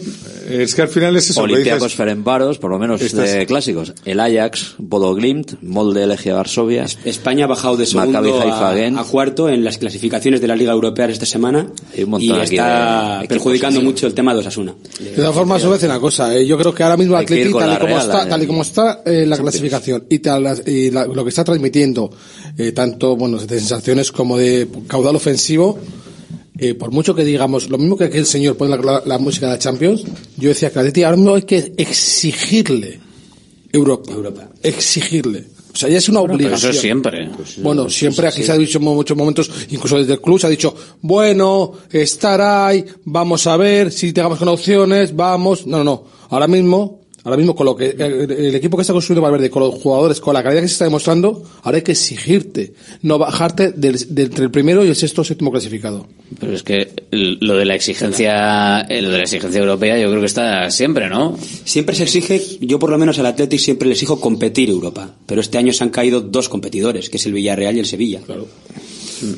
[0.50, 1.42] es que al final es eso.
[1.42, 3.94] Olympiacos Ferencváros, por lo menos Estas- de clásicos.
[4.06, 6.86] El Ajax, Bodo Glimt, Molde Legia Varsovia.
[7.06, 11.06] España ha bajado de segundo a, a cuarto en las clasificaciones de la Liga Europea
[11.08, 14.74] esta semana Hay un y está de perjudicando mucho el tema de Osasuna.
[15.00, 16.36] De todas formas, os voy a decir una cosa.
[16.36, 18.30] eh, Yo creo que ahora mismo Atleti, con tal y como está, eh.
[18.30, 22.12] tal y como está eh, la clasificación y, tal- y la- lo que está transmitiendo,
[22.58, 25.78] eh, tanto bueno de sensaciones como de caudal ofensivo,
[26.58, 29.46] eh, por mucho que digamos, lo mismo que aquel señor pone la, la- la música
[29.48, 30.04] de la Champions,
[30.38, 33.00] yo decía que Atleti ahora mismo hay que exigirle
[33.72, 34.12] Europa.
[34.12, 34.50] Europa.
[34.64, 35.46] Exigirle.
[35.72, 36.72] O sea, ya es una Pero obligación.
[36.72, 37.30] eso siempre.
[37.60, 40.50] Bueno, siempre aquí se ha dicho en muchos momentos, incluso desde el club se ha
[40.50, 45.68] dicho, bueno, estar ahí, vamos a ver si tengamos con opciones, vamos.
[45.68, 46.04] No, no, no.
[46.30, 46.99] Ahora mismo,
[47.30, 50.20] ahora mismo con lo que el, el equipo que está construyendo Valverde, con los jugadores,
[50.20, 54.26] con la calidad que se está demostrando, ahora hay que exigirte, no bajarte del, del-
[54.28, 56.08] entre el primero y el sexto o séptimo clasificado.
[56.40, 60.20] Pero es que lo de la exigencia, eh, lo de la exigencia europea, yo creo
[60.20, 61.38] que está siempre, ¿no?
[61.66, 65.42] Siempre se exige, yo por lo menos al Athletic siempre le exijo competir Europa, pero
[65.42, 68.20] este año se han caído dos competidores, que es el Villarreal y el Sevilla.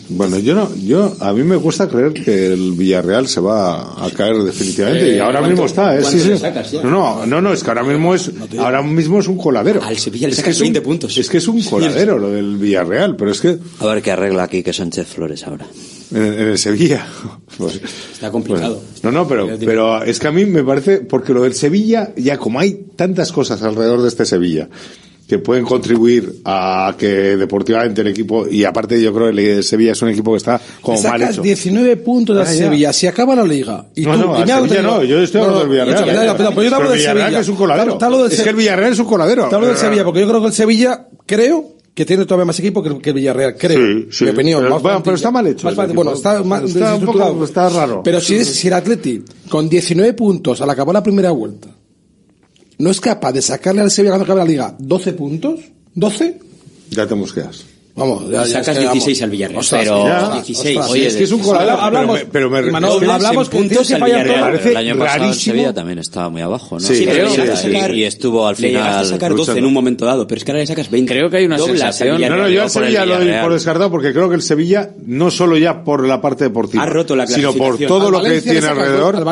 [0.09, 4.09] Bueno, yo no, yo, a mí me cuesta creer que el Villarreal se va a
[4.11, 6.03] caer definitivamente Eh, y ahora ¿cuánto- mismo está, ¿eh?
[6.03, 6.37] Sí, sí.
[6.37, 6.73] sacas?
[6.73, 9.83] No, no, no, no, es que ahora mismo es, ahora mismo es un coladero.
[9.83, 11.17] Al Sevilla le Es que sacas es un- 20 puntos.
[11.17, 14.43] Es que es un coladero lo del Villarreal, pero es que A ver qué arregla
[14.43, 15.65] aquí que Sánchez Flores ahora.
[16.13, 17.05] en, en el Sevilla.
[17.57, 17.79] pues,
[18.13, 18.81] Está complicado.
[18.91, 22.11] pues, no, no, pero, pero es que a mí me parece, porque lo del Sevilla,
[22.17, 24.67] ya como hay tantas cosas alrededor de este Sevilla
[25.27, 29.93] que pueden contribuir a que deportivamente el equipo, y aparte yo creo que el Sevilla
[29.93, 31.41] es un equipo que está como mal hecho.
[31.41, 32.45] 19 puntos de Ah.
[32.45, 33.85] Sevilla, si acaba la liga.
[33.95, 36.06] Y no, tú, no, y nada, Sevilla no, yo estoy hablando del Villarreal.
[36.06, 37.38] ya, ya, pero- pero yo te hablo del Villarreal Sevilla.
[37.38, 37.98] que es un coladero.
[38.02, 39.48] Hablo del Es Se- que el Villarreal es un coladero.
[39.49, 42.60] Te hablo del Sevilla, porque yo creo que el Sevilla, creo que tiene todavía más
[42.60, 43.77] equipo que, el Villarreal, creo.
[43.77, 44.23] Sí, sí.
[44.26, 44.61] Mi opinión.
[44.64, 48.02] Pero- bueno, pero está mal hecho Más bueno, está, más Está un poco- está raro.
[48.03, 51.68] Pero si, es, si el Atleti, con 19 puntos al acabar la primera vuelta,
[52.81, 55.59] no es capaz de sacarle al Sevilla cuando acabe la liga 12 puntos,
[55.93, 56.39] 12,
[56.89, 57.63] Ya te mosqueas.
[58.02, 59.60] Vamos, Y sacas 16 al Villarreal.
[59.60, 60.78] Ostras, pero ya, 16.
[60.78, 61.80] ostras, Oye, es que es un coladero.
[61.82, 64.23] hablamos, pero me, pero me es que- hablamos que en que puntos al fallar todo.
[64.34, 64.41] Villarreal.
[64.52, 65.53] parece el año pasado rarísimo.
[65.53, 66.88] Sevilla también estaba muy abajo, ¿no?
[66.88, 67.72] Sí, Sí, creo pero que sí.
[67.73, 69.60] sacar- y estuvo al le llegaste a final sacar 12 luchando.
[69.60, 71.14] en un momento dado, pero es que ahora le sacas 20.
[71.14, 73.53] Creo que hay una Doblas al sensación- No, no, yo al Sevilla lo doy por
[73.53, 77.15] descartado porque creo que el Sevilla, no solo ya por la parte deportiva, Ha roto
[77.15, 79.23] la sino por todo lo que tiene alrededor.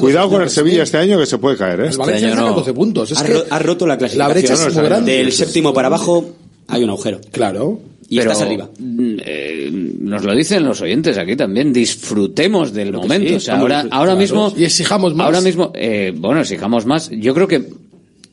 [0.00, 0.82] Cuidado con el Sevilla ¿eh?
[0.84, 1.88] este año que se puede caer, ¿eh?
[1.88, 2.54] El Valencia año saca no.
[2.56, 3.22] 12 puntos.
[3.24, 4.28] Que ha roto la clasificación.
[4.28, 5.12] la brecha es muy grande.
[5.18, 6.24] Del séptimo para abajo
[6.68, 7.20] hay un agujero.
[7.30, 7.78] Claro.
[8.08, 8.68] Y Pero, estás arriba.
[8.78, 9.70] mm, eh,
[10.00, 13.28] nos lo dicen los oyentes aquí también, disfrutemos del momento.
[13.28, 15.24] sí, o sea, estamos ahora, ahora mismo, Y exijamos más.
[15.26, 17.10] ahora mismo, eh, bueno, exijamos más.
[17.10, 17.64] Yo creo que,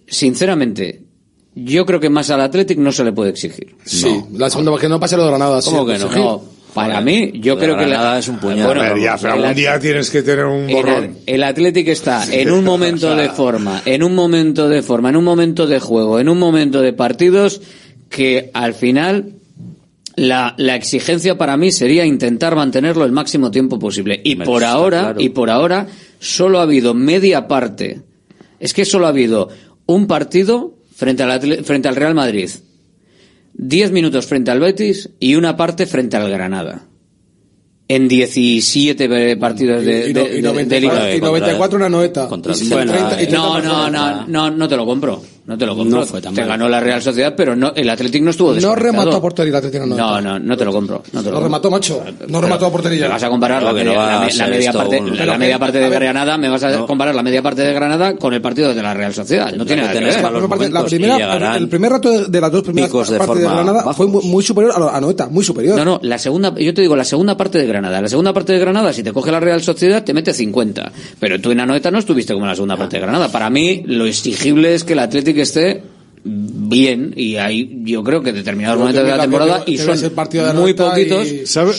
[0.08, 1.02] sinceramente,
[1.56, 3.76] yo creo que más al Athletic no se le puede exigir.
[3.86, 5.62] Sí, la segunda, que no pase lo de Granada.
[5.64, 6.06] ¿Cómo sí, que no?
[6.06, 6.18] exigir.
[6.26, 6.44] No,
[6.74, 8.66] Para mí, yo creo que Granada la- es un puñal.
[8.66, 11.18] Bueno, A ver, ya, pero el algún día tienes que tener un el, borrón.
[11.26, 15.24] el Athletic está en un momento de forma, en un momento de forma, en un
[15.26, 17.62] momento de juego, en un momento de partidos
[18.10, 19.34] que al final
[20.16, 24.20] la, la exigencia para mí sería intentar mantenerlo el máximo tiempo posible.
[24.24, 25.22] Y por ahora, claro.
[25.22, 25.88] y por ahora,
[26.20, 28.02] solo ha habido media parte.
[28.60, 29.50] Es que solo ha habido
[29.86, 32.50] un partido frente al, Atle- frente al Real Madrid,
[33.54, 36.88] diez minutos frente al Betis y una parte frente al Granada.
[37.88, 41.16] En 17 partidos de, Y, de, no- y de- de 94, liga.
[41.16, 42.28] y 94 una noeta.
[42.30, 42.86] Contra el Y Celta.
[42.86, 45.22] 30 y 30 No, no, no, no, no te lo compro.
[45.44, 46.00] No te lo compro.
[46.02, 46.50] No fue tan Te mal.
[46.52, 49.56] ganó la Real Sociedad, pero no, el Atlético no estuvo No remató a portería el
[49.56, 49.96] Atlético, no.
[49.98, 51.02] No, no, no te lo compro.
[51.12, 52.04] No, te lo remató, macho.
[52.28, 53.06] No remató a portería.
[53.08, 54.78] Me vas a comparar la, media, no va la a me- la ser media esto
[54.80, 56.00] parte, un- la, media parte de ver.
[56.04, 56.86] Granada, me vas a No.
[56.86, 59.52] comparar la media parte de Granada con el partido de la Real Sociedad.
[59.54, 60.72] No tiene nada que tener ver.
[60.72, 63.96] La primera, el primer rato de, de las dos primeras de partes de, Granada bajos.
[63.98, 65.76] fue muy, muy superior a, la- a Noeta, muy superior.
[65.78, 68.00] No, no, la segunda, yo te digo, la segunda parte de Granada.
[68.02, 70.92] La segunda parte de Granada, si te coge la Real Sociedad, te mete 50.
[71.20, 73.28] Pero tú en Anoeta no estuviste como en la segunda parte de Granada.
[73.30, 75.84] Para mí, lo exigible es que el Atlético esté
[76.24, 79.78] bien y ahí yo creo que determinados Creo que momentos de la temporada que- y
[79.78, 81.28] son ves el partido de muy poquitos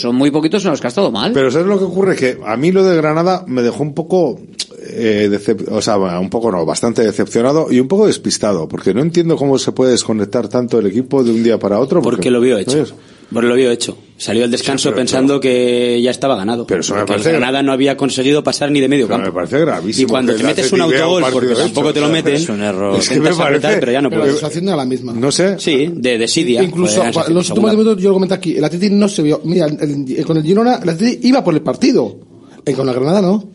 [0.01, 2.17] son muy poquitos en los que ha estado mal Pero ¿sabes lo que ocurre?
[2.17, 4.41] Que a mí lo de Granada me dejó un poco,
[4.85, 9.01] eh, decep- o sea, un poco no, bastante decepcionado y un poco despistado, porque no
[9.01, 12.03] entiendo cómo se puede desconectar tanto el equipo de un día para otro.
[12.03, 12.73] Porque lo vio hecho.
[12.73, 12.95] ¿sabes?
[13.31, 13.97] Pues lo había hecho.
[14.19, 16.66] Salió al descanso Sí, pensando que ya estaba ganado.
[16.66, 19.27] Pero eso me el parece gra- Granada no había conseguido pasar ni de medio campo.
[19.27, 22.01] me parece gravísimo Y cuando te el metes un autogol, porque partido tampoco hecho, te
[22.01, 22.97] lo meten, es un error.
[22.99, 24.36] Es que me intentas apretar, parece- pero ya no Pero la puedes.
[24.39, 25.12] situación era la misma.
[25.12, 25.59] No sé.
[25.59, 26.62] Sí, de desidia.
[26.62, 29.40] Incluso los últimos minutos yo lo comenté aquí, el Atleti no se vio.
[29.44, 32.16] Mira, el- el- con el Girona, el Atleti iba por el partido.
[32.65, 33.51] Y con la Granada no.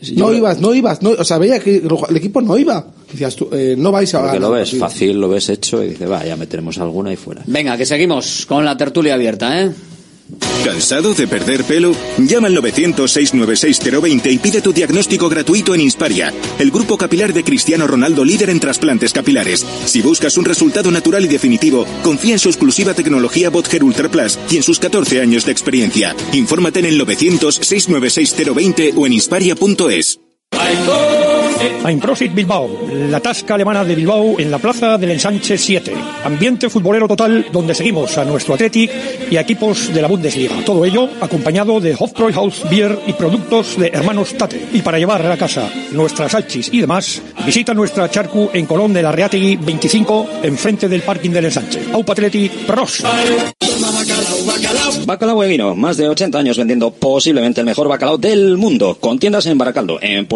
[0.00, 1.76] yo no ibas, no ibas, no, o sea, veía que
[2.08, 2.92] el equipo no iba.
[3.10, 4.86] Decías tú, eh, no vais a ganar lo ves partido.
[4.86, 7.42] fácil, lo ves hecho y dices, va, ya meteremos alguna y fuera.
[7.46, 9.72] Venga, que seguimos con la tertulia abierta, ¿eh?
[10.64, 11.92] ¿Cansado de perder pelo?
[12.18, 17.86] Llama al 900-696-020 y pide tu diagnóstico gratuito en Insparia, el grupo capilar de Cristiano
[17.86, 19.64] Ronaldo líder en trasplantes capilares.
[19.86, 24.38] Si buscas un resultado natural y definitivo, confía en su exclusiva tecnología Botger Ultra Plus
[24.50, 26.14] y en sus 14 años de experiencia.
[26.32, 30.20] Infórmate en el 900-696-020 o en insparia.es.
[31.84, 32.68] Einprosit Bilbao,
[33.08, 35.94] la tasca alemana de Bilbao en la plaza del Ensanche 7.
[36.24, 38.90] Ambiente futbolero total donde seguimos a nuestro Athletic
[39.30, 40.54] y a equipos de la Bundesliga.
[40.66, 44.68] Todo ello acompañado de Hofbräuhaus Beer y productos de Hermanos Tate.
[44.72, 49.02] Y para llevar a casa nuestras salchis y demás, visita nuestra charcu en Colón de
[49.02, 51.80] la Reategui 25, enfrente del parking del Ensanche.
[51.92, 53.02] Aupa Athletic, pros.
[55.06, 59.46] Bacalao Eguino, más de 80 años vendiendo posiblemente el mejor bacalao del mundo, con tiendas
[59.46, 60.26] en Baracaldo, en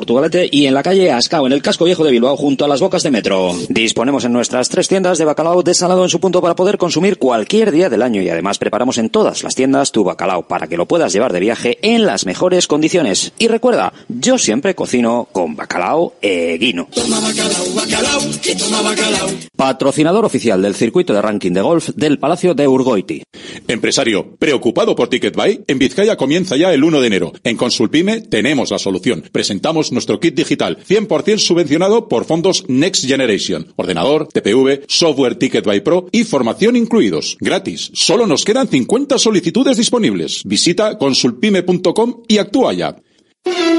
[0.52, 3.02] Y en la calle Ascao, en el casco viejo de Bilbao, junto a las bocas
[3.02, 3.56] de metro.
[3.68, 7.72] Disponemos en nuestras tres tiendas de bacalao desalado en su punto para poder consumir cualquier
[7.72, 10.86] día del año y además preparamos en todas las tiendas tu bacalao para que lo
[10.86, 13.32] puedas llevar de viaje en las mejores condiciones.
[13.38, 16.86] Y recuerda, yo siempre cocino con bacalao Eguino.
[19.56, 23.22] Patrocinador oficial del circuito de ranking de golf del Palacio de Urgoiti.
[23.66, 25.64] Empresario, ¿preocupado por TicketBuy?
[25.66, 27.32] En Vizcaya comienza ya el 1 de enero.
[27.42, 29.24] En Consulpime tenemos la solución.
[29.32, 33.72] Presentamos nuestro kit digital, 100% subvencionado por fondos Next Generation.
[33.76, 37.36] Ordenador, TPV, software TicketBuy Pro y formación incluidos.
[37.40, 37.90] Gratis.
[37.94, 40.42] Solo nos quedan 50 solicitudes disponibles.
[40.44, 42.96] Visita consulpime.com y actúa ya.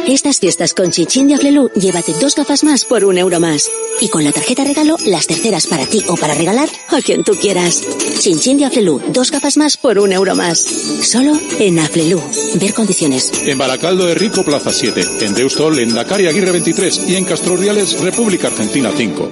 [0.07, 3.71] Estas fiestas con Chinchin de Aflelu, llévate dos gafas más por un euro más.
[4.01, 7.35] Y con la tarjeta regalo, las terceras para ti o para regalar a quien tú
[7.35, 7.81] quieras.
[8.19, 10.59] Chinchin de Aflelu, dos gafas más por un euro más.
[10.59, 12.21] Solo en Aflelu.
[12.59, 13.31] Ver condiciones.
[13.45, 15.03] En Baracaldo de Rico, Plaza 7.
[15.21, 17.09] En Deustol, en Dakar y Aguirre 23.
[17.09, 19.31] Y en Castro Urdiales, República Argentina 5.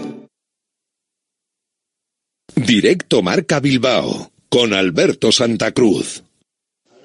[2.56, 6.24] Directo Marca Bilbao con Alberto Santa Cruz.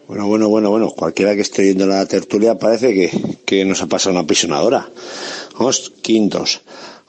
[0.09, 0.91] Bueno, bueno, bueno, bueno.
[0.91, 4.89] Cualquiera que esté viendo la tertulia parece que, que nos ha pasado una pisonadora.
[5.59, 6.61] Vamos, quintos.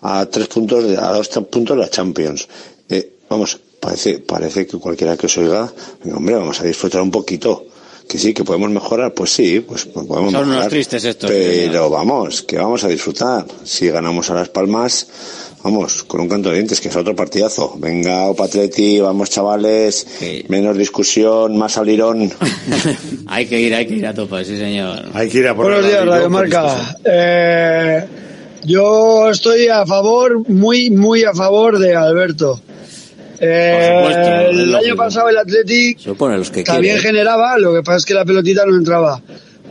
[0.01, 2.47] A tres puntos, a dos puntos de la Champions.
[2.89, 5.71] Eh, vamos, parece, parece que cualquiera que os oiga,
[6.15, 7.65] hombre, vamos a disfrutar un poquito.
[8.07, 10.69] Que sí, que podemos mejorar, pues sí, pues podemos Son unos mejorar.
[10.69, 13.45] tristes estos, Pero vamos, que vamos a disfrutar.
[13.65, 15.07] Si ganamos a Las Palmas,
[15.67, 17.75] vamos, con un canto de dientes, que es otro partidazo.
[17.77, 20.07] Venga, Opatleti, vamos chavales,
[20.47, 22.31] menos discusión, más alirón.
[23.27, 25.03] Hay que ir, hay que ir a tope, sí señor.
[25.13, 26.97] Hay que ir a Buenos días, Radio Marca.
[27.03, 28.05] Eh,
[28.63, 32.61] yo estoy a favor, muy, muy a favor de Alberto.
[33.39, 38.05] Eh, supuesto, el año pasado el Athletic los que también generaba, lo que pasa es
[38.05, 39.21] que la pelotita no entraba.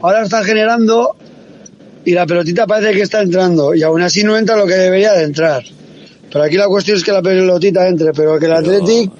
[0.03, 1.17] Ahora está generando
[2.05, 5.15] y la pelotita parece que está entrando y aún así no entra lo que debería
[5.15, 5.65] de entrar.
[6.37, 9.11] Pero aquí la cuestión es que la pelotita entre, pero que el Athletic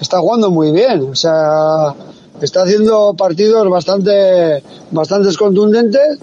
[0.00, 1.92] está jugando muy bien, o sea,
[2.40, 6.20] está haciendo partidos bastante, bastantes contundentes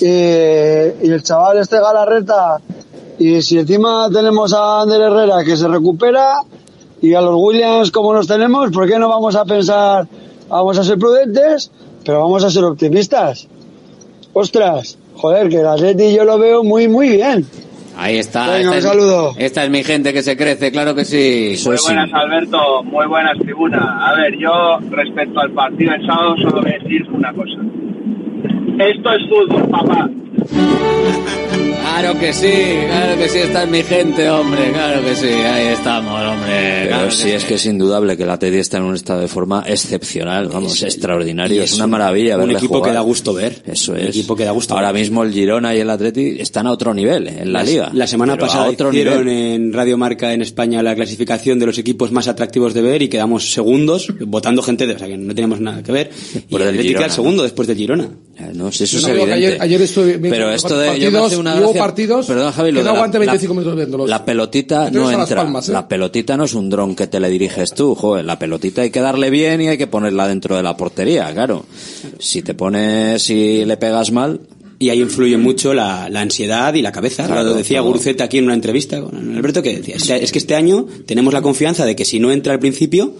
[0.00, 2.58] y, y el chaval este Galarreta
[3.18, 6.36] y si encima tenemos a Ander Herrera que se recupera
[7.02, 10.06] y a los Williams como los tenemos, ¿por qué no vamos a pensar,
[10.48, 11.72] vamos a ser prudentes,
[12.04, 13.48] pero vamos a ser optimistas?
[14.34, 17.44] Ostras, joder, que el Atleti yo lo veo muy, muy bien.
[18.02, 18.46] Ahí está.
[18.46, 19.34] Venga, esta un es- saludo.
[19.36, 21.54] Esta es mi gente que se crece, claro que sí.
[21.66, 22.82] Muy buenas, Alberto.
[22.84, 23.98] Muy buenas, tribuna.
[24.08, 27.60] A ver, yo respecto al partido del sábado solo voy a decir una cosa.
[28.78, 30.08] Esto es fútbol, papá.
[31.92, 32.52] Claro que sí,
[32.86, 36.50] claro que sí, esta es mi gente, hombre, claro que sí, ahí estamos, hombre.
[36.50, 39.20] Pero claro que sí, es que es indudable que la Teddy está en un estado
[39.20, 41.56] de forma excepcional, vamos, Es- extraordinario.
[41.56, 42.90] y Es, es una un- maravilla un verle equipo jugar.
[42.90, 43.62] que da gusto ver.
[43.66, 44.08] Eso Un es.
[44.10, 45.02] equipo que da gusto Ahora ver.
[45.02, 47.90] mismo el Girona y el Atleti están a otro nivel en la, liga.
[47.92, 49.52] La semana pasada otro hicieron nivel.
[49.54, 53.08] en Radio Marca en España la clasificación de los equipos más atractivos de ver y
[53.08, 56.10] quedamos segundos, votando gente de, o sea que no teníamos nada que ver.
[56.34, 58.08] Y Por el el Girona, queda el segundo después del Girona.
[58.54, 59.32] No sé, eso es no evidente.
[59.34, 62.26] ayer, ayer estuve viendo Pero los esto de yo me hace una y gracia- partidos
[62.26, 64.08] Perdón, Javi, lo que no la- aguante la- 25 minutos viéndolos.
[64.08, 65.36] La pelotita no entra.
[65.42, 65.72] palmas, ¿eh?
[65.72, 68.24] La pelotita no es un dron que te le diriges tú, joder.
[68.24, 71.64] La pelotita hay que darle bien y hay que ponerla dentro de la portería, claro.
[72.18, 74.40] Si te pones y le pegas mal.
[74.82, 77.26] Y ahí influye mucho la, la ansiedad y la cabeza.
[77.26, 77.88] Claro, lo decía todo.
[77.88, 80.86] Guruceta aquí en una entrevista con Alberto que decía, "O sea, es que este año
[81.04, 83.12] tenemos la confianza de que si no entra al principio,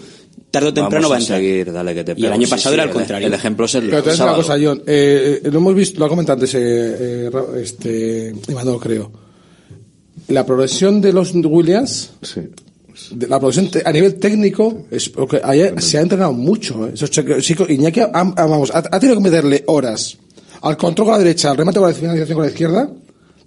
[0.51, 2.73] tarde o temprano Vamos va a seguir, dale que te y el año Sí, pasado
[2.73, 3.27] sí, era el el- contrario.
[3.29, 4.83] el ejemplo es el Pero te voy a decir una cosa, John.
[4.87, 7.31] Eh, eh, lo hemos visto, lo ha comentado antes, eh, eh,
[7.63, 9.13] este, Imanol, creo.
[10.29, 12.11] La progresión de los Williams,
[13.13, 16.87] de la progresión te- a nivel técnico, es porque ayer se ha entrenado mucho.
[16.87, 16.93] eh.
[16.95, 20.19] Esos chicos- chicos- Iñaki, ha, ha- vamos, ha, ha tenido que meterle horas
[20.63, 22.91] al control con la derecha, al remate con la finalización con la izquierda.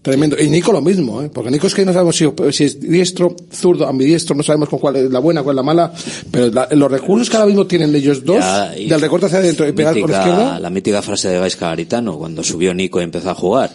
[0.04, 0.36] Tremendo.
[0.40, 1.32] Y Nico lo mismo, ¿eh?
[1.34, 4.78] porque Nico es que no sabemos si, si es diestro, zurdo, ambidiestro, no sabemos con
[4.80, 5.94] cuál es la buena, cuál es la mala,
[6.30, 9.66] pero la- los recursos que ahora mismo tienen ellos dos, Ya, del recorte hacia adentro
[9.68, 13.04] y pegar con la izquierda, La mítica frase de Gaisca Garitano, cuando subió Nico y
[13.06, 13.72] empezó a jugar.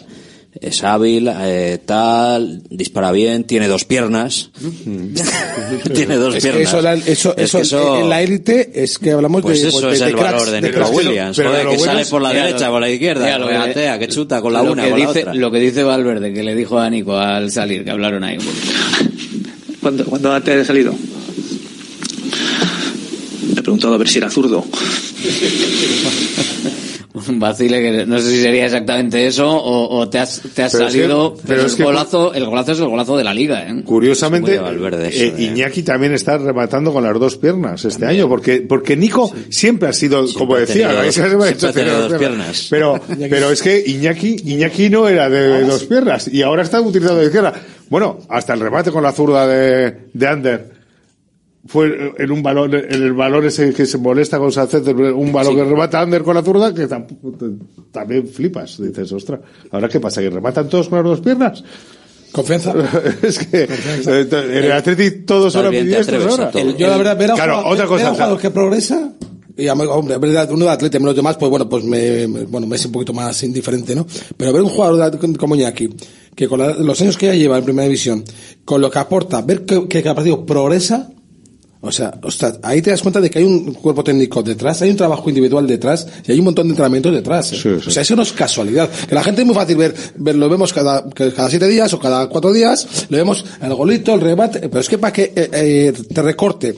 [0.61, 4.49] Es hábil, eh, tal, dispara bien, tiene dos piernas.
[5.93, 6.73] tiene dos Es que piernas.
[6.73, 9.81] eso, la- eso, Es eso, que en la élite es que hablamos Pues de, eso
[9.87, 10.91] de- es de el cracks, valor de Nico cracks.
[10.91, 13.37] Williams, Pero joder, que bueno sale es- por la derecha, lo- por la izquierda, mira,
[13.37, 15.33] lo que- regatea, que chuta con la una, que con la dice, otra.
[15.35, 18.37] Lo que dice Valverde, que le dijo a Nico al salir, que hablaron ahí.
[19.81, 20.95] Cuando, cuando antes de salido.
[23.53, 24.65] Le he preguntado a ver si era zurdo.
[27.27, 30.71] Un vacile que no sé si sería exactamente eso o, o te has, te has
[30.73, 31.33] Pero es que- salido.
[31.35, 33.81] pero pero es el, que- golazo, el golazo es el golazo de la liga, ¿eh?
[33.83, 35.41] Curiosamente, Valverde eso, eh, ¿eh?
[35.43, 39.93] Iñaki también está rematando con las dos piernas este año, porque porque Nico siempre ha
[39.93, 42.67] sido, como decía, tenido dos- siempre ha siempre ha tenido tenido dos piernas.
[42.69, 47.19] Pero, pero es que Iñaki, Iñaki no era de dos piernas y ahora está utilizando
[47.21, 47.53] de izquierda.
[47.89, 50.78] Bueno, hasta el remate con la zurda de, de Ander
[51.67, 55.55] fue en un balón, en el balón ese que se molesta con Sánchez, un balón
[55.55, 57.33] que remata Ander con la zurda, que tampoco-
[57.91, 58.81] también flipas.
[58.81, 59.39] Dices, ostras,
[59.71, 60.21] ¿ahora qué pasa?
[60.21, 61.63] ¿Que rematan todos con las dos piernas?
[62.31, 62.73] Confianza.
[63.23, 63.67] es que eh,
[64.31, 66.51] en el Athletic todos son a ahora.
[66.77, 68.09] yo la verdad, ver a, un Claro, jugador, otra ver a cosa.
[68.09, 69.13] un jugador que progresa,
[69.57, 71.83] y a mí, hombre, es verdad, uno de atleta y los demás, pues bueno, pues
[71.83, 74.05] me, me- bueno, me es un poquito más indiferente, ¿no?
[74.37, 75.89] Pero ver un jugador de- como Iñaki,
[76.35, 78.23] que con la- los años que ya lleva en primera división,
[78.63, 81.09] con lo que aporta, ver que, que cada partido progresa,
[81.81, 84.89] o sea, ostras, ahí te das cuenta de que hay un cuerpo técnico detrás, hay
[84.89, 87.53] un trabajo individual detrás y hay un montón de entrenamientos detrás.
[87.53, 87.55] ¿eh?
[87.87, 88.89] O sea, eso no es casualidad.
[89.07, 91.99] Que la gente es muy fácil ver, ver lo vemos cada, cada siete días o
[91.99, 95.49] cada cuatro días, lo vemos el golito, el rebate, pero es que para que eh,
[95.53, 96.75] eh, te recorte,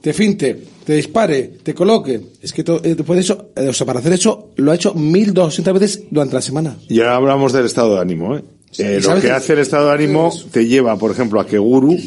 [0.00, 3.72] te finte, te dispare, te coloque, es que to- eh, después de eso, eh, o
[3.74, 6.76] sea, para hacer eso, lo ha hecho 1200 veces durante la semana.
[6.88, 8.34] Y ahora hablamos del estado de ánimo.
[8.36, 8.42] ¿eh?
[8.78, 11.58] Eh, ¿Y lo que hace el estado de ánimo te lleva, por ejemplo, a que
[11.58, 11.98] Guru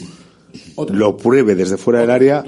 [0.91, 2.43] lo pruebe desde fuera del área.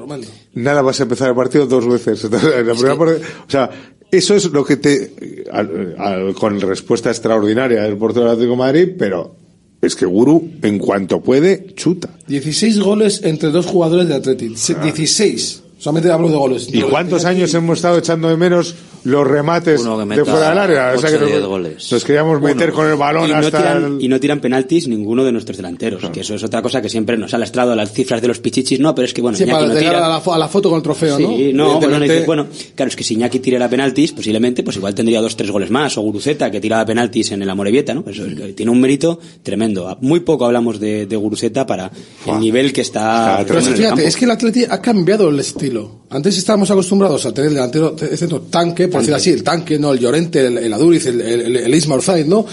[0.54, 2.24] Nada vas a empezar el partido dos veces.
[2.24, 3.70] Entonces, la primera parte- o sea,
[4.12, 5.44] eso es lo que te.
[5.52, 9.36] al- al- con respuesta extraordinaria del portero del Atlético de Madrid, pero
[9.82, 12.10] es que Guru, en cuanto puede, chuta.
[12.28, 14.56] 16 goles entre dos jugadores de Athletic.
[14.56, 15.64] Se- 16.
[15.80, 16.68] Solamente hablo de goles.
[16.74, 18.74] ¿Y cuántos años hemos estado echando de menos
[19.08, 20.94] los remates de fuera del área?
[20.96, 21.92] O sea, ocho que o diez nos, goles.
[21.92, 24.88] nos queríamos meter con el balón y no, hasta tiran, el- y no tiran penaltis
[24.88, 27.92] ninguno de nuestros delanteros, que eso es otra cosa que siempre nos ha lastrado las
[27.94, 30.10] cifras de los pichichis, no, pero es que bueno, Sí, Iñaki para no llegar a
[30.10, 31.28] la, fo- a la foto con el trofeo, ¿no?
[31.28, 34.94] Sí, no, bueno, no bueno, claro, es que si Iñaki tirara penaltis, posiblemente, pues igual
[34.94, 38.04] tendría dos, tres goles más, o Guruceta, que tiraba penaltis en el Amorebieta, ¿no?
[38.08, 39.98] Eso es que tiene un mérito tremendo.
[40.02, 41.92] Muy poco hablamos de, de Guruceta para
[42.26, 43.44] el nivel que está.
[43.48, 46.02] Pero fíjate, es que el Atleti ha cambiado el estilo.
[46.10, 49.78] Antes estábamos acostumbrados a tener el delantero el centro tanque, por decir así, el tanque,
[49.78, 52.46] no el Llorente, el, el Aduriz, el, el, el Isma Orzaiz, ¿no?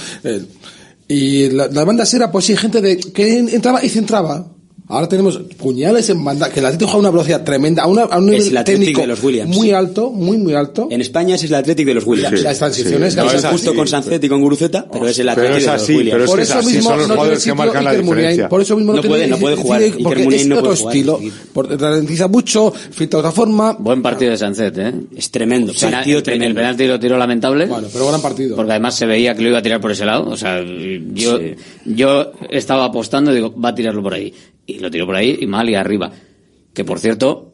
[1.06, 4.46] Y la, la banda era, pues sí, gente de, que en- entraba y centraba.
[4.86, 8.02] Ahora tenemos puñales en banda, que el Atlético juega a una velocidad tremenda, a, una,
[8.02, 9.56] a un Es nivel el técnico de los Williams.
[9.56, 10.88] muy alto, muy, muy alto.
[10.90, 12.38] En España ese es el Atlético de los Williams.
[12.38, 13.76] Sí, las transiciones, No no, es justo así.
[13.78, 16.24] con Sancet y con Guruceta, pero es el Atlético de los Williams.
[16.30, 19.26] por eso mismo no tiene sitio Iker Muniain, por eso mismo no, No tiene puede,
[19.28, 21.32] no puede jugar, Iker porque Muniain es no otro puede jugar, estilo, sí.
[21.54, 23.72] por- ralentiza mucho, filtra de otra forma.
[23.78, 24.92] Buen partido de Sancet, ¿eh?
[25.16, 25.72] Es tremendo.
[25.80, 26.48] Partido el, tremendo.
[26.48, 27.64] el penalti lo tiró lamentable.
[27.66, 28.54] Bueno, pero gran partido.
[28.54, 30.28] Porque además se veía que lo iba a tirar por ese lado.
[30.28, 31.54] O sea, yo, Sí.
[31.86, 34.32] yo estaba apostando y digo, va a tirarlo por ahí.
[34.74, 36.10] Y lo tiró por ahí y mal y arriba.
[36.74, 37.52] Que por cierto,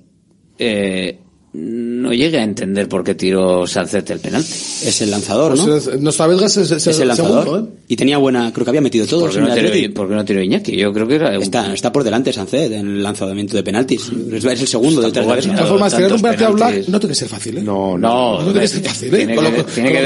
[0.59, 1.19] eh,
[1.53, 4.49] no llegué a entender por qué tiró Sancet el penalti.
[4.53, 5.67] Es el lanzador, ¿no?
[5.67, 7.43] Pues es- nuestra belga es, es- es es el lanzador.
[7.45, 7.73] segundo, ¿eh?
[7.89, 10.09] Y tenía buena, creo que había metido todos ¿Por qué, en no el tiró, por
[10.09, 10.77] qué no tiró Iñaki?
[10.77, 14.13] Yo creo que era un- Está, está por delante Sancet en el lanzamiento de penaltis.
[14.33, 16.89] Es es el segundo detrás de Tampoco De todas formas, tirar un penalti a Black
[16.89, 17.63] no tiene que ser fácil, ¿eh?
[17.63, 19.17] No, No, No tiene que ser fácil, ¿eh?
[19.17, 19.61] tiene Con lo que-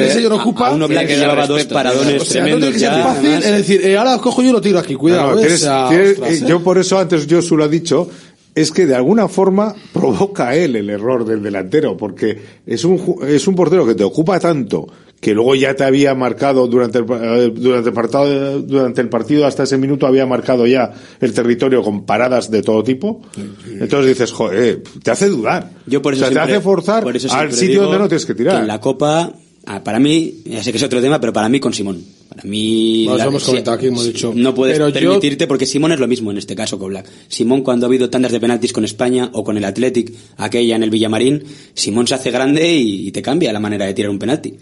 [0.06, 0.68] ese señor ocupa.
[0.68, 3.04] A uno Black que llevaba dos paradones o sea, no tiene tremendos que ser ya.
[3.04, 6.16] fácil, es decir, eh, ahora cojo yo y lo tiro aquí, cuidado, No, no, ¿eh?
[6.26, 8.08] eh, yo por eso antes Josu lo ha dicho,
[8.54, 13.46] es que de alguna forma provoca él el error del delantero, porque es un, es
[13.48, 14.86] un portero que te ocupa tanto
[15.24, 19.46] que luego ya te había marcado durante el, eh, durante el partido, durante el partido
[19.46, 23.22] hasta ese minuto había marcado ya el territorio con paradas de todo tipo.
[23.66, 25.70] Entonces dices, joder, te hace dudar.
[25.86, 27.04] Yo por eso o sea, siempre- te hace forzar
[27.40, 28.60] al sitio donde no tienes que tirar.
[28.60, 29.32] en la Copa,
[29.64, 32.02] ah, para mí, ya sé que es otro tema, pero para mí con Simón.
[32.36, 33.06] Para mí...
[33.16, 34.32] La- hemos comentado aquí, hemos dicho.
[34.34, 37.06] No puedes Pero yo- permitirte, porque Simón es lo mismo en este caso con Black.
[37.28, 40.82] Simón cuando ha habido tandas de penaltis con España o con el Athletic, aquella en
[40.82, 41.44] el Villamarín,
[41.74, 44.54] Simón se hace grande y, y te cambia la manera de tirar un penalti.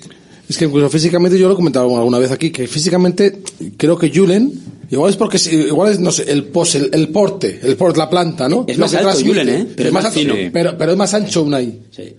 [0.52, 3.40] Es que incluso físicamente, yo lo he comentado alguna vez aquí, que físicamente
[3.78, 4.52] creo que Julen,
[4.90, 8.10] igual es porque, igual es, no sé, el pos, el, el porte, el porte, la
[8.10, 8.66] planta, ¿no?
[8.68, 9.18] Es Lo más que alto.
[9.24, 9.66] Julen, ¿eh?
[9.74, 10.34] Pero es más alto, fino.
[10.52, 11.74] Pero, pero es más ancho Unai.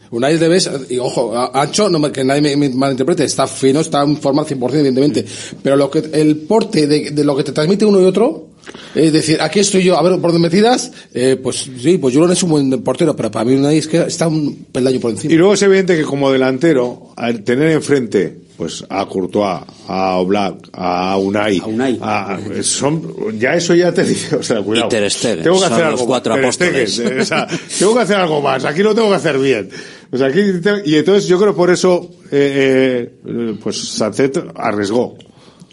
[0.10, 4.02] Unai le ves, y ojo, ancho, no que nadie me, me malinterprete, está fino, está
[4.02, 5.24] en forma al 100%, evidentemente.
[5.62, 8.53] Pero lo que, el porte de, de lo que te transmite uno y otro,
[8.96, 12.16] es decir, aquí estoy yo, a ver, por donde me tiras, eh, pues sí, pues
[12.16, 15.12] Julen es un buen portero, pero para mí Unai es que está un peldaño por
[15.12, 15.34] encima.
[15.34, 20.70] Y luego es evidente que como delantero, al tener enfrente pues a Courtois, a Oblak,
[20.74, 21.60] a Unai,
[22.02, 23.02] a- son,
[23.40, 24.88] ya eso ya te dice, o sea, cuidado.
[24.88, 27.00] Y Ter Stegen, tengo que son hacer algo cuatro Ter Stegen, apóstoles.
[27.00, 27.48] eh, o sea,
[27.80, 29.70] tengo que hacer algo más, aquí lo tengo que hacer bien.
[30.12, 30.40] O sea, aquí
[30.86, 35.18] y entonces yo creo por eso, eh, eh, pues Sancet arriesgó.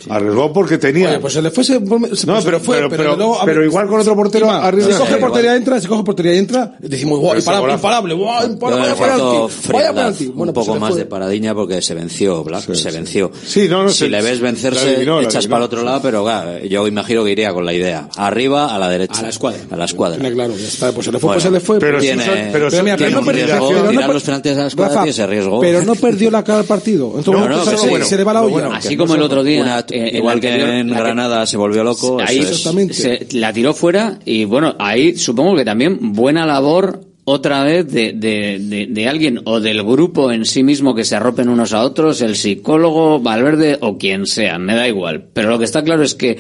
[0.09, 1.09] Arriesgó porque tenía.
[1.11, 3.41] Oye, pues se le fue, se, se- No, se pero- le fue, pero- pero- luego,
[3.41, 4.49] a pero igual con otro portero.
[4.81, 8.95] Si coge portería entra, si coge portería entra, decimos, ese imparable, imparable, Yo imparable, le
[8.95, 10.27] vaya penalti, vaya frialdad, penalti.
[10.27, 13.31] un Bueno, pues poco se más de paradiña porque se venció, Black, se venció.
[13.45, 16.01] Sí, no, no, si se- le ves la vencerse, la echas para el otro lado,
[16.03, 18.09] pero claro, yo imagino que iría con la idea.
[18.17, 19.21] Arriba, a la derecha.
[19.21, 19.61] A la escuadra.
[19.71, 20.19] A la escuadra.
[20.19, 21.79] Tiene claro, ya está, pues se le fue, pues se le fue.
[21.79, 25.27] pero pues- tiene- pero, mira, no perdió- tirar los penaltis a la escuadra tiene ese
[25.27, 25.61] riesgo.
[25.61, 27.15] Pero no perdió la cara al partido.
[27.17, 28.09] En todo No, momento no, se, que sí.
[28.11, 28.77] se le va la olla.
[28.77, 29.85] Así como el otro día.
[29.93, 32.19] Eh, en igual que anterior- en que- Granada se volvió loco.
[32.21, 32.97] ahí eso es.
[32.97, 38.13] se la tiró fuera y bueno, ahí supongo que también buena labor otra vez de,
[38.13, 41.83] de, de, de alguien o del grupo en sí mismo que se arropen unos a
[41.83, 45.27] otros, el psicólogo, Valverde o quien sea, me da igual.
[45.33, 46.39] Pero lo que está claro es que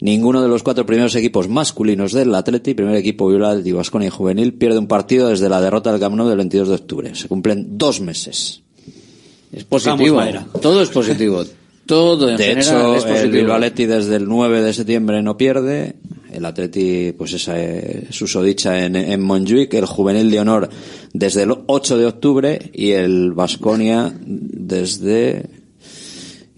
[0.00, 4.54] Ninguno de los cuatro primeros equipos masculinos del Atleti, primer equipo Viola y Vasconia Juvenil,
[4.54, 7.14] pierde un partido desde la derrota del Camp Nou del 22 de octubre.
[7.18, 8.62] Se cumplen dos meses.
[9.52, 10.22] Es positivo.
[10.60, 11.44] Todo es positivo.
[11.86, 13.24] Todo en De general hecho, es positivo.
[13.24, 15.96] el Bilbao Atleti desde el 9 de septiembre no pierde.
[16.30, 19.72] El Atleti, pues esa es susodicha en, en Montjuic.
[19.72, 20.68] El Juvenil de Honor
[21.14, 22.70] desde el 8 de octubre.
[22.74, 25.46] Y el Vasconia desde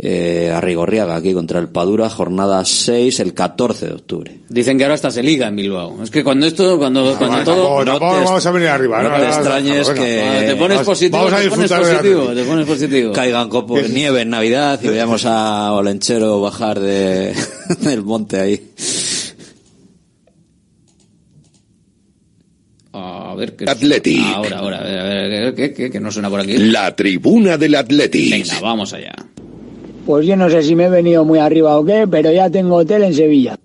[0.03, 4.39] eh, Arrigorriaga, aquí contra el Padura, jornada 6, el 14 de octubre.
[4.49, 6.03] Dicen que ahora hasta se liga en Bilbao.
[6.03, 7.85] Es que cuando esto, cuando, cuando Tampoco- todo...
[7.85, 9.03] tampoco vamos a venir arriba.
[9.03, 13.13] no te extrañes que- te pones positivo, vamos a te pones positivo, te pones positivo.
[13.13, 17.35] Caigan copos de nieve en Navidad y veamos a Olenchero bajar de,
[17.81, 18.71] del monte ahí.
[22.93, 23.65] A ver qué...
[23.71, 24.19] Atleti.
[24.35, 26.57] Ahora, ahora, a ver, a ver, ¿qué, qué, qué no suena por aquí?
[26.59, 28.31] La tribuna del Atleti.
[28.31, 29.13] Venga, vamos allá.
[30.07, 32.77] Pues yo no sé si me he venido muy arriba o qué, pero ya tengo
[32.77, 33.59] hotel en Sevilla.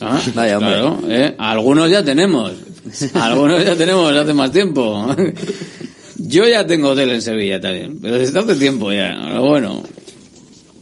[0.00, 1.34] Ah, claro, ¿eh?
[1.38, 2.52] Algunos ya tenemos.
[3.14, 5.06] Algunos ya tenemos hace más tiempo.
[6.18, 9.20] Yo ya tengo hotel en Sevilla también, pero desde hace tiempo ya.
[9.26, 9.82] Pero bueno.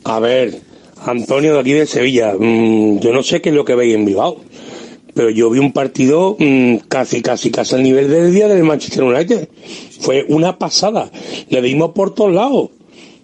[0.04, 0.60] A ver,
[1.04, 4.04] Antonio de aquí de Sevilla, mm, yo no sé qué es lo que veis en
[4.04, 4.36] Bilbao,
[5.14, 9.04] pero yo vi un partido mm, casi, casi, casi al nivel del día del Manchester
[9.04, 9.48] United.
[10.00, 11.10] Fue una pasada.
[11.48, 12.70] Le dimos por todos lados.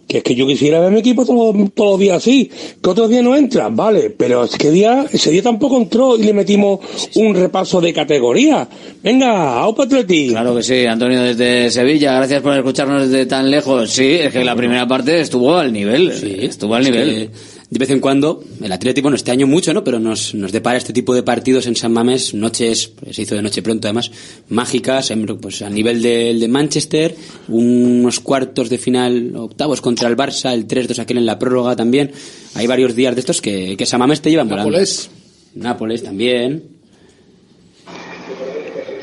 [0.06, 2.48] Que es que yo quisiera ver mi equipo todos todos los días así.
[2.82, 6.22] Que otros días no entra, vale, pero es que día, ese día tampoco entró y
[6.22, 6.78] le metimos
[7.16, 8.68] un repaso de categoría.
[9.02, 10.28] Venga, Aupa Atleti.
[10.28, 13.90] Claro que sí, Antonio desde Sevilla, gracias por escucharnos desde tan lejos.
[13.90, 16.10] Sí, es que la primera parte estuvo al nivel,
[16.40, 17.08] estuvo al Es nivel.
[17.08, 17.30] que
[17.68, 19.82] de vez en cuando el Atlético, bueno, este año mucho, ¿no?
[19.82, 23.34] Pero nos, nos depara este tipo de partidos en San Mamés, noches, pues, se hizo
[23.34, 24.10] de noche pronto además,
[24.48, 27.16] mágicas, en- pues a nivel del de Manchester,
[27.48, 32.12] unos cuartos de final, octavos contra el Barça, el 3-2 aquel en la prórroga también.
[32.54, 34.70] Hay varios días de estos que, que San Mamés te llevan volando.
[34.70, 35.10] Nápoles.
[35.56, 36.62] Nápoles también.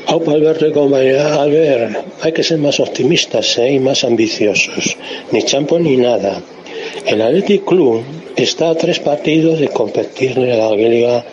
[0.06, 3.72] Alberto y compañía, a ver, hay que ser más optimistas ¿eh?
[3.74, 4.96] y más ambiciosos.
[5.32, 6.40] Ni champo ni nada.
[7.06, 8.02] El Athletic Club
[8.34, 11.24] está a tres partidos de competirle a la Liga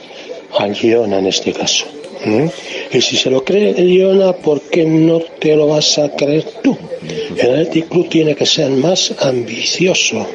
[0.58, 1.86] al Girona en este caso.
[2.26, 2.52] ¿m?
[2.92, 6.44] Y si se lo cree el Girona, ¿por qué no te lo vas a creer
[6.62, 6.78] tú?
[7.38, 10.28] El Athletic Club tiene que ser más ambicioso.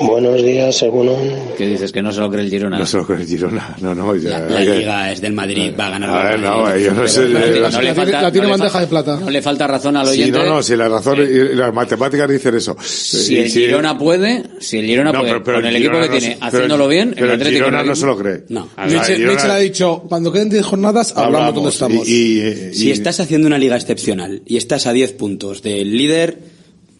[0.00, 1.08] Buenos días, según
[1.56, 1.92] ¿Qué dices?
[1.92, 2.78] Que no se lo cree el Girona.
[2.78, 3.76] No se lo cree el Girona.
[3.80, 4.40] No, no, ya.
[4.40, 6.10] La que- Liga es del Madrid, va a ganar.
[6.10, 7.20] A ver, el no, yo no sé.
[7.28, 9.20] No le- yo- no le falta- La tiene no bandeja de plata.
[9.20, 10.38] No le falta razón al Sí, oyente.
[10.38, 12.76] no, no, si la razón y las matemáticas dicen eso.
[12.82, 15.76] Si Y el si- Girona puede, si el Girona No, puede, pero- pero con el
[15.76, 18.06] el equipo que no tiene, pero haciéndolo el- bien, pero el Atlético Girona no se
[18.06, 18.44] lo cree.
[18.48, 18.68] No.
[18.76, 22.06] A ver, Mitchell, ha dicho, cuando queden 10 jornadas, hablamos dónde estamos.
[22.06, 26.38] Si estás haciendo una liga excepcional y estás a 10 puntos del líder,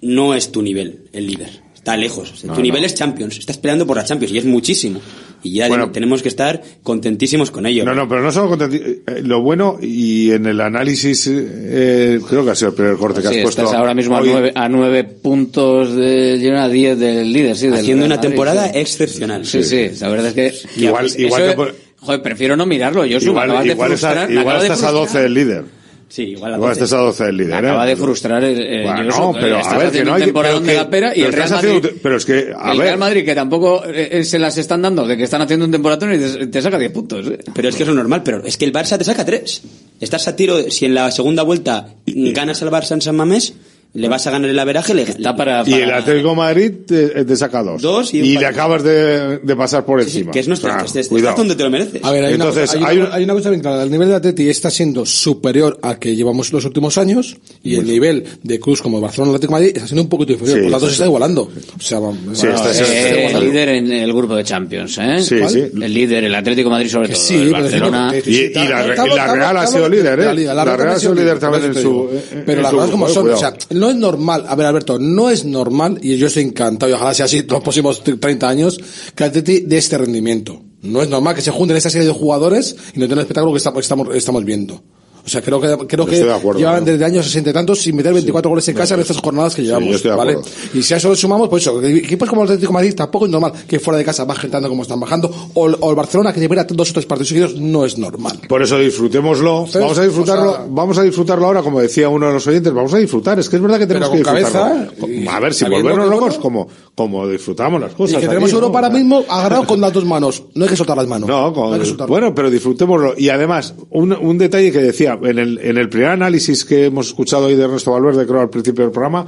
[0.02, 1.63] no es tu nivel, el líder.
[1.84, 2.32] Está lejos.
[2.32, 3.36] O sea, No, tu nivel es Champions.
[3.38, 5.02] Estás peleando por la Champions y es muchísimo.
[5.42, 5.90] Y ya Bueno.
[5.90, 7.84] tenemos que estar contentísimos con ello.
[7.84, 12.42] No, no, pero no solo contenti- eh, lo bueno y en el análisis eh, creo
[12.42, 13.62] que ha sido el primer corte que Sí, has puesto.
[13.64, 17.66] estás ahora mismo a nueve, a nueve puntos de Girona, 10 del líder, sí.
[17.66, 18.78] del Haciendo una Madrid, temporada sí.
[18.78, 19.44] excepcional.
[19.44, 20.80] Sí, sí, la verdad es que...
[20.80, 24.30] Igual- igual que eso- por- Joder, prefiero no mirarlo, yo Igual, acabas de igual, frustrar.
[24.30, 24.92] igual estás a frustrar.
[24.94, 25.64] 12 del líder.
[26.14, 26.84] Sí, igual a Igual 12.
[26.84, 27.50] estás a 12 del líder.
[27.50, 27.70] Me ¿eh?
[27.70, 30.32] acaba de frustrar el, el Bueno, Josu, no, pero a ver, que no hay de
[30.32, 31.68] que- la pera y el Real Madrid...
[31.78, 34.56] haciendo- pero es que, a el ver, Real Madrid, que tampoco eh, eh, se las
[34.56, 37.26] están dando, de que están haciendo un temporadón y te, te saca 10 puntos.
[37.26, 37.38] eh.
[37.52, 39.62] Pero es que eso es normal, pero es que el Barça te saca 3.
[40.00, 43.54] Estás a tiro, si en la segunda vuelta ganas al Barça en San Mamés,
[43.94, 45.62] le vas a ganar el averaje, le Está para...
[45.66, 47.80] y el Atlético de Madrid te, te saca dos.
[47.80, 50.32] Dos y un le acabas de, de pasar por encima.
[50.32, 52.02] que es nuestro, O sea, que estás donde te lo mereces.
[52.04, 53.82] A ver, hay, Entonces, una, cosa, hay hay, un- una, hay una cosa bien clara.
[53.84, 57.86] El nivel de Atleti está siendo superior al que llevamos los últimos años y el
[57.86, 60.56] nivel de Cruz como Barcelona Atlético de Madrid está siendo un poquito inferior.
[60.58, 61.08] Sí, por lo tanto, sí, se está sí.
[61.08, 61.42] igualando.
[61.42, 64.98] O sea, vamos, Sí, vamos, está- Eh, está el líder en el grupo de Champions,
[64.98, 65.20] ¿eh?
[65.22, 65.50] Sí, ¿Cuál?
[65.50, 65.60] sí.
[65.80, 67.18] El líder, el Atlético de Madrid sobre todo.
[67.20, 68.12] Sí, el Barcelona...
[68.26, 70.34] Y, y la, y la Real ha sido líder, ¿eh?
[70.44, 72.08] La Real ha sido líder también en su.
[72.44, 73.28] Pero las cosas como son.
[73.28, 73.54] eh, O sea.
[73.84, 74.46] No es normal.
[74.48, 77.62] A ver, Alberto, no es normal, y yo estoy encantado, y ojalá sea así los
[77.62, 78.80] próximos 30 años,
[79.14, 80.62] que Atleti de este rendimiento.
[80.80, 83.52] No es normal que se junten esta serie de jugadores y no tengan el espectáculo
[83.52, 84.82] que estamos, viendo.
[85.26, 86.92] O sea, creo que, creo que de acuerdo, llevan ¿no?
[86.92, 89.62] desde años 60 y tantos sin meter 24 goles en casa en estas jornadas que
[89.62, 90.02] llevamos.
[90.02, 90.36] de ¿vale?
[90.74, 92.94] Y si a eso le sumamos, pues eso, que equipos como el Atlético de Madrid
[92.94, 95.90] tampoco es normal que fuera de casa bajen tanto como están bajando, o, el- o
[95.90, 98.38] el Barcelona que lleva dos o tres partidos seguidos, no es normal.
[98.48, 99.64] Por eso disfrutémoslo.
[99.66, 100.50] Entonces, Vamos a disfrutarlo.
[100.50, 102.72] o sea- vamos a disfrutarlo ahora, como decía uno de los oyentes.
[102.72, 103.38] Vamos a disfrutar.
[103.38, 104.50] Es que es verdad que tenemos que disfrutarlo.
[104.52, 108.10] cabeza y a ver, si volvernos que, locos, como, como disfrutamos las Y cosas.
[108.12, 108.58] que aquí, tenemos ¿no?
[108.58, 110.42] Europa ahora mismo agarrado con las dos manos.
[110.54, 111.28] No hay que soltar las manos.
[111.28, 113.14] No, con- hay que bueno, pero disfrutémoslo.
[113.16, 117.08] Y además, un, un detalle que decía, en el, en el primer análisis que hemos
[117.08, 119.26] escuchado hoy de Ernesto Valverde, creo al principio del programa,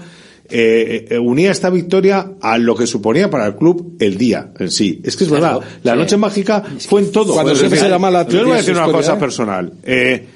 [0.48, 4.70] eh, eh, unía esta victoria a lo que suponía para el club el día en
[4.70, 5.00] sí.
[5.02, 5.98] Es que es verdad, la sí.
[5.98, 7.34] noche mágica fue en todo.
[7.34, 9.18] Cuando decir, se llama la Yo les voy a decir una cosa ¿eh?
[9.18, 9.72] personal.
[9.82, 10.26] Eh,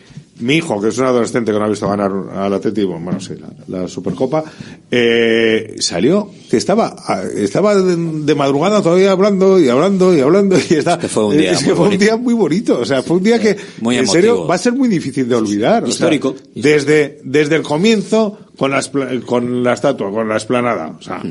[0.41, 3.35] mi hijo, que es un adolescente que no ha visto ganar al Atleti, bueno, sí,
[3.39, 4.45] la, la Supercopa,
[4.91, 6.97] eh, salió, que estaba,
[7.37, 11.53] estaba de, madrugada todavía hablando y hablando y hablando y está, que fue un día
[11.53, 12.05] es que muy fue un bonito.
[12.05, 14.73] día muy bonito, o sea, fue un día que, Muy en serio, va a ser
[14.73, 15.85] muy difícil de olvidar.
[15.85, 16.35] o sea, Histórico.
[16.55, 18.83] desde, desde el comienzo, con la,
[19.27, 21.23] con la estatua, con la esplanada, o sea,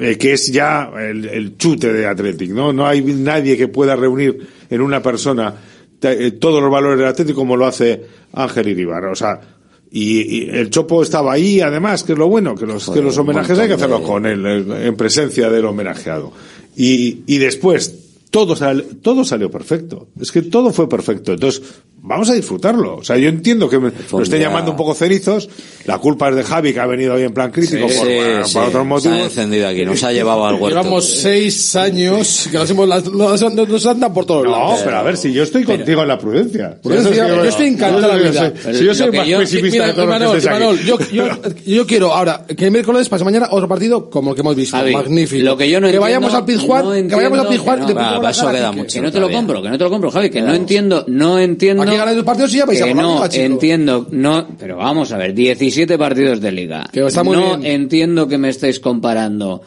[0.00, 2.72] eh, que es ya el, el chute de Athletic, ¿no?
[2.72, 5.54] No hay nadie que pueda reunir en una persona
[6.02, 9.40] eh, todos los valores del Athletic como lo hace Ángel Iribar, o sea,
[9.90, 13.06] y, y el Chopo estaba ahí, además, que es lo bueno, que los, Joder, que
[13.06, 16.30] los homenajes hay que hacerlos de- con él, eh, en presencia del homenajeado.
[16.76, 17.94] Y, y después,
[18.30, 20.08] todo, sal- todo salió perfecto.
[20.20, 21.32] Es que todo fue perfecto.
[21.32, 21.62] Entonces,
[22.00, 22.96] vamos a disfrutarlo.
[22.96, 25.48] O sea, yo entiendo que me, lo estén día- llamando un poco cerizos.
[25.84, 28.14] La culpa es de Javi, que ha venido hoy en plan crítico Sí, por, sí,
[28.14, 28.54] bueno, sí.
[28.54, 29.18] por otros Se ha motivos.
[29.20, 30.68] encendido aquí, nos ha llevado al huerto.
[30.78, 34.80] Llevamos seis años que nos, hemos, las- nos, nos andan por todos No, lados.
[34.84, 36.78] pero a ver, si yo estoy contigo en la prudencia.
[36.82, 38.52] Prudencia, yo estoy encantado de la vida.
[38.72, 41.28] Si yo soy más yo- pesimista mira, de todos los que yo, yo,
[41.66, 44.76] yo quiero ahora que el miércoles, para mañana, otro partido como el que hemos visto.
[44.76, 45.44] Javi, Magnífico.
[45.44, 49.02] lo que yo no que vayamos al Pizjuán, no que vayamos al Pizjuán que no.
[49.02, 51.87] no te lo compro, que no te lo compro, Javi, que no entiendo, no entiendo.
[51.88, 53.44] Aquí ganáis dos partidos y ya vais a que no liga, chico.
[53.44, 56.88] entiendo, no, pero vamos a ver, 17 partidos de liga.
[56.92, 57.82] Que está muy no bien.
[57.82, 59.62] entiendo que me estéis comparando.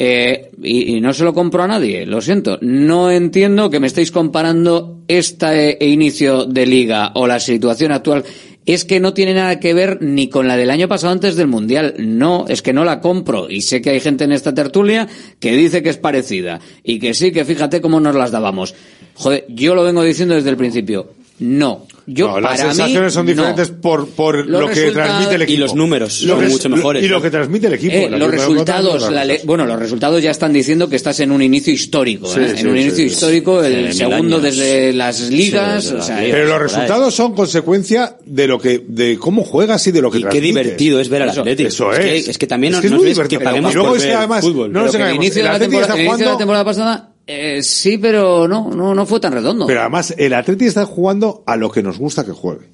[0.00, 2.58] Eh, y, y no se lo compro a nadie, lo siento.
[2.60, 8.24] No entiendo que me estéis comparando este inicio de liga o la situación actual
[8.68, 11.46] es que no tiene nada que ver ni con la del año pasado antes del
[11.46, 11.94] Mundial.
[11.98, 13.48] No, es que no la compro.
[13.48, 15.08] Y sé que hay gente en esta tertulia
[15.40, 16.60] que dice que es parecida.
[16.84, 18.74] Y que sí, que fíjate cómo nos las dábamos.
[19.14, 21.08] Joder, yo lo vengo diciendo desde el principio.
[21.40, 21.86] No.
[22.10, 23.80] Yo, No, las para sensaciones mí, son diferentes no.
[23.82, 25.56] por, por lo que transmite el equipo.
[25.56, 27.94] y los números Lo son mucho mejores, Y lo que transmite el equipo.
[27.94, 31.42] Eh, los resultados, la le- bueno, los resultados ya están diciendo que estás en un
[31.42, 32.52] inicio histórico, Sí, ¿eh?
[32.54, 33.02] sí, en un sí, inicio sí.
[33.04, 34.42] histórico, el segundo años.
[34.42, 39.44] desde las ligas, o sea, Pero los resultados son consecuencia de lo que, de cómo
[39.44, 40.54] juegas y de lo que Y qué transmites.
[40.62, 41.68] divertido es ver al Eso- Atlético.
[41.68, 42.04] Eso Es es.
[42.24, 43.42] que- es que también es no- que es no muy es que divertido.
[43.42, 44.72] paguemos Y luego por es que ver además, fútbol.
[44.72, 48.94] no nos el engañemos, inicio, de el la temporada pasada, eh, sí, pero no, no,
[48.94, 49.66] no fue tan redondo.
[49.66, 52.66] Pero además, el Atlético está jugando a lo que nos gusta que juegue.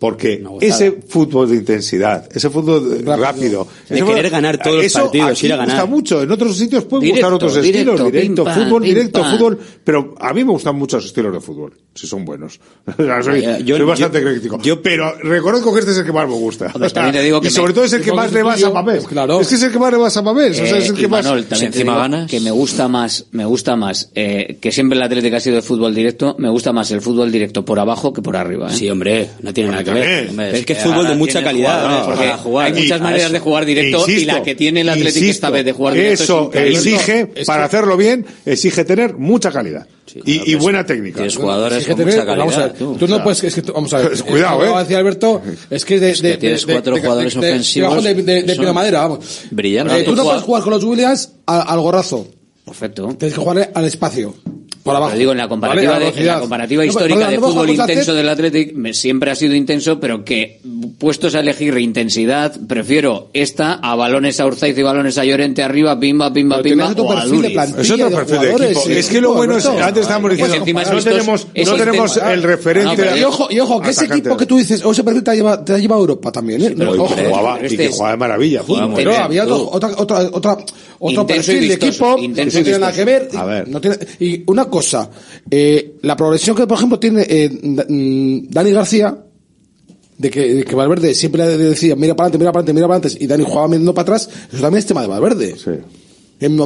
[0.00, 4.92] Porque ese fútbol de intensidad, ese fútbol rápido, De ese querer fútbol- ganar todos los
[4.92, 5.74] partidos, aquí ir a ganar.
[5.76, 6.22] gusta mucho.
[6.22, 9.20] En otros sitios pueden Directo, gustar otros directo, estilos, directo, pim, pam, fútbol, pim, directo,
[9.20, 9.32] pam.
[9.32, 9.58] fútbol.
[9.84, 12.60] Pero a mí me gustan muchos estilos de fútbol, si son buenos.
[13.22, 14.58] Soy, yo- soy bastante yo- crítico.
[14.82, 16.70] pero reconozco que este es el que más me gusta.
[16.74, 18.62] Hombre, también te digo que y sobre me- todo es el que más le vas
[18.62, 19.06] a Mamés.
[19.06, 19.40] Claro.
[19.40, 20.60] Es que es el que más le vas a Mamés.
[20.60, 21.24] o sea, es el Eh, que más.
[21.24, 25.36] También te digo que me gusta más, me gusta más, eh, que siempre el Atlético
[25.36, 28.36] ha sido de fútbol directo, me gusta más el fútbol directo por abajo que por
[28.36, 28.68] arriba.
[28.70, 28.74] ¿eh?
[28.76, 30.28] Sí, hombre, no tiene nada que ver.
[30.30, 31.80] Hombre, Es que es fútbol de mucha calidad.
[31.82, 32.04] jugadores, ¿no?
[32.06, 32.66] porque Para jugar.
[32.66, 35.50] hay muchas Y- maneras de jugar directo y la que tiene el Atlético insisto, esta
[35.50, 39.86] vez de jugar directo Eso es exige, para hacerlo bien, exige tener mucha calidad.
[40.24, 41.16] y, y buena técnica.
[41.16, 43.92] tienes jugadores Es que tener- vamos a ver, tú, no puedes, es que tú- vamos
[43.94, 44.22] a ver.
[44.24, 44.82] Cuidado, Como eh.
[44.82, 48.14] decía Alberto, es que de, de, tienes de- cuatro de- jugadores de- de- ofensivos De,
[48.14, 49.40] de, de, de son pino madera, vamos.
[49.50, 49.98] brillantes.
[49.98, 52.26] Eh, tú no puedes jugar con los Williams a- al gorrazo.
[52.64, 53.06] Perfecto.
[53.18, 54.34] Tienes que jugarle al espacio.
[54.86, 55.10] Por abajo.
[55.10, 57.54] Pero digo, en la comparativa, Vale, de, en la comparativa No, histórica de no vamos
[57.56, 60.60] fútbol intenso del Athletic, me- siempre ha sido intenso, pero que
[60.98, 65.98] puestos a elegir intensidad, prefiero esta a balones a Urzaiz y balones a Llorente arriba,
[65.98, 68.80] pimba, pimba, Pero pimba, o a de plantilla, Es otro de perfil de equipo.
[68.86, 71.74] sí, Es que lo bueno es, antes estábamos Pues diciendo, encima no estos- tenemos, no
[71.76, 72.90] tenemos temas- el referente.
[72.90, 74.20] No, pero Y ojo, y ojo, que ese atacante.
[74.28, 76.32] equipo que tú dices, o ese perfil te ha llevado, te ha llevado a Europa
[76.32, 76.74] también, ¿eh?
[76.76, 77.08] pero Ojo.
[77.16, 78.62] jugaba, pero y que este es- jugaba de maravilla.
[78.62, 80.58] Jugaba Pero había otro, otra, otra, otra,
[81.00, 83.28] otro perfil de equipo que no tiene nada que ver.
[83.68, 85.10] no tiene- y una cosa,
[85.50, 87.48] eh, la progresión que, por ejemplo, tiene eh,
[87.88, 89.16] mm, Dani García,
[90.18, 92.86] de que, de que Valverde siempre le decía, mira para adelante, mira para adelante, mira
[92.88, 95.54] para adelante, y Dani jugaba mirando para atrás, eso también es tema de Valverde.
[96.38, 96.64] En lo,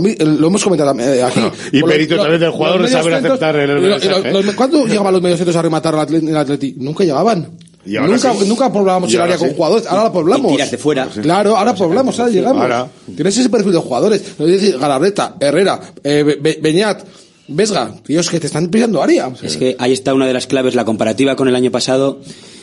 [0.49, 1.41] hemos comentado eh, aquí.
[1.73, 4.33] Y mérito también del jugador de saber aceptar el mensaje.
[4.33, 6.75] los- ¿Cuándo llegaban los medios centros a rematar al Atlet- el Atleti?
[6.79, 7.49] Nunca llegaban.
[7.87, 8.45] Y ahora nunca, sí.
[8.49, 10.53] nunca poblábamos Y el área con jugadores, ahora la poblamos.
[10.53, 11.07] Y tiras de fuera.
[11.07, 12.63] Claro, ahora poblamos, ahora llegamos.
[12.63, 12.89] Ahora.
[13.17, 14.23] Tienes ese perfil de jugadores.
[14.79, 17.03] Galarreta, Herrera, eh, Be- Be- Beñat,
[17.51, 19.31] Vesga, tíos que te están pillando área.
[19.43, 22.21] Es que ahí está una de las claves, la comparativa con el año pasado.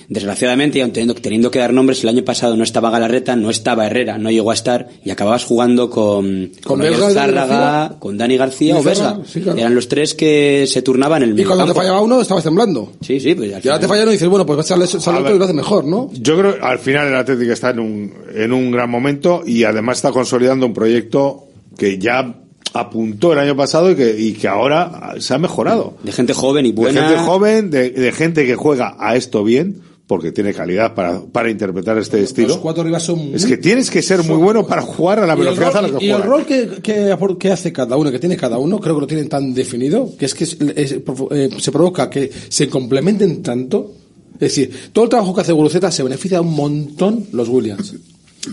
[0.09, 3.85] Desgraciadamente, y teniendo, teniendo que dar nombres, el año pasado no estaba Galarreta, no estaba
[3.87, 8.37] Herrera, no llegó a estar, y acababas jugando con, Con y Dani Zárraga, con Dani
[8.37, 9.19] García Y o Vesga.
[9.27, 9.57] Sí, claro.
[9.59, 12.45] Eran los tres que se turnaban en el Y medio cuando te fallaba uno, estabas
[12.45, 12.93] temblando.
[13.01, 14.87] Sí, sí, pues al Y ahora final- te falla uno y dices, bueno, pues sale,
[14.87, 16.09] sale A otro y lo hace mejor, ¿no?
[16.13, 19.65] Yo creo que al final el Atlético está en un, en un gran momento y
[19.65, 21.47] además está consolidando un proyecto
[21.77, 22.33] que ya
[22.73, 25.95] apuntó el año pasado y que, y que ahora se ha mejorado.
[26.03, 27.01] De gente joven y buena.
[27.01, 31.21] De gente joven, de, de gente que juega a esto bien, porque tiene calidad para,
[31.21, 32.61] para interpretar este Los estilo.
[32.61, 35.35] cuatro arriba son muy- Es que tienes que ser muy bueno para jugar a la
[35.35, 38.37] velocidad a la rol, que y el rol que, que, hace cada uno, que tiene
[38.37, 40.91] cada uno, creo que lo tienen tan definido, que es que es- es-
[41.31, 43.91] eh, se provoca que se complementen tanto.
[44.35, 47.95] Es decir, todo el trabajo que hace Guruceta se beneficia un montón los Williams.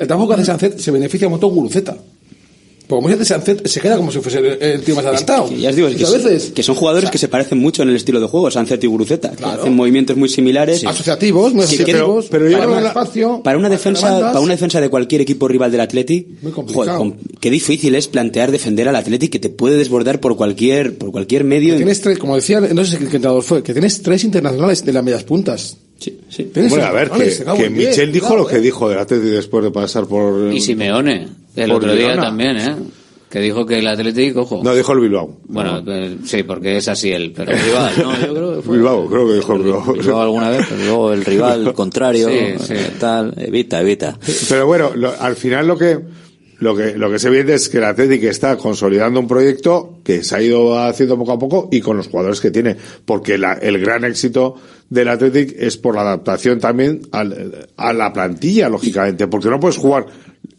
[0.00, 1.96] El trabajo que hace Sancet se beneficia un montón Guruceta.
[2.86, 5.48] Porque como dice Sancet, se queda como si fuese el, el tío más adelantado.
[5.48, 7.82] Que ya os digo, es que, a veces que son jugadores que se parecen mucho
[7.82, 10.84] en el estilo de juego, Sánchez y Guruceta, que hacen movimientos muy similares.
[10.84, 14.10] asociativos, muy Sí, asociativos, pero- pero para creo un que la- espacio, Para una defensa,
[14.10, 14.32] bandas.
[14.32, 16.98] para una defensa de cualquier equipo rival del Atleti, Muy complicado.
[16.98, 20.98] joder, com- qué difícil es plantear defender al Atleti que te puede desbordar por cualquier,
[20.98, 21.76] por cualquier medio.
[21.76, 25.02] Tienes tres, como decía, no sé qué entrenador fue, que tienes tres internacionales de las
[25.02, 25.78] medias puntas.
[26.04, 26.50] Sí, sí.
[26.68, 28.60] Bueno, a ver, que, que Michel dijo lo que eh.
[28.60, 30.52] dijo del Atlético después de pasar por...
[30.52, 32.76] Y Simeone, el otro día también, ¿eh?
[33.30, 34.60] Que dijo que el Atlético, ojo.
[34.62, 35.38] No, dijo el Bilbao.
[35.48, 38.76] Bueno, eh, sí, porque es así él, pero rival, no, yo creo que fue.
[38.76, 39.92] Bilbao, creo que dijo el Bilbao.
[39.92, 42.74] Bilbao alguna vez, pero luego el rival contrario, Sí, sí.
[42.74, 44.16] eh, tal, evita, evita.
[44.48, 45.98] Pero bueno, lo- al final lo que,
[46.64, 50.22] lo que, lo que se ve es que el Atlético está consolidando un proyecto que
[50.24, 52.74] se ha ido haciendo poco a poco y con los jugadores que tiene.
[53.04, 54.54] Porque la- el gran éxito
[54.88, 59.26] del Atlético es por la adaptación también al- a la plantilla, lógicamente.
[59.26, 60.06] Porque no puedes jugar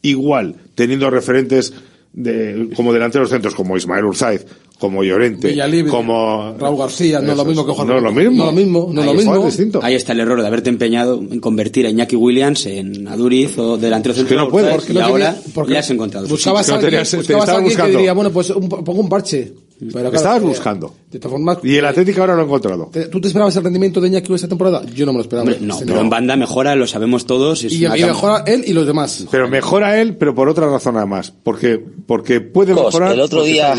[0.02, 1.74] igual teniendo referentes
[2.14, 4.46] de, como delanteros centros como Ismael Urzaiz,
[4.80, 8.12] como Llorente, Villalibre, como Raúl García, no es lo mismo que Juan No es lo
[8.12, 8.44] mismo.
[8.44, 9.46] No es lo mismo, no es lo Ahí mismo.
[9.46, 9.80] distinto.
[9.82, 13.78] Ahí está el error de haberte empeñado en convertir a Iñaki Williams en Aduriz o
[13.78, 14.40] delantero que central.
[14.40, 14.86] no puedes, ¿sabes?
[14.86, 16.28] porque y no ahora tenía- porque ya has encontrado.
[16.28, 17.98] Buscabas No alguien, tenías- te alguien que buscando.
[17.98, 19.54] diría, bueno, pues un, pongo un parche.
[19.78, 20.94] Pero claro, Estabas eh, buscando.
[21.12, 21.20] De
[21.64, 22.90] Y el Atlético ahora lo ha encontrado.
[22.94, 24.84] ¿te- ¿tú te esperabas el rendimiento de Iñaki esta temporada?
[24.96, 25.44] Yo no me lo esperaba.
[25.52, 27.62] Hombre, no, pero en banda mejora, lo sabemos todos.
[27.66, 29.26] es Y, y mejora él y los demás.
[29.30, 31.34] Pero mejora él, pero por otra razón además.
[31.44, 31.78] Porque,
[32.08, 33.12] porque puede Cos, mejorar.
[33.14, 33.76] el otro día-.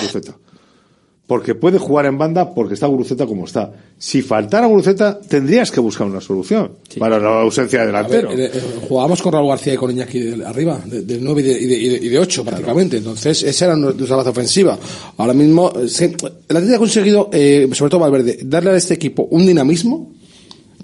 [1.26, 3.72] Porque puede jugar en banda porque está Guruceta como está.
[3.98, 6.70] Si faltara Guruceta, tendrías que buscar una solución
[7.00, 8.30] para la ausencia de A ver, delantero.
[8.32, 11.44] eh, eh, jugábamos con Raúl García y con Iñaki de- arriba, de- del 9 y
[11.44, 12.98] de, y de, y de- y de 8 prácticamente.
[12.98, 14.78] Entonces, esa era nuestra base ofensiva.
[15.16, 16.04] Ahora mismo, eh, se-
[16.48, 20.12] el Atlético ha conseguido, eh, sobre todo Valverde, darle a este equipo un dinamismo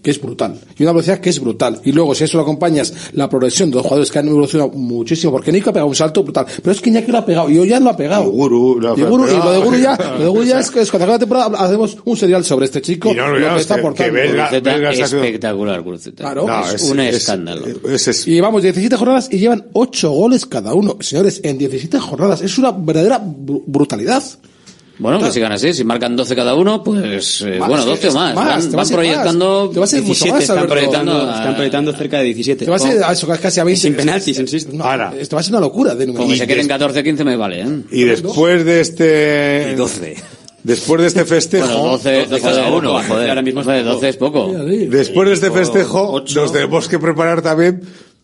[0.02, 0.58] que es brutal.
[0.76, 1.80] Y una velocidad que es brutal.
[1.84, 4.70] Y luego, si a eso lo acompañas la progresión de los jugadores que han evolucionado
[4.72, 6.44] muchísimo, porque Nico ha pegado un salto brutal.
[6.60, 8.28] Pero es que Iñaki lo ha pegado, y yo ya lo ha pegado.
[8.30, 10.70] Guru, lo ha y, Guru- y lo de Guru ya, lo de Guru ya es
[10.70, 13.12] que es cuando acabe la temporada hacemos un serial sobre este chico.
[13.12, 14.12] Y no lo que está aportando.
[15.22, 16.24] Espectacular, Guruceta.
[16.24, 16.46] Claro.
[16.46, 17.62] No, es, es- un es- escándalo.
[17.88, 20.96] es- es- Y llevamos 17 jornadas y llevan 8 goles cada uno.
[21.00, 22.42] Señores, en 17 jornadas.
[22.42, 24.22] Es una verdadera bru- brutalidad.
[25.02, 25.74] Bueno, que sigan así.
[25.74, 28.34] Si marcan 12 cada uno, pues eh, Más, bueno, 12 o más.
[28.34, 29.74] más, Van, van proyectando más.
[29.74, 32.64] Te vas a ir mucho 17, más, están proyectando, a- están proyectando cerca de 17.
[32.64, 33.80] Te vas a a eso, casi a 20.
[33.80, 34.72] Sin penaltis, insisto.
[34.72, 35.12] No, Ahora.
[35.18, 36.24] Esto va a ser una locura de número.
[36.24, 37.66] Como se queden 14, 15 me vale, ¿eh?
[37.90, 39.70] Y después de este.
[39.72, 40.16] Y 12.
[40.62, 41.66] Después de este festejo.
[41.66, 43.28] Bueno, 12, 12 cada uno, joder.
[43.30, 43.94] ahora mismo es Hombre, poco.
[43.94, 44.52] 12 es poco.
[44.52, 47.82] Después de este festejo, nos tenemos que preparar también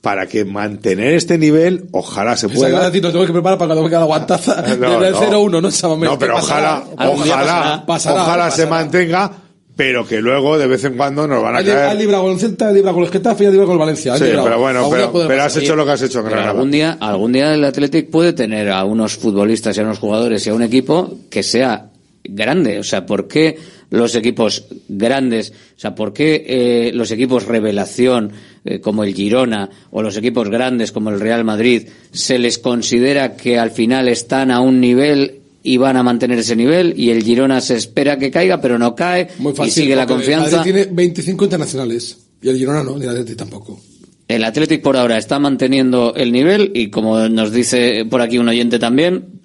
[0.09, 2.79] para que mantener este nivel, ojalá se Esa pueda.
[2.89, 5.21] gran tengo que preparar para cuando venga la guantaza No, del no.
[5.21, 5.97] 0-1, no.
[6.07, 8.71] No, pero ojalá, ojalá, pasará, pasará, ojalá se pasará.
[8.71, 9.33] mantenga,
[9.77, 11.95] pero que luego de vez en cuando nos van a caer.
[11.99, 14.17] librado con el Celta, ha librado con el Getafe y ha librado con el Valencia.
[14.17, 14.45] Sí, librado.
[14.47, 16.53] pero bueno, pero, pero has hecho lo que has hecho en Pero Granada.
[16.55, 20.47] algún día, algún día el Athletic puede tener a unos futbolistas y a unos jugadores
[20.47, 21.91] y a un equipo que sea
[22.25, 22.79] grande.
[22.79, 23.59] O sea, ¿por qué
[23.90, 28.32] los equipos grandes, o sea, por qué eh, los equipos revelación
[28.65, 33.36] eh, como el Girona o los equipos grandes como el Real Madrid se les considera
[33.36, 37.23] que al final están a un nivel y van a mantener ese nivel y el
[37.23, 40.59] Girona se espera que caiga pero no cae Muy y fácil, sigue la el confianza?
[40.59, 42.19] Madrid tiene 25 internacionales.
[42.40, 43.81] Y el Girona no, ni el Atleti tampoco.
[44.28, 48.48] El Athletic por ahora está manteniendo el nivel y como nos dice por aquí un
[48.48, 49.40] oyente también,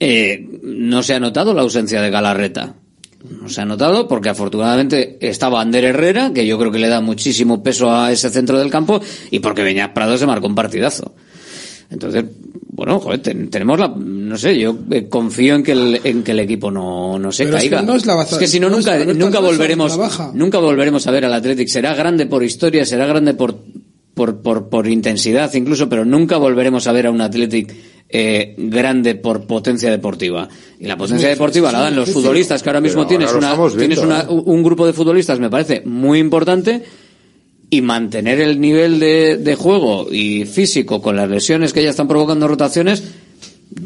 [0.00, 2.74] eh, no se ha notado la ausencia de Galarreta.
[3.40, 7.00] No se ha notado porque afortunadamente estaba Ander Herrera, que yo creo que le da
[7.00, 9.00] muchísimo peso a ese centro del campo,
[9.30, 11.14] y porque Beñat Prado se marcó un partidazo.
[11.90, 12.24] Entonces,
[12.70, 16.32] bueno, joder, ten- tenemos la, no sé, yo eh, confío en que el, en que
[16.32, 17.82] el equipo no, no se Pero es que caiga.
[17.86, 20.30] no es la baza- que si no, no es nunca, nunca es volveremos, baja.
[20.34, 21.66] nunca volveremos a ver al Athletic.
[21.68, 23.56] Será grande por historia, será grande por,
[24.14, 27.74] por, por, por intensidad incluso, pero nunca volveremos a ver a un Athletic
[28.08, 30.48] eh, grande por potencia deportiva.
[30.80, 33.98] Y la potencia deportiva la dan los futbolistas, que ahora mismo tienes, una, viendo, tienes
[33.98, 34.26] una- ¿eh?
[34.28, 36.82] un grupo de futbolistas, me parece muy importante,
[37.70, 42.08] y mantener el nivel de, de juego y físico con las lesiones que ya están
[42.08, 43.02] provocando rotaciones,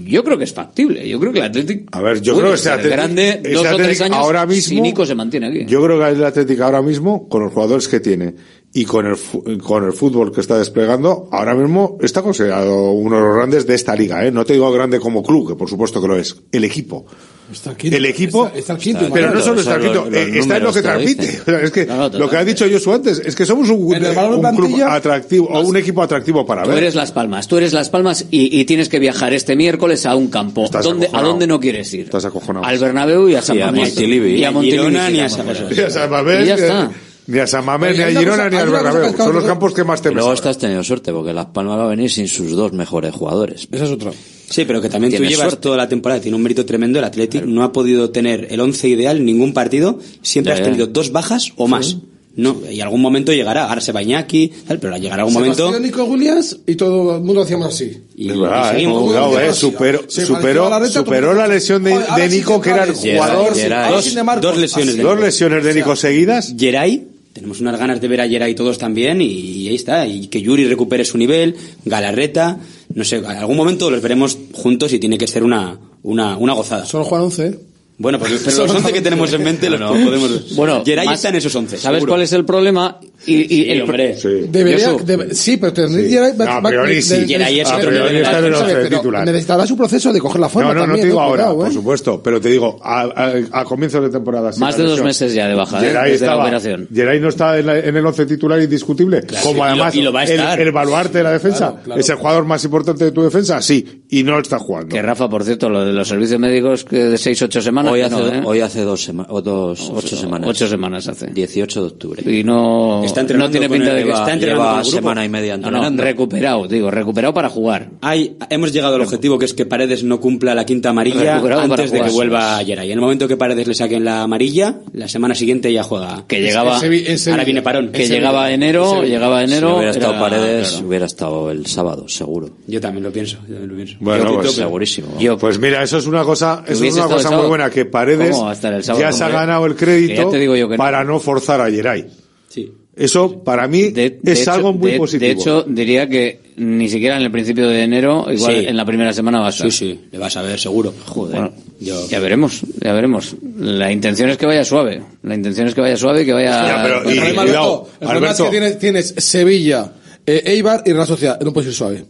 [0.06, 1.08] yo creo que es factible.
[1.08, 3.42] Yo creo que el Athletic A ver, yo puede creo que ese ser Athletic- grande
[3.52, 5.64] dos o tres años ahora si Nico se mantiene aquí.
[5.66, 8.34] Yo creo que el Atlético ahora mismo, con los jugadores que tiene
[8.74, 13.22] y con el, con el fútbol que está desplegando, ahora mismo está considerado uno de
[13.22, 14.24] los grandes de esta liga.
[14.26, 14.30] ¿eh?
[14.32, 16.36] No te digo grande como club, que por supuesto que lo es.
[16.52, 17.04] El equipo.
[17.52, 17.96] Está el quinto.
[17.98, 19.10] El equipo, Está, está quinto.
[19.12, 21.22] pero no solo está quinto, los- los eh, está en lo que transmite.
[21.26, 21.40] dicen.
[21.42, 23.68] O sea, es que No, no, lo que ha dicho Josu antes, es que somos
[23.68, 26.78] un, club atractivo, o un equipo atractivo para Tú ver.
[26.78, 30.16] eres Las Palmas, tú eres Las Palmas y, y tienes que viajar este miércoles a
[30.16, 30.66] un campo.
[30.82, 32.06] ¿Dónde, ¿A dónde no quieres ir?
[32.06, 32.64] Estás acojonado.
[32.64, 33.88] Al Bernabéu y a San Mamés.
[33.90, 34.34] Montilivi.
[34.36, 34.88] Y a Montilivi.
[34.90, 35.28] Ni a.
[35.28, 35.64] José.
[35.74, 36.90] Ni a San Mamés, Y ya está.
[37.32, 39.10] Ni a San Mamés, ni a Girona, cosa- ni al Bernabéu.
[39.12, 41.84] que Son los campos que más te Luego estás teniendo suerte porque Las Palmas va
[41.84, 43.68] a venir sin sus dos mejores jugadores.
[43.72, 44.10] Esa es otra.
[44.50, 45.56] Sí, pero que también tú llevas suerte.
[45.62, 46.98] toda la temporada, tiene un mérito tremendo.
[46.98, 49.98] El Athletic no ha podido tener el once ideal en ningún partido.
[50.20, 50.64] Siempre Ya, has ya.
[50.66, 51.96] tenido dos bajas o más.
[52.34, 53.68] No, y algún momento llegará.
[53.68, 55.56] Ahora se va Iñaki, tal, pero llegará algún momento.
[55.56, 58.04] Sebastián Nico Williams y todo el mundo hacíamos así.
[58.16, 59.02] Y, Es verdad, y eh, seguimos.
[59.04, 61.94] cuidado, eh, Como superó, superó, la reta, superó la lesión de,
[62.30, 63.54] Nico, que que era el jugador.
[63.54, 64.14] Geray.
[64.14, 66.54] De Marcos, Dos lesiones de Dos lesiones de Nico seguidas.
[66.58, 70.06] Geray, tenemos unas ganas de ver a Geray todos también y, ahí está.
[70.06, 72.58] Y que Yuri recupere su nivel, Galarreta,
[72.94, 76.52] no sé, en algún momento los veremos juntos y tiene que ser una, una, una
[76.52, 76.84] gozada.
[76.84, 77.58] Solo juegan 11, ¿eh?
[78.02, 79.92] Bueno, pues pero los 11 que tenemos en mente los No.
[79.92, 80.56] podemos...
[80.56, 81.78] Bueno, Geray más- está en esos 11.
[81.78, 82.10] ¿Sabes seguro.
[82.12, 82.98] cuál es el problema?
[83.24, 84.16] Y, y Sí, el, hombre.
[84.18, 84.28] Sí.
[84.48, 87.24] Debería, debe- sí, pero tendría No, a priori sí.
[87.28, 88.22] Geray es A otro priori nivel.
[88.22, 89.24] está en el Pero once titular.
[89.26, 91.42] Necesitará su proceso de coger la forma No, no, no también, te digo eh, ahora,
[91.44, 91.72] cuidado, por eh.
[91.72, 94.52] supuesto, pero te digo, a, a, a comienzos de temporada.
[94.52, 95.86] sin Más la de dos meses ya de baja, ¿eh?
[95.86, 96.88] Geray desde la estaba- operación.
[96.92, 100.02] Geray no está en, la- en el once titular indiscutible, como y lo- además y
[100.02, 100.60] lo va a el, estar.
[100.60, 101.76] el baluarte de la defensa.
[101.96, 103.62] ¿Es el jugador más importante de tu defensa?
[103.62, 104.02] Sí.
[104.10, 104.88] y no está jugando.
[104.94, 107.91] Que Rafa, por cierto, lo de los servicios médicos que de 6 8 semanas.
[107.92, 108.42] Hoy que hace, no, ¿eh?
[108.44, 110.48] hoy hace dos, sema- o dos, ocho semanas.
[110.48, 111.26] Ocho semanas hace.
[111.28, 112.22] 18 de octubre.
[112.38, 114.96] Y no, Está no entrenando tiene pinta el- de que lleva- está lleva el grupo.
[114.96, 116.02] semana y media No, no, entrenando.
[116.02, 117.90] recuperado, digo, recuperado para jugar.
[118.00, 121.62] Hay, hemos llegado al objetivo que es que Paredes no cumpla la quinta amarilla Recuperado
[121.62, 122.86] antes de que vuelva a Geray.
[122.90, 126.24] En el momento que Paredes le saquen la amarilla, la semana siguiente ya juega.
[126.26, 127.14] Que llegaba- Sevilla.
[127.30, 127.90] Ahora viene parón.
[127.92, 129.68] Que llegaba enero, llegaba enero.
[129.70, 130.86] Si hubiera estado Paredes, claro.
[130.88, 132.50] hubiera estado el sábado, seguro.
[132.66, 133.36] Yo también lo pienso.
[133.48, 133.94] Yo también lo pienso.
[134.00, 135.08] Bueno, Yo- pues, yo- segurísimo.
[135.38, 138.44] pues mira, eso es una cosa, eso es una cosa muy buena que Paredes ¿Cómo
[138.44, 140.68] va a estar el sábado, ya se ha ganado el crédito ya te digo yo
[140.68, 140.78] que no.
[140.78, 142.06] para no forzar a Geray.
[142.48, 142.72] Sí.
[142.94, 145.26] Eso para mí De es hecho- algo muy de- positivo.
[145.26, 148.66] De hecho, diría que ni siquiera en el principio de enero, igual Sí.
[148.66, 149.70] en la primera semana va a estar.
[149.72, 150.92] Sí, sí, le vas a ver seguro.
[151.06, 151.34] Joder.
[151.40, 153.34] Bueno, yo- Ya veremos, ya veremos.
[153.58, 155.02] La intención es que vaya suave.
[155.22, 156.66] La intención es que vaya suave y que vaya.
[156.66, 159.92] Ya, pero- El y- problema, cuidado, Alberto, el problema es que tienes, tienes Sevilla,
[160.26, 161.40] eh, Eibar y Real Sociedad.
[161.40, 162.04] No puedes ir suave.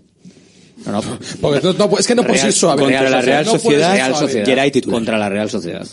[0.86, 1.02] No, no.
[1.40, 2.82] Porque no, no, es que no puedes ir suave.
[2.82, 4.14] Contra la Real Sociedad, Real.
[4.14, 4.72] Sociedad.
[4.90, 5.86] Contra la Real Sociedad.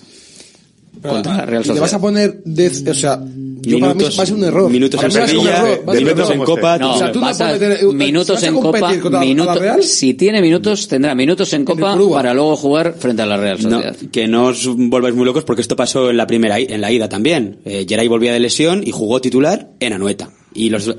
[1.02, 2.02] Contra la Real y le vas a Sociedad.
[2.02, 3.22] poner, de- o sea,
[3.62, 4.70] yo para mí Minutos- va a ser un error.
[4.70, 8.36] minutos Para en Sevilla, minutos en Copa, No, O sea, tú no vas meter- minutos
[8.36, 8.92] ¿vas a en Copa,
[9.22, 9.84] minutos, Real?
[9.84, 13.70] si tiene minutos, tendrá minutos en Copa para luego jugar frente a la Real No,
[13.82, 13.96] Sociedad.
[14.12, 17.08] que no os volváis muy locos porque esto pasó en la primera en la ida
[17.08, 17.60] también.
[17.64, 20.30] Eh, Geray volvía de lesión y jugó titular en Anoeta.
[20.60, 20.94] Y los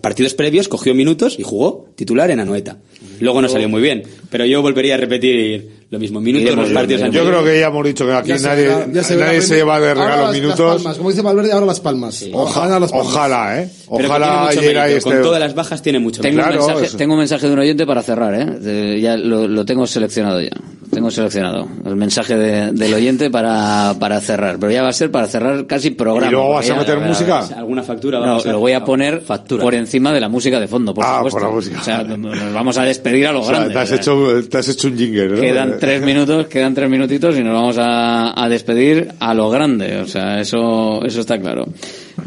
[0.00, 2.78] partidos previos cogió minutos y jugó titular en Anoeta.
[3.20, 6.20] Luego no salió muy bien, pero yo volvería a repetir lo mismo.
[6.20, 7.30] Minutos en los partidos Yo anteriores.
[7.40, 9.38] creo que ya hemos dicho que aquí Ya se nadie, verá- ya se verá nadie
[9.38, 9.42] primero.
[9.42, 10.74] se lleva de Ahora regalo las- las minutos.
[10.82, 12.24] palmas, como dice Valverde, ahora las palmas.
[12.32, 13.06] Ojalá, las palmas.
[13.08, 13.68] ojalá, ¿eh?
[13.88, 14.98] Pero que Ojalá tiene mucho Geray mérito.
[14.98, 15.10] esté...
[15.10, 16.96] Con todas las bajas tiene mucho Tengo, Claro, un mensaje, eso.
[16.96, 18.46] tengo un mensaje de un oyente para cerrar, ¿eh?
[18.58, 20.50] De- ya lo, lo tengo seleccionado ya.
[20.96, 24.56] Tengo seleccionado el mensaje de- del oyente para, para cerrar.
[24.58, 26.28] Pero ya va a ser para cerrar casi programa.
[26.28, 27.38] ¿Y luego vas a meter ya- música?
[27.54, 29.22] ¿Alguna factura a No, lo voy a poner
[29.60, 31.38] por encima de la música de fondo, por Ah, supuesto.
[31.38, 31.80] por la música.
[31.82, 33.74] O sea, nos vamos a despedir a lo O sea, grande.
[33.74, 35.38] te has, hecho, te has hecho un jingle, ¿no?
[35.42, 39.98] Quedan tres minutos, quedan tres minutitos y nos vamos a, a despedir a lo grande.
[39.98, 41.66] O sea, eso, eso está claro.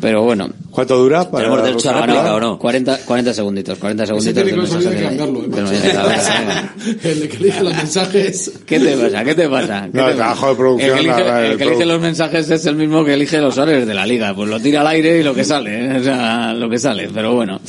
[0.02, 0.50] Pero bueno.
[0.72, 1.30] ¿Cuánto dura?
[1.30, 2.60] Para ¿Tenemos derecho a réplica o no?
[2.60, 4.58] 40, 40 segunditos, 40 Ese segunditos.
[4.58, 5.44] nos olvida de cambiarlo.
[7.04, 8.52] El que elige los mensajes.
[8.66, 9.24] ¿Qué te pasa?
[9.24, 9.88] ¿Qué te pasa?
[9.92, 10.50] ¿Qué No, te el trabajo pasa?
[10.52, 13.04] de producción, El que elige, la- el el que elige los mensajes es el mismo
[13.04, 14.34] que elige los horarios de la liga.
[14.36, 15.86] Pues lo tira al aire y lo que sale.
[15.96, 15.98] ¿eh?
[16.00, 17.10] O sea, lo que sale.
[17.14, 17.60] Pero bueno.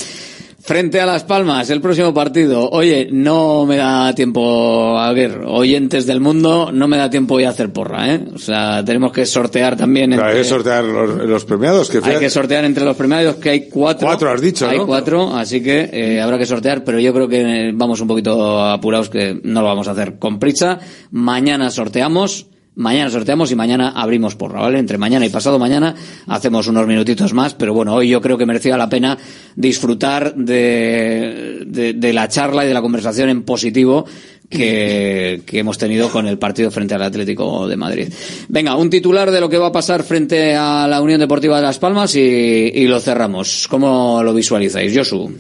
[0.63, 2.69] Frente a Las Palmas, el próximo partido.
[2.71, 7.45] Oye, no me da tiempo, a ver, oyentes del mundo, no me da tiempo hoy
[7.45, 8.27] a hacer porra, ¿eh?
[8.35, 11.89] O sea, tenemos que sortear también Claro, hay entre- que sortear los, los premiados.
[11.89, 14.07] Que hay que sortear entre los premiados, que hay cuatro.
[14.07, 14.87] Cuatro has dicho, Hay ¿no?
[14.87, 19.09] cuatro, así que eh, habrá que sortear, pero yo creo que vamos un poquito apurados,
[19.09, 20.79] que no lo vamos a hacer con prisa.
[21.11, 22.47] Mañana sorteamos.
[22.81, 24.79] Mañana sorteamos y mañana abrimos porra, ¿vale?
[24.79, 25.95] Entre mañana y pasado mañana
[26.27, 29.19] hacemos unos minutitos más, pero bueno, hoy yo creo que merecía la pena
[29.55, 34.07] disfrutar de, de, de la charla y de la conversación en positivo
[34.49, 38.09] que, que hemos tenido con el partido frente al Atlético de Madrid.
[38.49, 41.63] Venga, un titular de lo que va a pasar frente a la Unión Deportiva de
[41.63, 43.69] Las Palmas y, y lo cerramos.
[43.69, 45.31] ¿Cómo lo visualizáis, Josu?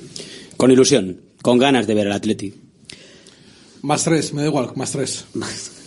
[0.58, 2.52] Con ilusión, con ganas de ver al Atleti.
[3.80, 5.24] Más tres, me da igual, más tres.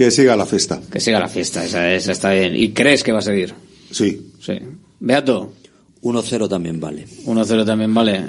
[0.00, 0.80] Que siga la fiesta.
[0.90, 2.56] Que siga la fiesta, esa, esa está bien.
[2.56, 3.52] ¿Y crees que va a seguir?
[3.90, 4.32] Sí.
[4.40, 4.54] Sí.
[4.98, 5.52] Beato,
[6.00, 7.04] 1-0 también vale.
[7.26, 8.24] 1-0 también vale.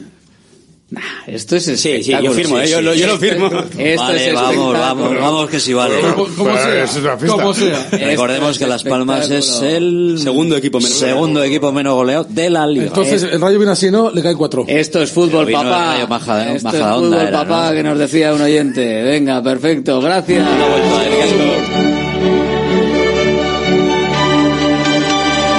[0.91, 2.33] Nah, esto es sí, yo espectáculo.
[2.33, 2.67] firmo, ¿eh?
[2.69, 3.45] Yo lo- yo lo firmo.
[3.77, 5.95] Esto Vale, es vamos, vamos, vamos que sí vale.
[6.35, 6.83] Como, sea.
[6.83, 7.37] es una fiesta.
[7.37, 7.87] Como sea.
[7.91, 12.67] Recordemos que Las Palmas es el Segundo equipo menos segundo equipo menos goleado de la
[12.67, 12.87] liga.
[12.87, 14.11] Entonces, el rayo viene así, ¿no?
[14.11, 14.65] Le caen cuatro.
[14.67, 15.61] Esto es fútbol, papá.
[15.61, 17.75] el Rayo baja- Esto es fútbol, onda era, papá, ¿no?
[17.75, 19.01] que nos decía un oyente.
[19.03, 20.45] Venga, perfecto, gracias.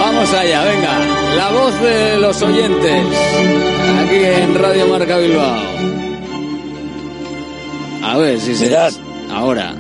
[0.01, 0.99] Vamos allá, venga.
[1.37, 3.72] La voz de los oyentes.
[4.01, 5.63] Aquí en Radio Marca Bilbao.
[8.03, 8.67] A ver si se...
[8.67, 8.93] Mirad.
[9.31, 9.75] Ahora.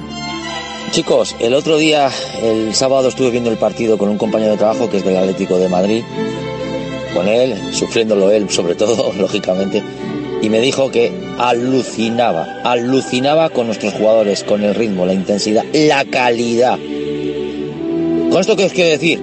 [0.92, 2.10] Chicos, el otro día,
[2.42, 5.58] el sábado, estuve viendo el partido con un compañero de trabajo que es del Atlético
[5.58, 6.04] de Madrid,
[7.14, 9.82] con él, sufriéndolo él sobre todo, lógicamente,
[10.42, 16.04] y me dijo que alucinaba, alucinaba con nuestros jugadores, con el ritmo, la intensidad, la
[16.04, 16.78] calidad.
[18.30, 19.22] Con esto que os quiero decir,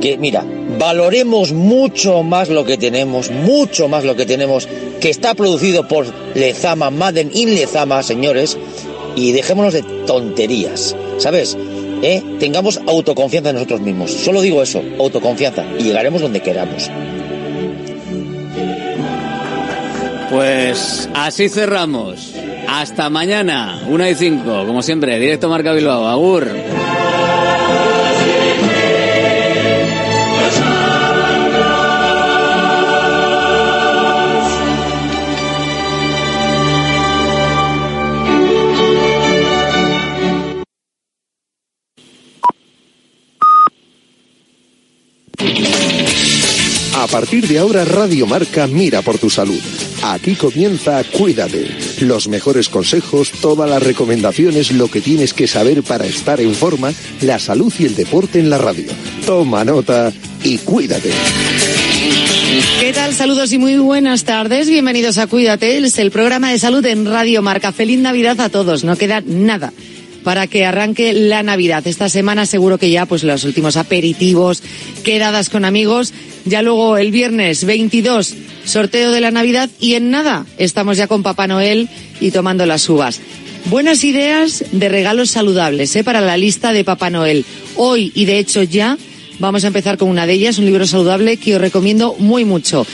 [0.00, 0.44] que mira,
[0.78, 4.68] valoremos mucho más lo que tenemos, mucho más lo que tenemos,
[5.00, 8.56] que está producido por Lezama, Madden in Lezama, señores,
[9.16, 11.56] y dejémonos de tonterías, ¿sabes?
[12.02, 12.22] ¿Eh?
[12.38, 14.12] Tengamos autoconfianza en nosotros mismos.
[14.12, 16.90] Solo digo eso, autoconfianza, y llegaremos donde queramos.
[20.30, 22.34] Pues así cerramos.
[22.68, 26.06] Hasta mañana, una y cinco, como siempre, directo Marca Bilbao.
[26.06, 26.48] Agur.
[46.98, 49.60] A partir de ahora Radio Marca mira por tu salud.
[50.02, 51.68] Aquí comienza Cuídate.
[52.00, 56.92] Los mejores consejos, todas las recomendaciones, lo que tienes que saber para estar en forma,
[57.20, 58.86] la salud y el deporte en la radio.
[59.24, 60.12] Toma nota
[60.42, 61.12] y cuídate.
[62.80, 63.14] ¿Qué tal?
[63.14, 64.68] Saludos y muy buenas tardes.
[64.68, 67.70] Bienvenidos a Cuídate, el programa de salud en Radio Marca.
[67.70, 68.82] Feliz Navidad a todos.
[68.82, 69.72] No queda nada
[70.24, 71.86] para que arranque la Navidad.
[71.86, 74.62] Esta semana seguro que ya pues los últimos aperitivos,
[75.04, 76.12] quedadas con amigos,
[76.44, 78.34] ya luego el viernes 22
[78.64, 81.88] sorteo de la Navidad y en nada estamos ya con Papá Noel
[82.20, 83.20] y tomando las uvas.
[83.64, 86.04] Buenas ideas de regalos saludables ¿eh?
[86.04, 87.44] para la lista de Papá Noel.
[87.76, 88.96] Hoy y de hecho ya
[89.38, 92.86] Vamos a empezar con una de ellas, un libro saludable que os recomiendo muy mucho.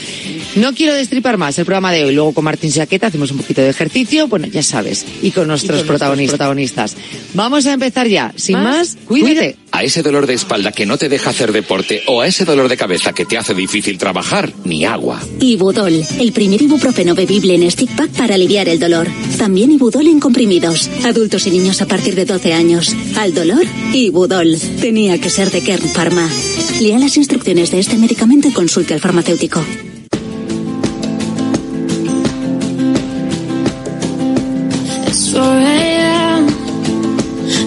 [0.55, 2.15] No quiero destripar más el programa de hoy.
[2.15, 5.83] Luego con Martín Saqueta hacemos un poquito de ejercicio, bueno, ya sabes, y con nuestros,
[5.83, 6.95] protagonistas.
[7.33, 8.31] Vamos a empezar ya.
[8.37, 9.57] Sin más, cuídate.
[9.71, 12.69] A ese dolor de espalda que no te deja hacer deporte o a ese dolor
[12.69, 15.21] de cabeza que te hace difícil trabajar, ni agua.
[15.41, 19.09] Ibudol, el primer ibuprofeno bebible en stick pack para aliviar el dolor.
[19.37, 20.89] También Ibudol en comprimidos.
[21.03, 22.95] Adultos y niños a partir de 12 años.
[23.17, 24.57] Al dolor, Ibudol.
[24.79, 26.29] Tenía que ser de Kern Pharma.
[26.79, 29.63] Lea las instrucciones de este medicamento y consulte al farmacéutico.
[35.07, 36.47] It's 4 a.m.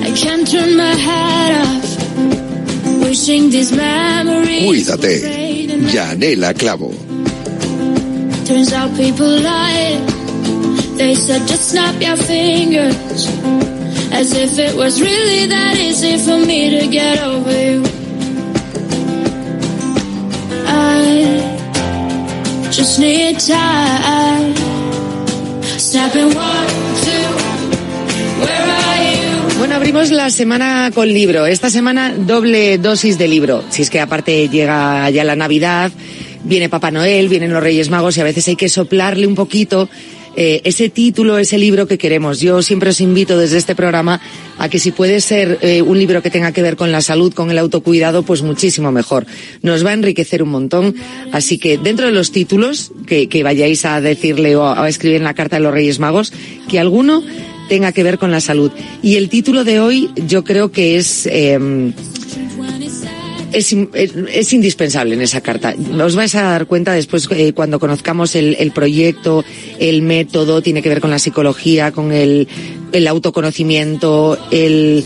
[0.05, 3.03] I can't turn my head off.
[3.03, 4.65] Wishing these memories.
[4.67, 5.67] Cuídate.
[5.93, 6.93] Yanela Clavo.
[8.45, 9.99] Turns out people lie.
[10.97, 13.27] They said just snap your fingers.
[14.13, 17.98] As if it was really that easy for me to get over you.
[22.79, 24.55] Just need time.
[25.79, 26.69] Snapping one,
[27.03, 27.29] two,
[28.41, 29.59] where are?
[29.59, 31.47] Bueno, abrimos la semana con libro.
[31.47, 33.65] Esta semana doble dosis de libro.
[33.71, 35.91] Si es que aparte llega ya la Navidad,
[36.45, 39.89] viene Papá Noel, vienen los Reyes Magos y a veces hay que soplarle un poquito
[40.41, 42.39] eh, ese título, ese libro que queremos.
[42.39, 44.21] Yo siempre os invito desde este programa
[44.57, 47.35] a que si puede ser eh, un libro que tenga que ver con la salud,
[47.35, 49.27] con el autocuidado, pues muchísimo mejor.
[49.63, 50.95] Nos va a enriquecer un montón.
[51.33, 55.25] Así que dentro de los títulos que, que vayáis a decirle o a escribir en
[55.25, 56.33] la carta de los Reyes Magos,
[56.69, 57.25] que alguno
[57.69, 58.71] tenga que ver con la salud.
[59.03, 61.27] Y el título de hoy yo creo que es...
[61.27, 61.93] Eh,
[63.53, 65.75] es, es, indispensable en esa carta.
[66.03, 69.45] Os vais a dar cuenta después eh, cuando conozcamos el, el, proyecto,
[69.79, 72.49] el método, tiene que ver con la psicología, con el,
[72.93, 75.05] el autoconocimiento, el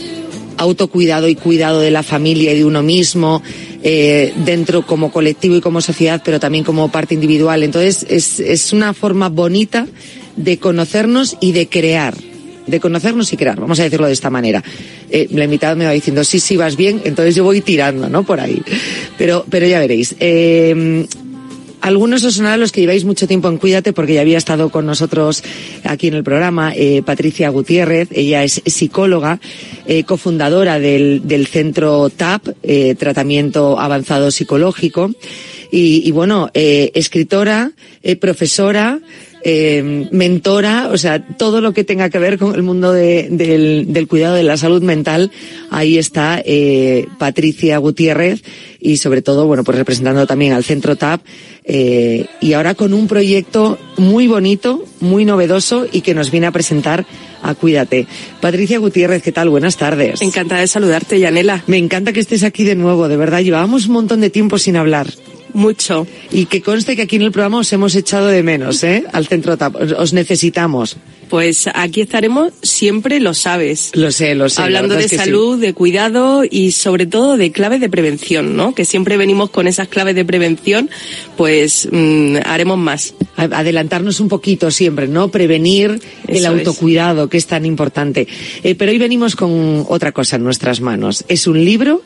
[0.58, 3.42] autocuidado y cuidado de la familia y de uno mismo,
[3.82, 7.62] eh, dentro como colectivo y como sociedad, pero también como parte individual.
[7.62, 9.86] Entonces es, es una forma bonita
[10.36, 12.14] de conocernos y de crear
[12.66, 14.62] de conocernos y crear, vamos a decirlo de esta manera.
[15.10, 18.22] Eh, la invitada me va diciendo, sí, sí, vas bien, entonces yo voy tirando, ¿no?
[18.22, 18.62] Por ahí.
[19.18, 20.14] Pero, pero ya veréis.
[20.20, 21.06] Eh,
[21.80, 24.86] algunos os sonarán los que lleváis mucho tiempo en Cuídate, porque ya había estado con
[24.86, 25.42] nosotros
[25.82, 28.08] aquí en el programa, eh, Patricia Gutiérrez.
[28.12, 29.40] Ella es psicóloga,
[30.06, 32.46] cofundadora del, del centro TAP,
[32.98, 35.10] Tratamiento Avanzado Psicológico.
[35.72, 37.72] Y, y bueno, escritora,
[38.20, 39.00] profesora,
[39.44, 43.92] eh, mentora, o sea, todo lo que tenga que ver con el mundo de, del,
[43.92, 45.30] del, cuidado de la salud mental,
[45.70, 48.42] ahí está eh, Patricia Gutiérrez
[48.80, 51.22] y sobre todo, bueno, pues representando también al Centro TAP
[51.64, 56.52] eh, y ahora con un proyecto muy bonito, muy novedoso y que nos viene a
[56.52, 57.06] presentar
[57.42, 58.06] a Cuídate.
[58.40, 59.48] Patricia Gutiérrez, ¿qué tal?
[59.48, 60.22] Buenas tardes.
[60.22, 61.64] Encantada de saludarte, Yanela.
[61.66, 63.40] Me encanta que estés aquí de nuevo, de verdad.
[63.40, 65.08] Llevábamos un montón de tiempo sin hablar.
[65.54, 66.06] Mucho.
[66.30, 69.04] Y que conste que aquí en el programa os hemos echado de menos, ¿eh?
[69.12, 69.76] Al Centro TAP.
[69.98, 70.96] Os necesitamos.
[71.32, 73.92] Pues aquí estaremos siempre, lo sabes.
[73.94, 74.60] Lo sé, lo sé.
[74.60, 75.62] Hablando de salud, sí.
[75.62, 78.74] de cuidado y sobre todo de claves de prevención, ¿no?
[78.74, 80.90] Que siempre venimos con esas claves de prevención,
[81.38, 83.14] pues mmm, haremos más.
[83.36, 85.28] Adelantarnos un poquito siempre, ¿no?
[85.28, 87.30] Prevenir Eso el autocuidado, es.
[87.30, 88.28] que es tan importante.
[88.62, 91.24] Eh, pero hoy venimos con otra cosa en nuestras manos.
[91.28, 92.02] Es un libro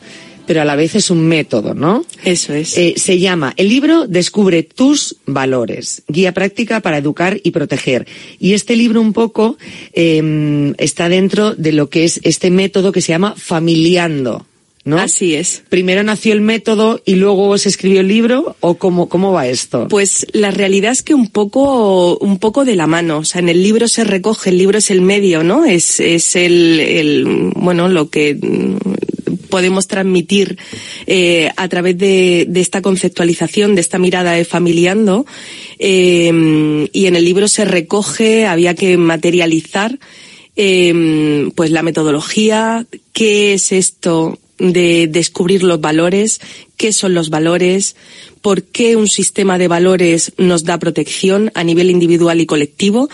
[0.47, 2.05] pero a la vez es un método, ¿no?
[2.23, 2.77] Eso es.
[2.77, 8.07] Eh, se llama el libro Descubre tus valores, guía práctica para educar y proteger.
[8.39, 9.57] Y este libro un poco
[9.93, 14.47] eh, está dentro de lo que es este método que se llama familiando.
[14.85, 14.99] ¿No?
[14.99, 15.63] Así es.
[15.67, 19.89] Primero nació el método y luego se escribió el libro o cómo, cómo va esto?
[19.89, 23.17] Pues la realidad es que un poco, un poco de la mano.
[23.17, 25.65] O sea, en el libro se recoge, el libro es el medio, ¿no?
[25.65, 28.37] Es, es el, el, bueno, lo que
[29.49, 30.57] podemos transmitir
[31.05, 35.25] eh, a través de, esta conceptualización, de esta mirada de familiando.
[35.79, 39.97] Eh, y en el libro se recoge, había que materializar
[40.55, 46.41] eh, pues la metodología, qué es esto de descubrir los valores,
[46.77, 47.95] qué son los valores,
[48.41, 53.09] por qué un sistema de valores nos da protección a nivel individual y colectivo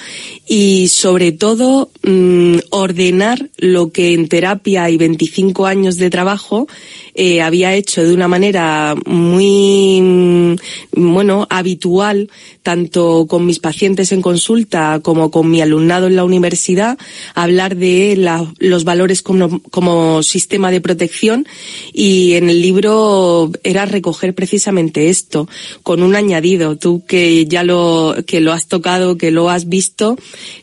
[0.47, 6.67] y sobre todo mm, ordenar lo que en terapia y 25 años de trabajo
[7.15, 10.55] eh, había hecho de una manera muy mm,
[10.91, 12.29] bueno habitual
[12.61, 16.97] tanto con mis pacientes en consulta como con mi alumnado en la universidad
[17.33, 18.15] hablar de
[18.59, 21.47] los valores como sistema de protección
[21.93, 25.47] y en el libro era recoger precisamente esto
[25.83, 26.77] con un añadido.
[26.77, 30.17] Tú que ya lo que lo has tocado que lo has visto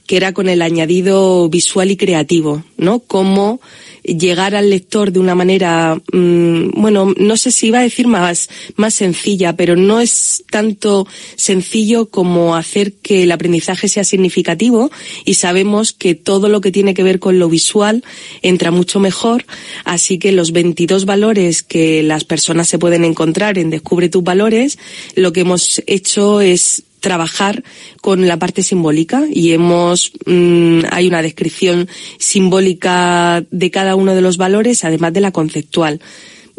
[0.07, 3.61] que era con el añadido visual y creativo no cómo
[4.03, 8.49] llegar al lector de una manera, mm, bueno, no sé si iba a decir más,
[8.77, 11.07] más sencilla, pero no es tanto
[11.37, 14.91] sencillo como hacer que el aprendizaje sea significativo
[15.25, 18.05] y sabemos que todo lo que tiene que ver con lo visual
[18.43, 19.45] entra mucho mejor,
[19.85, 24.79] así que los 22 valores que las personas se pueden encontrar en Descubre tus valores,
[25.15, 27.65] lo que hemos hecho es trabajar
[28.01, 34.21] con la parte simbólica y hemos mm, hay una descripción simbólica de cada uno de
[34.21, 36.01] los valores además de la conceptual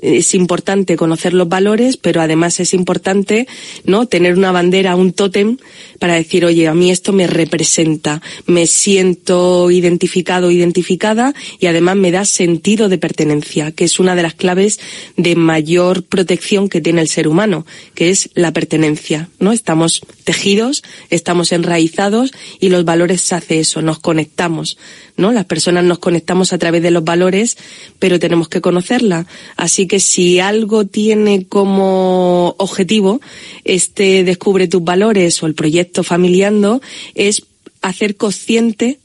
[0.02, 3.48] es importante conocer los valores, pero además es importante,
[3.86, 4.07] ¿no?
[4.07, 5.57] Tener una bandera, un tótem
[5.99, 12.11] para decir, oye, a mí esto me representa, me siento identificado, identificada y además me
[12.11, 14.80] da sentido de pertenencia, que es una de las claves
[15.18, 19.52] de mayor protección que tiene el ser humano, que es la pertenencia, ¿no?
[19.52, 24.78] Estamos tejidos, estamos enraizados y los valores hace eso, nos conectamos,
[25.18, 25.32] ¿no?
[25.32, 27.57] Las personas nos conectamos a través de los valores,
[27.99, 29.28] pero tenemos que conocerla.
[29.56, 33.19] Así que si algo tiene como objetivo
[33.65, 36.81] este Descubre tus valores o el proyecto Familiando
[37.13, 37.43] es
[37.81, 38.99] hacer consciente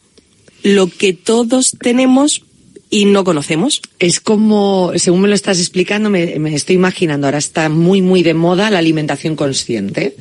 [0.63, 2.43] lo que todos tenemos
[2.89, 3.83] y no conocemos.
[3.99, 8.23] Es como, según me lo estás explicando, me, me estoy imaginando, ahora está muy, muy
[8.23, 10.15] de moda la alimentación consciente.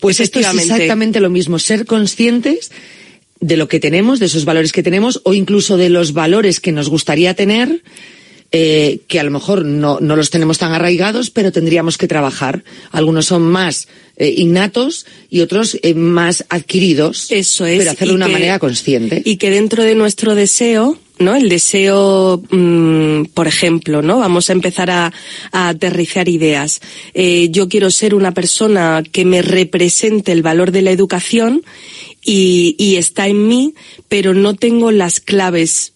[0.00, 2.72] Pues esto es exactamente lo mismo, ser conscientes
[3.38, 6.72] de lo que tenemos, de esos valores que tenemos, o incluso de los valores que
[6.72, 7.84] nos gustaría tener,
[8.52, 12.64] eh, que a lo mejor no, no los tenemos tan arraigados, pero tendríamos que trabajar.
[12.90, 17.30] Algunos son más eh, innatos y otros eh, más adquiridos.
[17.30, 17.78] Eso es.
[17.78, 19.22] Pero hacerlo de una que- manera consciente.
[19.24, 21.34] Y que dentro de nuestro deseo, ¿no?
[21.34, 24.18] El deseo, mm, por ejemplo, ¿no?
[24.18, 25.12] Vamos a empezar a,
[25.52, 26.80] a aterrizar ideas.
[27.14, 31.62] Eh, yo quiero ser una persona que me represente el valor de la educación
[32.24, 33.74] y, y está en mí,
[34.08, 35.92] pero no tengo las claves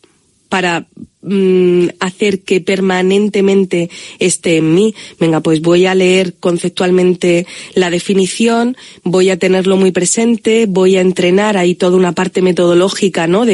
[0.48, 0.86] para
[1.23, 4.94] mm, hacer que permanentemente esté en mí.
[5.20, 11.01] Venga, pues voy a leer conceptualmente la definición, voy a tenerlo muy presente, voy a
[11.01, 13.44] entrenar ahí toda una parte metodológica, ¿no?
[13.44, 13.44] De